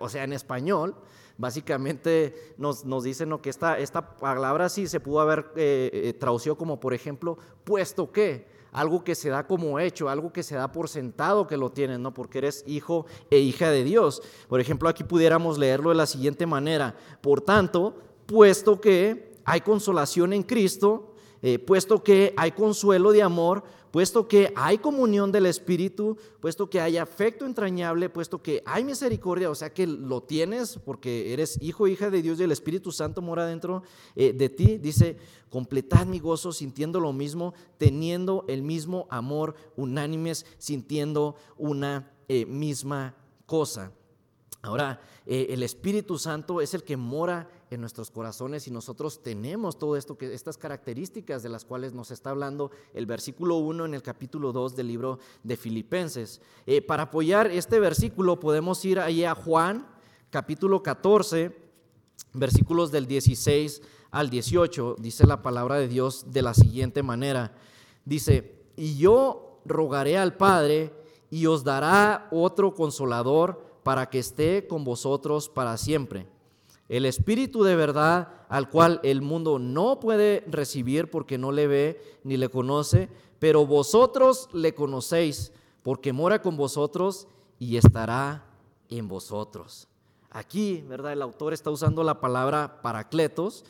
O 0.00 0.08
sea, 0.08 0.24
en 0.24 0.32
español, 0.32 0.94
básicamente 1.36 2.54
nos, 2.56 2.84
nos 2.84 3.04
dicen 3.04 3.36
que 3.38 3.50
esta, 3.50 3.78
esta, 3.78 4.16
palabra 4.16 4.68
sí 4.68 4.86
se 4.86 5.00
pudo 5.00 5.20
haber 5.20 5.52
eh, 5.56 5.90
eh, 5.92 6.12
traducido 6.14 6.56
como, 6.56 6.80
por 6.80 6.94
ejemplo, 6.94 7.36
puesto 7.64 8.10
que, 8.10 8.46
algo 8.72 9.04
que 9.04 9.14
se 9.14 9.28
da 9.28 9.46
como 9.46 9.78
hecho, 9.78 10.08
algo 10.08 10.32
que 10.32 10.42
se 10.42 10.56
da 10.56 10.72
por 10.72 10.88
sentado 10.88 11.46
que 11.46 11.56
lo 11.56 11.70
tienes, 11.70 12.00
¿no? 12.00 12.12
Porque 12.12 12.38
eres 12.38 12.64
hijo 12.66 13.06
e 13.30 13.38
hija 13.38 13.70
de 13.70 13.84
Dios. 13.84 14.20
Por 14.48 14.60
ejemplo, 14.60 14.88
aquí 14.88 15.04
pudiéramos 15.04 15.58
leerlo 15.58 15.90
de 15.90 15.96
la 15.96 16.06
siguiente 16.06 16.44
manera. 16.44 16.96
Por 17.20 17.40
tanto, 17.40 17.94
puesto 18.26 18.80
que 18.80 19.34
hay 19.44 19.60
consolación 19.60 20.32
en 20.32 20.42
Cristo, 20.42 21.13
eh, 21.46 21.58
puesto 21.58 22.02
que 22.02 22.32
hay 22.38 22.52
consuelo 22.52 23.12
de 23.12 23.22
amor, 23.22 23.64
puesto 23.90 24.26
que 24.26 24.50
hay 24.56 24.78
comunión 24.78 25.30
del 25.30 25.44
Espíritu, 25.44 26.16
puesto 26.40 26.70
que 26.70 26.80
hay 26.80 26.96
afecto 26.96 27.44
entrañable, 27.44 28.08
puesto 28.08 28.40
que 28.40 28.62
hay 28.64 28.82
misericordia, 28.82 29.50
o 29.50 29.54
sea 29.54 29.68
que 29.68 29.86
lo 29.86 30.22
tienes 30.22 30.78
porque 30.82 31.34
eres 31.34 31.58
hijo, 31.60 31.86
hija 31.86 32.08
de 32.08 32.22
Dios 32.22 32.40
y 32.40 32.44
el 32.44 32.50
Espíritu 32.50 32.92
Santo 32.92 33.20
mora 33.20 33.44
dentro 33.44 33.82
eh, 34.16 34.32
de 34.32 34.48
ti, 34.48 34.78
dice, 34.78 35.18
completad 35.50 36.06
mi 36.06 36.18
gozo 36.18 36.50
sintiendo 36.50 36.98
lo 36.98 37.12
mismo, 37.12 37.52
teniendo 37.76 38.46
el 38.48 38.62
mismo 38.62 39.06
amor, 39.10 39.54
unánimes, 39.76 40.46
sintiendo 40.56 41.36
una 41.58 42.10
eh, 42.26 42.46
misma 42.46 43.16
cosa. 43.44 43.92
Ahora, 44.64 44.98
el 45.26 45.62
Espíritu 45.62 46.18
Santo 46.18 46.62
es 46.62 46.72
el 46.72 46.84
que 46.84 46.96
mora 46.96 47.50
en 47.70 47.82
nuestros 47.82 48.10
corazones 48.10 48.66
y 48.66 48.70
nosotros 48.70 49.22
tenemos 49.22 49.78
todo 49.78 49.94
esto, 49.94 50.16
que, 50.16 50.32
estas 50.32 50.56
características 50.56 51.42
de 51.42 51.50
las 51.50 51.66
cuales 51.66 51.92
nos 51.92 52.10
está 52.10 52.30
hablando 52.30 52.70
el 52.94 53.04
versículo 53.04 53.56
1 53.56 53.84
en 53.84 53.92
el 53.92 54.02
capítulo 54.02 54.52
2 54.52 54.74
del 54.74 54.88
libro 54.88 55.18
de 55.42 55.58
Filipenses. 55.58 56.40
Eh, 56.64 56.80
para 56.80 57.02
apoyar 57.02 57.50
este 57.50 57.78
versículo 57.78 58.40
podemos 58.40 58.82
ir 58.86 58.98
ahí 59.00 59.22
a 59.22 59.34
Juan, 59.34 59.86
capítulo 60.30 60.82
14, 60.82 61.54
versículos 62.32 62.90
del 62.90 63.06
16 63.06 63.82
al 64.12 64.30
18, 64.30 64.96
dice 64.98 65.26
la 65.26 65.42
palabra 65.42 65.76
de 65.76 65.88
Dios 65.88 66.32
de 66.32 66.40
la 66.40 66.54
siguiente 66.54 67.02
manera. 67.02 67.54
Dice, 68.06 68.64
y 68.76 68.96
yo 68.96 69.60
rogaré 69.66 70.16
al 70.16 70.38
Padre 70.38 70.90
y 71.28 71.44
os 71.44 71.64
dará 71.64 72.28
otro 72.30 72.74
consolador 72.74 73.73
para 73.84 74.10
que 74.10 74.18
esté 74.18 74.66
con 74.66 74.82
vosotros 74.82 75.48
para 75.48 75.76
siempre 75.76 76.26
el 76.88 77.06
Espíritu 77.06 77.62
de 77.62 77.76
verdad 77.76 78.28
al 78.48 78.68
cual 78.68 79.00
el 79.02 79.22
mundo 79.22 79.58
no 79.58 80.00
puede 80.00 80.44
recibir 80.46 81.10
porque 81.10 81.38
no 81.38 81.50
le 81.50 81.66
ve 81.66 82.18
ni 82.24 82.36
le 82.36 82.50
conoce, 82.50 83.08
pero 83.38 83.66
vosotros 83.66 84.48
le 84.52 84.74
conocéis 84.74 85.52
porque 85.82 86.12
mora 86.12 86.42
con 86.42 86.56
vosotros 86.56 87.26
y 87.58 87.76
estará 87.76 88.44
en 88.90 89.08
vosotros. 89.08 89.88
Aquí, 90.30 90.84
¿verdad? 90.86 91.12
El 91.12 91.22
autor 91.22 91.54
está 91.54 91.70
usando 91.70 92.04
la 92.04 92.20
palabra 92.20 92.82
paracletos, 92.82 93.64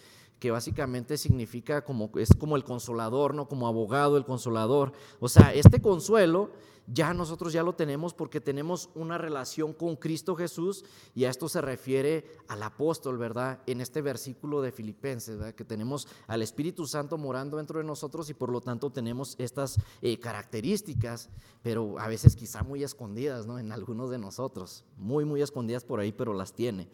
que 0.45 0.51
básicamente 0.51 1.16
significa 1.16 1.82
como 1.86 2.11
es 2.16 2.28
como 2.38 2.57
el 2.57 2.64
consolador, 2.64 3.34
no 3.34 3.49
como 3.49 3.66
abogado, 3.66 4.18
el 4.18 4.26
consolador. 4.26 4.92
O 5.18 5.26
sea, 5.30 5.55
este 5.55 5.80
consuelo 5.80 6.51
ya 6.86 7.14
nosotros 7.14 7.55
ya 7.55 7.62
lo 7.62 7.72
tenemos 7.72 8.12
porque 8.12 8.42
tenemos 8.42 8.90
una 8.95 9.16
relación 9.16 9.72
con 9.72 9.97
Cristo 9.97 10.36
Jesús 10.36 10.84
y 11.14 11.24
a 11.24 11.30
esto 11.30 11.49
se 11.49 11.62
refiere 11.62 12.26
al 12.47 12.62
apóstol, 12.62 13.16
¿verdad? 13.16 13.61
En 13.66 13.80
este 13.80 14.03
versículo 14.03 14.61
de 14.61 14.70
Filipenses, 14.70 15.38
¿verdad? 15.38 15.55
Que 15.55 15.64
tenemos 15.64 16.09
al 16.26 16.42
Espíritu 16.42 16.86
Santo 16.86 17.16
morando 17.16 17.57
dentro 17.57 17.78
de 17.78 17.86
nosotros 17.86 18.28
y 18.28 18.34
por 18.34 18.51
lo 18.51 18.61
tanto 18.61 18.92
tenemos 18.92 19.36
estas 19.38 19.80
eh, 20.03 20.20
características, 20.20 21.30
pero 21.62 21.99
a 21.99 22.07
veces 22.07 22.36
quizá 22.36 22.62
muy 22.62 22.84
escondidas, 22.84 23.47
¿no? 23.47 23.59
En 23.59 23.72
algunos 23.72 24.11
de 24.11 24.18
nosotros, 24.18 24.84
muy, 24.99 25.24
muy 25.24 25.40
escondidas 25.40 25.86
por 25.86 26.01
ahí, 26.01 26.12
pero 26.12 26.34
las 26.34 26.53
tiene. 26.53 26.90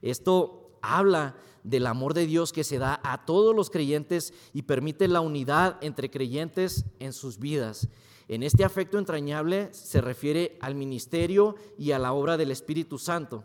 Esto 0.00 0.63
habla 0.84 1.36
del 1.62 1.86
amor 1.86 2.14
de 2.14 2.26
Dios 2.26 2.52
que 2.52 2.62
se 2.62 2.78
da 2.78 3.00
a 3.02 3.24
todos 3.24 3.56
los 3.56 3.70
creyentes 3.70 4.34
y 4.52 4.62
permite 4.62 5.08
la 5.08 5.20
unidad 5.20 5.78
entre 5.82 6.10
creyentes 6.10 6.84
en 7.00 7.12
sus 7.12 7.38
vidas. 7.38 7.88
En 8.28 8.42
este 8.42 8.64
afecto 8.64 8.98
entrañable 8.98 9.72
se 9.72 10.00
refiere 10.00 10.58
al 10.60 10.74
ministerio 10.74 11.56
y 11.78 11.92
a 11.92 11.98
la 11.98 12.12
obra 12.12 12.36
del 12.36 12.50
Espíritu 12.50 12.98
Santo. 12.98 13.44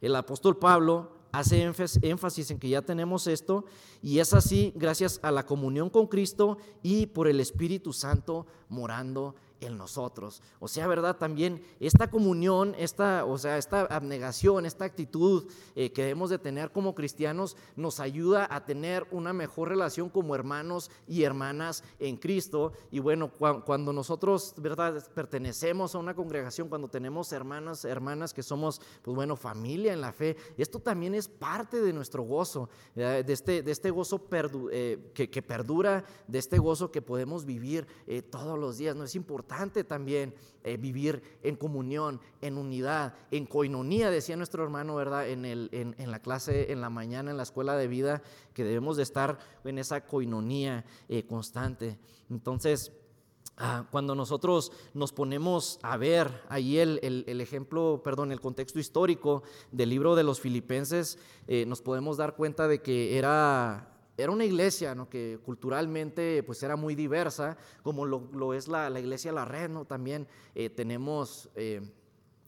El 0.00 0.14
apóstol 0.16 0.58
Pablo 0.58 1.12
hace 1.32 1.62
énfasis 1.62 2.50
en 2.50 2.58
que 2.58 2.68
ya 2.68 2.82
tenemos 2.82 3.26
esto 3.26 3.64
y 4.02 4.18
es 4.18 4.32
así 4.32 4.72
gracias 4.76 5.20
a 5.22 5.30
la 5.30 5.44
comunión 5.44 5.90
con 5.90 6.06
Cristo 6.06 6.58
y 6.82 7.06
por 7.06 7.28
el 7.28 7.40
Espíritu 7.40 7.92
Santo 7.92 8.46
morando 8.68 9.34
en 9.60 9.76
nosotros. 9.76 10.42
O 10.60 10.68
sea, 10.68 10.86
¿verdad? 10.86 11.16
También 11.16 11.62
esta 11.80 12.10
comunión, 12.10 12.74
esta, 12.78 13.24
o 13.24 13.38
sea, 13.38 13.58
esta 13.58 13.82
abnegación, 13.82 14.66
esta 14.66 14.84
actitud 14.84 15.50
eh, 15.74 15.92
que 15.92 16.02
debemos 16.02 16.30
de 16.30 16.38
tener 16.38 16.70
como 16.70 16.94
cristianos 16.94 17.56
nos 17.76 18.00
ayuda 18.00 18.46
a 18.50 18.64
tener 18.64 19.06
una 19.10 19.32
mejor 19.32 19.68
relación 19.68 20.08
como 20.10 20.34
hermanos 20.34 20.90
y 21.06 21.22
hermanas 21.22 21.82
en 21.98 22.16
Cristo. 22.16 22.72
Y 22.90 23.00
bueno, 23.00 23.30
cuando 23.30 23.92
nosotros, 23.92 24.54
¿verdad? 24.58 25.02
Pertenecemos 25.14 25.94
a 25.94 25.98
una 25.98 26.14
congregación, 26.14 26.68
cuando 26.68 26.88
tenemos 26.88 27.32
hermanas, 27.32 27.84
hermanas 27.84 28.32
que 28.32 28.42
somos, 28.42 28.80
pues 29.02 29.14
bueno, 29.14 29.36
familia 29.36 29.92
en 29.92 30.00
la 30.00 30.12
fe, 30.12 30.36
esto 30.56 30.78
también 30.78 31.14
es 31.14 31.28
parte 31.28 31.80
de 31.80 31.92
nuestro 31.92 32.22
gozo, 32.22 32.68
de, 32.94 33.24
este, 33.28 33.62
de 33.62 33.72
este 33.72 33.90
gozo 33.90 34.22
eh, 34.70 35.10
que, 35.14 35.42
perdura, 35.42 36.04
de 36.26 36.38
este 36.38 36.58
gozo 36.58 36.90
que 36.90 37.02
podemos 37.02 37.44
vivir 37.44 37.86
eh, 38.06 38.22
todos 38.22 38.58
los 38.58 38.78
días. 38.78 38.94
No 38.94 39.04
es 39.04 39.14
importante 39.14 39.47
también 39.84 40.34
eh, 40.62 40.76
vivir 40.76 41.22
en 41.42 41.56
comunión, 41.56 42.20
en 42.40 42.58
unidad, 42.58 43.14
en 43.30 43.46
coinonía, 43.46 44.10
decía 44.10 44.36
nuestro 44.36 44.62
hermano, 44.62 44.94
¿verdad? 44.94 45.28
En, 45.28 45.42
la 46.10 46.18
clase, 46.20 46.70
en 46.70 46.80
la 46.80 46.90
mañana, 46.90 47.30
en 47.30 47.36
la 47.36 47.42
escuela 47.42 47.76
de 47.76 47.88
vida, 47.88 48.22
que 48.54 48.64
debemos 48.64 48.96
de 48.96 49.02
estar 49.02 49.38
en 49.64 49.78
esa 49.78 50.04
coinonía 50.06 50.84
constante. 51.28 51.98
Entonces, 52.30 52.92
Ah, 53.60 53.84
cuando 53.90 54.14
nosotros 54.14 54.70
nos 54.94 55.12
ponemos 55.12 55.80
a 55.82 55.96
ver 55.96 56.30
ahí 56.48 56.78
el, 56.78 57.40
ejemplo, 57.40 58.02
perdón, 58.04 58.30
el 58.30 58.40
contexto 58.40 58.78
histórico 58.78 59.42
del 59.72 59.90
libro 59.90 60.14
de 60.14 60.22
los 60.22 60.40
filipenses, 60.40 61.18
eh, 61.48 61.66
nos 61.66 61.82
podemos 61.82 62.16
dar 62.16 62.36
cuenta 62.36 62.68
de 62.68 62.80
que 62.82 63.18
era, 63.18 63.97
era 64.18 64.32
una 64.32 64.44
iglesia 64.44 64.96
¿no? 64.96 65.08
que 65.08 65.38
culturalmente 65.44 66.42
pues 66.42 66.60
era 66.64 66.74
muy 66.74 66.96
diversa, 66.96 67.56
como 67.82 68.04
lo, 68.04 68.52
es 68.52 68.66
la, 68.66 68.90
iglesia 68.98 69.32
La 69.32 69.44
Red, 69.44 69.70
también 69.86 70.26
eh, 70.54 70.68
tenemos... 70.68 71.48
Eh, 71.54 71.80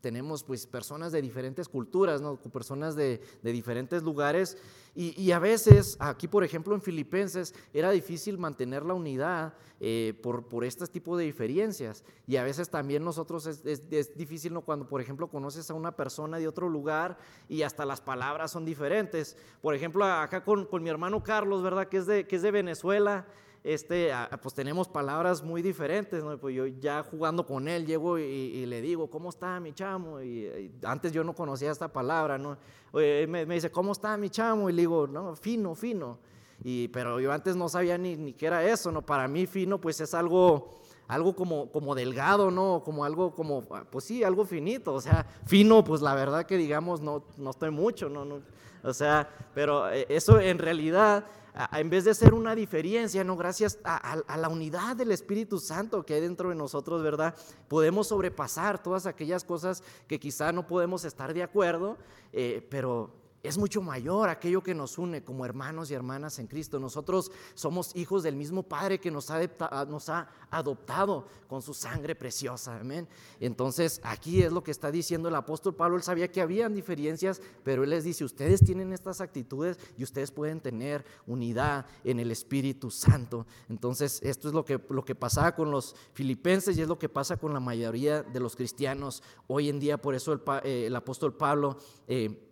tenemos 0.01 0.45
pues 0.45 0.67
personas 0.67 1.13
de 1.13 1.23
diferentes 1.23 1.69
culturas, 1.69 2.21
¿no? 2.21 2.37
personas 2.37 2.97
de, 2.97 3.21
diferentes 3.43 4.03
lugares 4.03 4.57
y, 4.95 5.31
a 5.31 5.39
veces, 5.39 5.97
aquí 6.01 6.27
por 6.27 6.43
ejemplo 6.43 6.75
en 6.75 6.83
Filipenses, 6.83 7.55
era 7.73 7.91
difícil 7.91 8.39
mantener 8.39 8.85
la 8.85 8.95
unidad 8.95 9.55
eh, 9.79 10.15
por, 10.23 10.49
por 10.49 10.65
este 10.65 10.87
tipo 10.89 11.17
de 11.17 11.25
diferencias 11.25 12.05
y 12.27 12.37
a 12.37 12.43
veces 12.43 12.69
también 12.69 13.05
nosotros 13.05 13.47
es, 13.47 14.17
difícil 14.17 14.53
¿no? 14.53 14.63
cuando 14.63 14.89
por 14.89 15.01
ejemplo 15.01 15.29
conoces 15.29 15.71
a 15.71 15.75
una 15.75 15.95
persona 15.95 16.39
de 16.39 16.49
otro 16.49 16.69
lugar 16.69 17.19
y 17.49 17.63
hasta 17.63 17.85
las 17.85 18.01
palabras 18.01 18.51
son 18.51 18.65
diferentes. 18.65 19.37
Por 19.63 19.75
ejemplo 19.75 20.05
acá 20.05 20.43
con, 20.43 20.67
con 20.67 20.83
mi 20.83 20.91
hermano 20.91 21.23
Carlos, 21.23 21.63
¿verdad? 21.63 21.89
Que 21.89 21.99
es 21.99 22.07
de, 22.07 22.27
que 22.27 22.37
es 22.37 22.43
de 22.43 22.51
Venezuela 22.51 23.27
este, 23.63 24.11
pues 24.43 24.55
tenemos 24.55 24.89
palabras 24.89 25.43
muy 25.43 25.61
diferentes, 25.61 26.25
¿no? 26.25 26.39
Pues 26.39 26.55
yo 26.55 26.67
ya 26.67 27.03
jugando 27.03 27.45
con 27.45 27.69
él 27.69 27.87
llego 27.87 28.19
y, 28.19 28.65
le 28.65 28.81
digo, 28.81 29.11
¿cómo 29.11 29.29
está 29.29 29.61
mi 29.61 29.73
chamo? 29.73 30.23
Y, 30.23 30.73
antes 30.83 31.13
yo 31.13 31.23
no 31.25 31.35
conocía 31.35 31.71
esta 31.71 31.89
palabra, 31.89 32.39
¿no? 32.39 32.57
me, 32.93 33.45
dice, 33.47 33.71
¿cómo 33.71 33.93
está 33.93 34.17
mi 34.17 34.31
chamo? 34.31 34.71
Y 34.71 34.73
le 34.73 34.83
digo, 34.83 35.07
no, 35.07 35.37
fino, 35.37 35.75
fino. 35.75 36.19
Y, 36.63 36.89
pero 36.89 37.21
yo 37.21 37.33
antes 37.33 37.57
no 37.57 37.69
sabía 37.69 37.97
ni, 37.99 38.17
ni 38.17 38.33
qué 38.33 38.47
era 38.47 38.65
eso, 38.65 38.91
¿no? 38.91 39.03
Para 39.03 39.29
mí 39.29 39.47
fino 39.47 39.81
pues 39.81 40.01
es 40.01 40.15
algo, 40.15 40.80
algo 41.11 41.35
como, 41.35 41.71
como 41.73 41.95
delgado, 41.95 42.51
¿no? 42.51 42.83
Como 42.85 43.05
algo 43.05 43.35
como, 43.35 43.63
pues 43.63 44.05
sí, 44.05 44.23
algo 44.23 44.45
finito, 44.45 44.95
o 44.95 45.01
sea, 45.01 45.27
fino, 45.45 45.83
pues 45.83 46.01
la 46.01 46.15
verdad 46.15 46.47
que 46.47 46.57
digamos, 46.57 47.01
no, 47.01 47.25
no 47.37 47.51
estoy 47.51 47.71
mucho, 47.71 48.09
¿no? 48.09 48.25
no 48.25 48.41
o 48.83 48.95
sea, 48.95 49.29
pero 49.53 49.91
eh, 49.91 50.07
eso 50.09 50.41
en 50.41 50.59
realidad 50.59 51.25
en 51.73 51.91
vez 51.91 52.05
de 52.05 52.15
ser 52.15 52.33
una 52.33 52.55
diferencia, 52.55 53.25
no, 53.25 53.37
gracias 53.37 53.79
a, 53.85 54.23
la 54.37 54.49
unidad 54.49 54.97
del 54.97 55.11
Espíritu 55.11 55.59
Santo 55.59 56.07
que 56.07 56.15
hay 56.15 56.21
dentro 56.21 56.49
de 56.51 56.55
nosotros, 56.55 57.03
¿verdad? 57.03 57.35
Podemos 57.69 58.09
sobrepasar 58.09 58.81
todas 58.81 59.07
aquellas 59.07 59.45
cosas 59.45 59.83
que 60.07 60.21
quizá 60.21 60.53
no 60.53 60.67
podemos 60.67 61.05
estar 61.05 61.35
de 61.35 61.43
acuerdo, 61.43 61.99
eh, 62.33 62.65
pero 62.71 63.11
es 63.43 63.57
mucho 63.57 63.81
mayor 63.81 64.29
aquello 64.29 64.63
que 64.63 64.75
nos 64.75 64.99
une 64.99 65.25
como 65.25 65.47
hermanos 65.47 65.91
y 65.91 65.95
hermanas 65.95 66.39
en 66.39 66.47
Cristo. 66.47 66.79
Nosotros 66.79 67.33
somos 67.55 67.97
hijos 67.97 68.23
del 68.23 68.37
mismo 68.37 68.63
Padre 68.63 69.01
que 69.01 69.11
nos 69.11 69.31
ha, 69.31 69.41
nos 69.87 70.11
ha 70.11 70.29
adoptado 70.51 71.27
con 71.49 71.63
su 71.63 71.73
sangre 71.73 72.15
preciosa. 72.15 72.79
Amén. 72.79 73.09
Entonces, 73.41 74.01
aquí 74.05 74.43
es 74.43 74.53
lo 74.53 74.63
que 74.63 74.71
está 74.71 74.91
diciendo 74.91 75.29
el 75.29 75.35
apóstol 75.35 75.75
Pablo. 75.75 75.97
Él 75.97 76.03
sabía 76.03 76.31
que 76.31 76.43
habían 76.43 76.75
diferencias, 76.75 77.41
pero 77.65 77.83
él 77.83 77.91
les 77.91 78.05
dice, 78.05 78.25
ustedes 78.25 78.63
tienen 78.63 78.93
estas 78.93 79.23
actitudes 79.23 79.79
y 79.97 80.05
ustedes 80.05 80.31
pueden 80.31 80.61
tener 80.61 81.05
unidad 81.27 81.87
en 82.05 82.21
el 82.21 82.31
Espíritu 82.31 82.91
Santo. 82.91 83.47
Entonces, 83.71 84.21
esto 84.23 84.49
es 84.49 84.55
lo 84.55 84.67
que, 84.67 84.79
lo 84.91 85.05
que 85.05 85.15
pasaba 85.15 85.55
con 85.55 85.71
los 85.71 85.97
filipenses 86.13 86.77
y 86.77 86.83
es 86.83 86.89
lo 86.89 86.99
que 86.99 87.09
pasa 87.09 87.39
con 87.39 87.55
la 87.55 87.61
mayoría 87.61 88.23
de 88.23 88.41
los 88.41 88.55
cristianos 88.55 89.23
hoy 89.47 89.71
en 89.71 89.81
día. 89.81 89.97
Por 89.97 90.15
eso 90.15 90.35
el, 90.35 90.43
eh, 90.65 90.93
apóstol 90.95 91.35
Pablo... 91.35 91.79
Eh, 92.07 92.47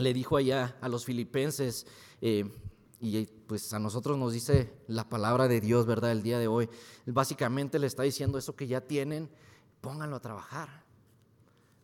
le 0.00 0.14
dijo 0.14 0.36
allá 0.36 0.76
a 0.80 0.88
los 0.88 1.04
filipenses, 1.04 1.86
eh, 2.20 2.50
y 3.00 3.24
pues 3.24 3.72
a 3.72 3.78
nosotros 3.78 4.18
nos 4.18 4.32
dice 4.32 4.72
la 4.86 5.08
palabra 5.08 5.48
de 5.48 5.60
Dios, 5.60 5.86
¿verdad? 5.86 6.12
El 6.12 6.22
día 6.22 6.38
de 6.38 6.48
hoy. 6.48 6.68
Básicamente 7.06 7.78
le 7.78 7.86
está 7.86 8.02
diciendo 8.02 8.36
eso 8.36 8.54
que 8.54 8.66
ya 8.66 8.82
tienen, 8.82 9.30
pónganlo 9.80 10.16
a 10.16 10.20
trabajar. 10.20 10.84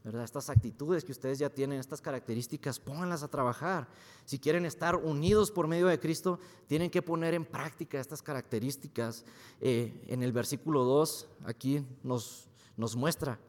¿verdad? 0.04 0.22
Estas 0.22 0.50
actitudes 0.50 1.04
que 1.04 1.10
ustedes 1.10 1.40
ya 1.40 1.50
tienen, 1.50 1.80
estas 1.80 2.00
características, 2.00 2.78
pónganlas 2.78 3.24
a 3.24 3.28
trabajar. 3.28 3.88
Si 4.24 4.38
quieren 4.38 4.64
estar 4.64 4.94
unidos 4.94 5.50
por 5.50 5.66
medio 5.66 5.88
de 5.88 5.98
Cristo, 5.98 6.38
tienen 6.68 6.90
que 6.90 7.02
poner 7.02 7.34
en 7.34 7.44
práctica 7.44 7.98
estas 7.98 8.22
características. 8.22 9.24
Eh, 9.60 10.04
en 10.06 10.22
el 10.22 10.30
versículo 10.32 10.84
2, 10.84 11.28
aquí 11.46 11.84
nos, 12.04 12.46
nos 12.76 12.94
muestra 12.94 13.40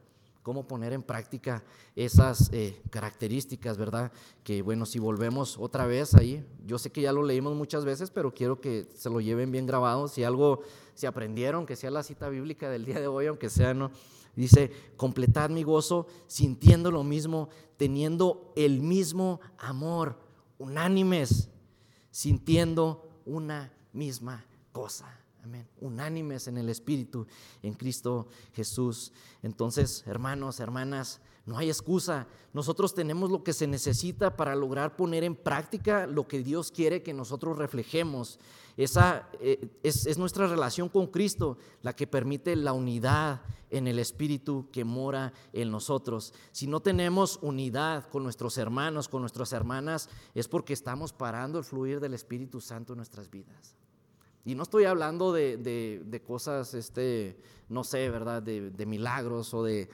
cómo 0.48 0.66
poner 0.66 0.94
en 0.94 1.02
práctica 1.02 1.62
esas 1.94 2.48
eh, 2.54 2.80
características, 2.88 3.76
¿verdad? 3.76 4.10
Que 4.42 4.62
bueno, 4.62 4.86
si 4.86 4.98
volvemos 4.98 5.58
otra 5.58 5.84
vez 5.86 6.14
ahí, 6.14 6.42
yo 6.64 6.78
sé 6.78 6.90
que 6.90 7.02
ya 7.02 7.12
lo 7.12 7.22
leímos 7.22 7.54
muchas 7.54 7.84
veces, 7.84 8.10
pero 8.10 8.32
quiero 8.32 8.58
que 8.58 8.88
se 8.94 9.10
lo 9.10 9.20
lleven 9.20 9.52
bien 9.52 9.66
grabado, 9.66 10.08
si 10.08 10.24
algo 10.24 10.62
se 10.94 11.06
aprendieron, 11.06 11.66
que 11.66 11.76
sea 11.76 11.90
la 11.90 12.02
cita 12.02 12.30
bíblica 12.30 12.70
del 12.70 12.86
día 12.86 12.98
de 12.98 13.08
hoy, 13.08 13.26
aunque 13.26 13.50
sea, 13.50 13.74
¿no? 13.74 13.90
Dice, 14.36 14.72
completad 14.96 15.50
mi 15.50 15.64
gozo 15.64 16.06
sintiendo 16.28 16.90
lo 16.90 17.04
mismo, 17.04 17.50
teniendo 17.76 18.54
el 18.56 18.80
mismo 18.80 19.42
amor, 19.58 20.18
unánimes, 20.56 21.50
sintiendo 22.10 23.06
una 23.26 23.70
misma 23.92 24.46
cosa. 24.72 25.14
Unánimes 25.80 26.48
en 26.48 26.58
el 26.58 26.68
Espíritu, 26.68 27.26
en 27.62 27.74
Cristo 27.74 28.28
Jesús. 28.52 29.12
Entonces, 29.42 30.04
hermanos, 30.06 30.60
hermanas, 30.60 31.20
no 31.46 31.56
hay 31.56 31.68
excusa. 31.68 32.26
Nosotros 32.52 32.94
tenemos 32.94 33.30
lo 33.30 33.42
que 33.42 33.52
se 33.52 33.66
necesita 33.66 34.36
para 34.36 34.54
lograr 34.54 34.96
poner 34.96 35.24
en 35.24 35.34
práctica 35.34 36.06
lo 36.06 36.28
que 36.28 36.42
Dios 36.42 36.70
quiere 36.70 37.02
que 37.02 37.14
nosotros 37.14 37.56
reflejemos. 37.56 38.38
Esa 38.76 39.28
eh, 39.40 39.68
es 39.82 40.18
nuestra 40.18 40.46
relación 40.46 40.88
con 40.88 41.06
Cristo 41.06 41.56
la 41.82 41.96
que 41.96 42.06
permite 42.06 42.54
la 42.54 42.72
unidad 42.72 43.40
en 43.70 43.86
el 43.86 43.98
Espíritu 43.98 44.68
que 44.72 44.84
mora 44.84 45.32
en 45.52 45.70
nosotros. 45.70 46.32
Si 46.52 46.66
no 46.66 46.80
tenemos 46.80 47.38
unidad 47.42 48.08
con 48.08 48.22
nuestros 48.22 48.58
hermanos, 48.58 49.08
con 49.08 49.22
nuestras 49.22 49.52
hermanas, 49.52 50.08
es 50.34 50.48
porque 50.48 50.72
estamos 50.72 51.12
parando 51.12 51.58
el 51.58 51.64
fluir 51.64 52.00
del 52.00 52.14
Espíritu 52.14 52.60
Santo 52.60 52.92
en 52.92 52.98
nuestras 52.98 53.30
vidas. 53.30 53.74
Y 54.44 54.54
no 54.54 54.62
estoy 54.62 54.84
hablando 54.84 55.32
de, 55.32 56.22
cosas, 56.26 56.74
este, 56.74 57.38
no 57.68 57.84
sé, 57.84 58.08
¿verdad? 58.10 58.42
De, 58.42 58.86
milagros 58.86 59.52
o 59.54 59.62
de, 59.62 59.88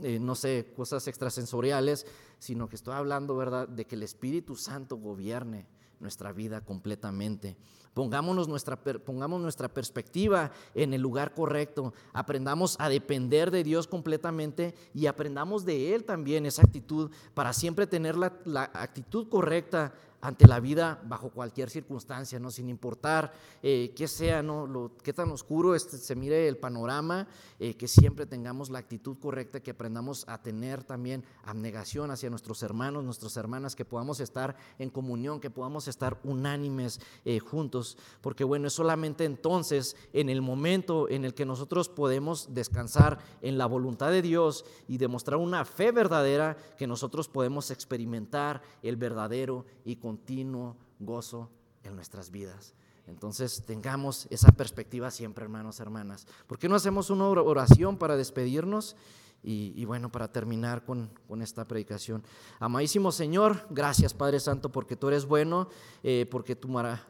eh, 0.00 0.18
no 0.18 0.34
sé, 0.34 0.72
cosas 0.76 1.08
extrasensoriales, 1.08 2.06
sino 2.38 2.68
que 2.68 2.76
estoy 2.76 2.94
hablando, 2.94 3.36
¿verdad? 3.36 3.66
De 3.68 3.86
que 3.86 3.94
el 3.94 4.02
Espíritu 4.02 4.56
Santo 4.56 4.96
gobierne 4.96 5.66
nuestra 6.00 6.32
vida 6.32 6.60
completamente. 6.60 7.56
Pongámonos 7.94 8.46
nuestra, 8.46 8.76
pongamos 8.76 9.40
nuestra 9.40 9.68
perspectiva 9.68 10.52
en 10.74 10.94
el 10.94 11.00
lugar 11.00 11.34
correcto, 11.34 11.92
aprendamos 12.12 12.76
a 12.78 12.88
depender 12.88 13.50
de 13.50 13.64
Dios 13.64 13.88
completamente 13.88 14.74
y 14.94 15.06
aprendamos 15.06 15.64
de 15.64 15.94
Él 15.94 16.04
también 16.04 16.46
esa 16.46 16.62
actitud 16.62 17.10
para 17.34 17.52
siempre 17.52 17.88
tener 17.88 18.16
la, 18.16 18.32
la 18.44 18.70
actitud 18.72 19.28
correcta 19.28 19.92
ante 20.20 20.48
la 20.48 20.58
vida 20.60 21.00
bajo 21.04 21.30
cualquier 21.30 21.70
circunstancia, 21.70 22.38
¿no? 22.38 22.50
sin 22.50 22.68
importar 22.68 23.32
eh, 23.62 23.92
qué 23.94 24.08
sea, 24.08 24.42
¿no? 24.42 24.66
Lo, 24.66 24.96
qué 25.02 25.12
tan 25.12 25.30
oscuro 25.30 25.74
este, 25.74 25.96
se 25.96 26.16
mire 26.16 26.48
el 26.48 26.56
panorama, 26.56 27.28
eh, 27.58 27.74
que 27.74 27.86
siempre 27.86 28.26
tengamos 28.26 28.70
la 28.70 28.80
actitud 28.80 29.16
correcta, 29.18 29.60
que 29.60 29.70
aprendamos 29.70 30.24
a 30.28 30.42
tener 30.42 30.82
también 30.82 31.24
abnegación 31.44 32.10
hacia 32.10 32.30
nuestros 32.30 32.62
hermanos, 32.62 33.04
nuestras 33.04 33.36
hermanas, 33.36 33.76
que 33.76 33.84
podamos 33.84 34.20
estar 34.20 34.56
en 34.78 34.90
comunión, 34.90 35.40
que 35.40 35.50
podamos 35.50 35.86
estar 35.86 36.18
unánimes 36.24 37.00
eh, 37.24 37.38
juntos, 37.38 37.96
porque 38.20 38.44
bueno, 38.44 38.66
es 38.66 38.72
solamente 38.72 39.24
entonces 39.24 39.96
en 40.12 40.28
el 40.28 40.42
momento 40.42 41.08
en 41.08 41.24
el 41.24 41.34
que 41.34 41.46
nosotros 41.46 41.88
podemos 41.88 42.54
descansar 42.54 43.18
en 43.40 43.56
la 43.58 43.66
voluntad 43.66 44.10
de 44.10 44.22
Dios 44.22 44.64
y 44.88 44.98
demostrar 44.98 45.38
una 45.38 45.64
fe 45.64 45.92
verdadera, 45.92 46.56
que 46.76 46.86
nosotros 46.86 47.28
podemos 47.28 47.70
experimentar 47.70 48.62
el 48.82 48.96
verdadero 48.96 49.64
y 49.84 49.96
continuo 50.08 50.74
gozo 51.00 51.50
en 51.84 51.94
nuestras 51.94 52.30
vidas. 52.30 52.72
Entonces 53.06 53.62
tengamos 53.66 54.26
esa 54.30 54.52
perspectiva 54.52 55.10
siempre, 55.10 55.44
hermanos, 55.44 55.80
hermanas. 55.80 56.26
¿Por 56.46 56.58
qué 56.58 56.66
no 56.66 56.76
hacemos 56.76 57.10
una 57.10 57.28
oración 57.28 57.98
para 57.98 58.16
despedirnos? 58.16 58.96
Y, 59.42 59.84
bueno, 59.84 60.10
para 60.10 60.32
terminar 60.32 60.84
con, 60.84 61.10
esta 61.42 61.66
predicación. 61.66 62.24
Amadísimo 62.58 63.12
Señor, 63.12 63.66
gracias 63.70 64.12
Padre 64.12 64.40
Santo 64.40 64.72
porque 64.72 64.96
tú 64.96 65.08
eres 65.08 65.26
bueno, 65.26 65.68
eh, 66.02 66.26
porque 66.30 66.56
tu, 66.56 66.68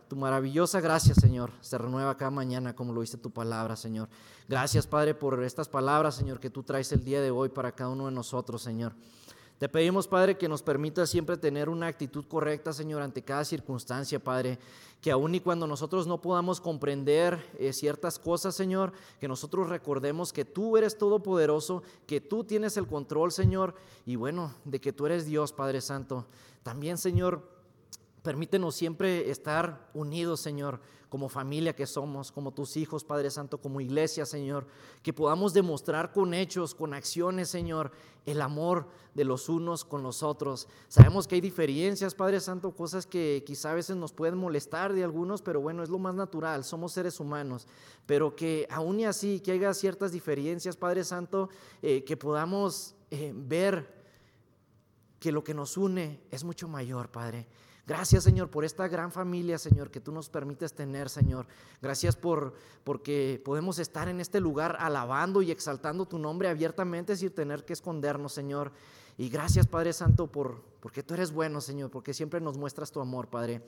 tu 0.09 0.17
maravillosa 0.17 0.81
gracia, 0.81 1.15
Señor, 1.15 1.53
se 1.61 1.79
renueva 1.79 2.17
cada 2.17 2.31
mañana 2.31 2.75
como 2.75 2.93
lo 2.93 3.01
dice 3.01 3.17
tu 3.17 3.31
palabra, 3.31 3.77
Señor. 3.77 4.09
Gracias 4.49 4.87
Padre 4.87 5.15
por 5.15 5.43
estas 5.43 5.69
palabras, 5.69 6.17
Señor, 6.17 6.39
que 6.39 6.51
tú 6.51 6.65
traes 6.65 6.93
el 6.93 7.03
día 7.03 7.23
de 7.23 7.31
hoy 7.31 7.49
para 7.49 7.73
cada 7.73 7.91
uno 7.91 8.07
de 8.07 8.13
nosotros, 8.13 8.61
Señor. 8.61 8.93
Te 9.59 9.69
pedimos, 9.69 10.07
Padre, 10.07 10.39
que 10.39 10.49
nos 10.49 10.63
permita 10.63 11.05
siempre 11.05 11.37
tener 11.37 11.69
una 11.69 11.89
actitud 11.89 12.25
correcta, 12.27 12.73
Señor, 12.73 13.03
ante 13.03 13.23
cada 13.23 13.45
circunstancia, 13.45 14.23
Padre. 14.23 14.57
Que 15.01 15.11
aun 15.11 15.35
y 15.35 15.41
cuando 15.41 15.67
nosotros 15.67 16.07
no 16.07 16.23
podamos 16.23 16.61
comprender 16.61 17.45
eh, 17.59 17.73
ciertas 17.73 18.21
cosas, 18.21 18.55
Señor, 18.55 18.93
que 19.19 19.27
nosotros 19.27 19.69
recordemos 19.69 20.33
que 20.33 20.45
tú 20.45 20.77
eres 20.77 20.97
todopoderoso, 20.97 21.83
que 22.07 22.21
tú 22.21 22.45
tienes 22.45 22.77
el 22.77 22.87
control, 22.87 23.33
Señor, 23.33 23.75
y 24.07 24.15
bueno, 24.15 24.55
de 24.65 24.81
que 24.81 24.93
tú 24.93 25.07
eres 25.07 25.27
Dios, 25.27 25.53
Padre 25.53 25.81
Santo. 25.81 26.27
También, 26.63 26.97
Señor, 26.97 27.43
permítenos 28.23 28.77
siempre 28.77 29.29
estar 29.29 29.89
unidos, 29.93 30.39
Señor 30.39 30.81
como 31.09 31.29
familia 31.29 31.75
que 31.75 31.87
somos, 31.87 32.31
como 32.31 32.53
tus 32.53 32.77
hijos, 32.77 33.05
Padre 33.05 33.31
Santo, 33.31 33.59
como 33.59 33.81
iglesia, 33.81 34.27
Señor, 34.27 34.67
que 35.03 35.13
podamos 35.13 35.55
demostrar 35.55 36.13
con 36.13 36.35
hechos, 36.35 36.75
con 36.75 36.93
acciones, 36.93 37.49
Señor, 37.49 37.93
el 38.27 38.43
amor 38.43 38.89
de 39.15 39.25
los 39.25 39.49
unos 39.49 39.85
con 39.85 40.03
los 40.03 40.23
otros. 40.23 40.69
Sabemos 40.89 41.27
que 41.27 41.37
hay 41.37 41.41
diferencias, 41.41 42.15
Padre 42.15 42.41
Santo, 42.41 42.73
cosas 42.73 43.07
que 43.07 43.43
quizá 43.47 43.71
a 43.71 43.75
veces 43.75 43.97
nos 43.97 44.13
pueden 44.13 44.37
molestar 44.37 44.93
de 44.93 45.03
algunos, 45.03 45.41
pero 45.41 45.61
bueno, 45.61 45.83
es 45.83 45.89
lo 45.89 45.99
más 45.99 46.15
natural, 46.15 46.65
somos 46.65 46.93
seres 46.93 47.21
humanos, 47.21 47.67
pero 48.07 48.37
que 48.37 48.67
aún 48.71 49.05
así, 49.05 49.41
que 49.41 49.53
haya 49.53 49.73
ciertas 49.73 50.13
diferencias, 50.13 50.77
Padre 50.77 51.05
Santo, 51.05 51.49
eh, 51.81 52.05
que 52.05 52.17
podamos 52.17 52.95
eh, 53.11 53.33
ver 53.35 53.97
que 55.19 55.33
lo 55.33 55.43
que 55.43 55.55
nos 55.55 55.77
une 55.77 56.21
es 56.31 56.45
mucho 56.45 56.69
mayor, 56.69 57.11
Padre 57.11 57.49
Gracias, 57.89 58.24
Señor, 58.24 58.51
por 58.51 58.66
esta 58.66 58.86
gran 58.86 59.11
familia, 59.11 59.57
Señor, 59.57 59.91
que 59.91 59.99
tú 59.99 60.12
nos 60.12 60.28
permites 60.28 60.74
tener, 60.74 61.09
Señor. 61.09 61.47
Gracias 61.80 62.16
por 62.16 62.53
porque 62.84 63.41
podemos 63.43 63.78
estar 63.78 64.11
en 64.11 64.20
este 64.20 64.41
lugar 64.41 64.76
alabando 64.78 65.41
y 65.41 65.51
exaltando 65.51 66.05
tu 66.05 66.18
nombre 66.18 66.51
abiertamente 66.51 67.16
sin 67.16 67.30
tener 67.30 67.64
que 67.64 67.72
escondernos, 67.72 68.34
Señor. 68.34 68.72
Y 69.16 69.30
gracias, 69.30 69.66
Padre 69.66 69.95
Santo, 69.95 70.26
por 70.26 70.62
porque 70.81 71.03
tú 71.03 71.14
eres 71.14 71.33
bueno, 71.33 71.61
Señor, 71.61 71.91
porque 71.91 72.14
siempre 72.14 72.41
nos 72.41 72.57
muestras 72.57 72.91
tu 72.93 73.01
amor, 73.01 73.29
Padre. 73.29 73.62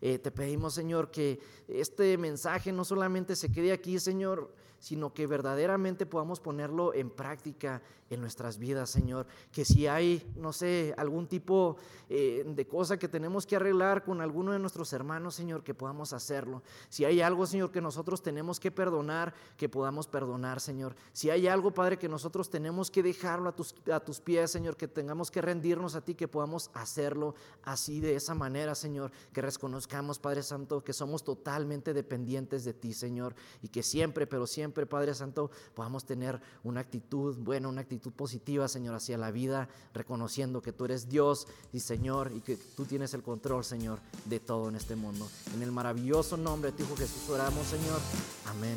Eh, 0.00 0.18
te 0.18 0.30
pedimos, 0.30 0.74
Señor, 0.74 1.10
que 1.10 1.40
este 1.68 2.18
mensaje 2.18 2.72
no 2.72 2.84
solamente 2.84 3.36
se 3.36 3.50
quede 3.50 3.72
aquí, 3.72 3.98
Señor, 3.98 4.52
sino 4.78 5.12
que 5.12 5.26
verdaderamente 5.26 6.06
podamos 6.06 6.40
ponerlo 6.40 6.94
en 6.94 7.10
práctica 7.10 7.82
en 8.10 8.20
nuestras 8.20 8.58
vidas, 8.58 8.90
Señor. 8.90 9.26
Que 9.50 9.64
si 9.64 9.86
hay, 9.86 10.32
no 10.36 10.52
sé, 10.52 10.94
algún 10.96 11.26
tipo 11.26 11.76
eh, 12.08 12.44
de 12.46 12.66
cosa 12.66 12.98
que 12.98 13.08
tenemos 13.08 13.46
que 13.46 13.56
arreglar 13.56 14.04
con 14.04 14.20
alguno 14.20 14.52
de 14.52 14.58
nuestros 14.58 14.92
hermanos, 14.92 15.34
Señor, 15.34 15.64
que 15.64 15.74
podamos 15.74 16.12
hacerlo. 16.12 16.62
Si 16.88 17.04
hay 17.04 17.20
algo, 17.20 17.46
Señor, 17.46 17.70
que 17.70 17.80
nosotros 17.80 18.22
tenemos 18.22 18.60
que 18.60 18.70
perdonar, 18.70 19.34
que 19.56 19.68
podamos 19.68 20.06
perdonar, 20.06 20.60
Señor. 20.60 20.94
Si 21.12 21.30
hay 21.30 21.48
algo, 21.48 21.72
Padre, 21.72 21.98
que 21.98 22.08
nosotros 22.08 22.48
tenemos 22.48 22.90
que 22.90 23.02
dejarlo 23.02 23.48
a 23.48 23.56
tus, 23.56 23.74
a 23.92 24.00
tus 24.00 24.20
pies, 24.20 24.50
Señor, 24.50 24.76
que 24.76 24.88
tengamos 24.88 25.30
que 25.30 25.42
rendirnos 25.42 25.94
a 25.94 26.00
ti, 26.00 26.14
que 26.14 26.28
hacerlo 26.74 27.34
así, 27.62 28.00
de 28.00 28.16
esa 28.16 28.34
manera, 28.34 28.74
Señor. 28.74 29.12
Que 29.32 29.42
reconozcamos, 29.42 30.18
Padre 30.18 30.42
Santo, 30.42 30.82
que 30.82 30.92
somos 30.92 31.24
totalmente 31.24 31.94
dependientes 31.94 32.64
de 32.64 32.74
ti, 32.74 32.92
Señor. 32.92 33.34
Y 33.62 33.68
que 33.68 33.82
siempre, 33.82 34.26
pero 34.26 34.46
siempre, 34.46 34.86
Padre 34.86 35.14
Santo, 35.14 35.50
podamos 35.74 36.04
tener 36.04 36.40
una 36.64 36.80
actitud 36.80 37.36
buena, 37.38 37.68
una 37.68 37.82
actitud 37.82 38.12
positiva, 38.12 38.68
Señor, 38.68 38.94
hacia 38.94 39.18
la 39.18 39.30
vida, 39.30 39.68
reconociendo 39.94 40.62
que 40.62 40.72
tú 40.72 40.84
eres 40.84 41.08
Dios 41.08 41.46
y 41.72 41.80
Señor 41.80 42.32
y 42.34 42.40
que 42.40 42.56
tú 42.56 42.84
tienes 42.84 43.14
el 43.14 43.22
control, 43.22 43.64
Señor, 43.64 44.00
de 44.24 44.40
todo 44.40 44.68
en 44.68 44.76
este 44.76 44.96
mundo. 44.96 45.28
En 45.54 45.62
el 45.62 45.72
maravilloso 45.72 46.36
nombre 46.36 46.72
de 46.72 46.76
tu 46.76 46.84
Hijo 46.84 46.96
Jesús 46.96 47.28
oramos, 47.28 47.66
Señor. 47.66 48.00
Amén. 48.46 48.76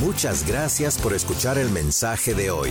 Muchas 0.00 0.46
gracias 0.46 0.98
por 0.98 1.14
escuchar 1.14 1.58
el 1.58 1.70
mensaje 1.70 2.34
de 2.34 2.50
hoy. 2.50 2.70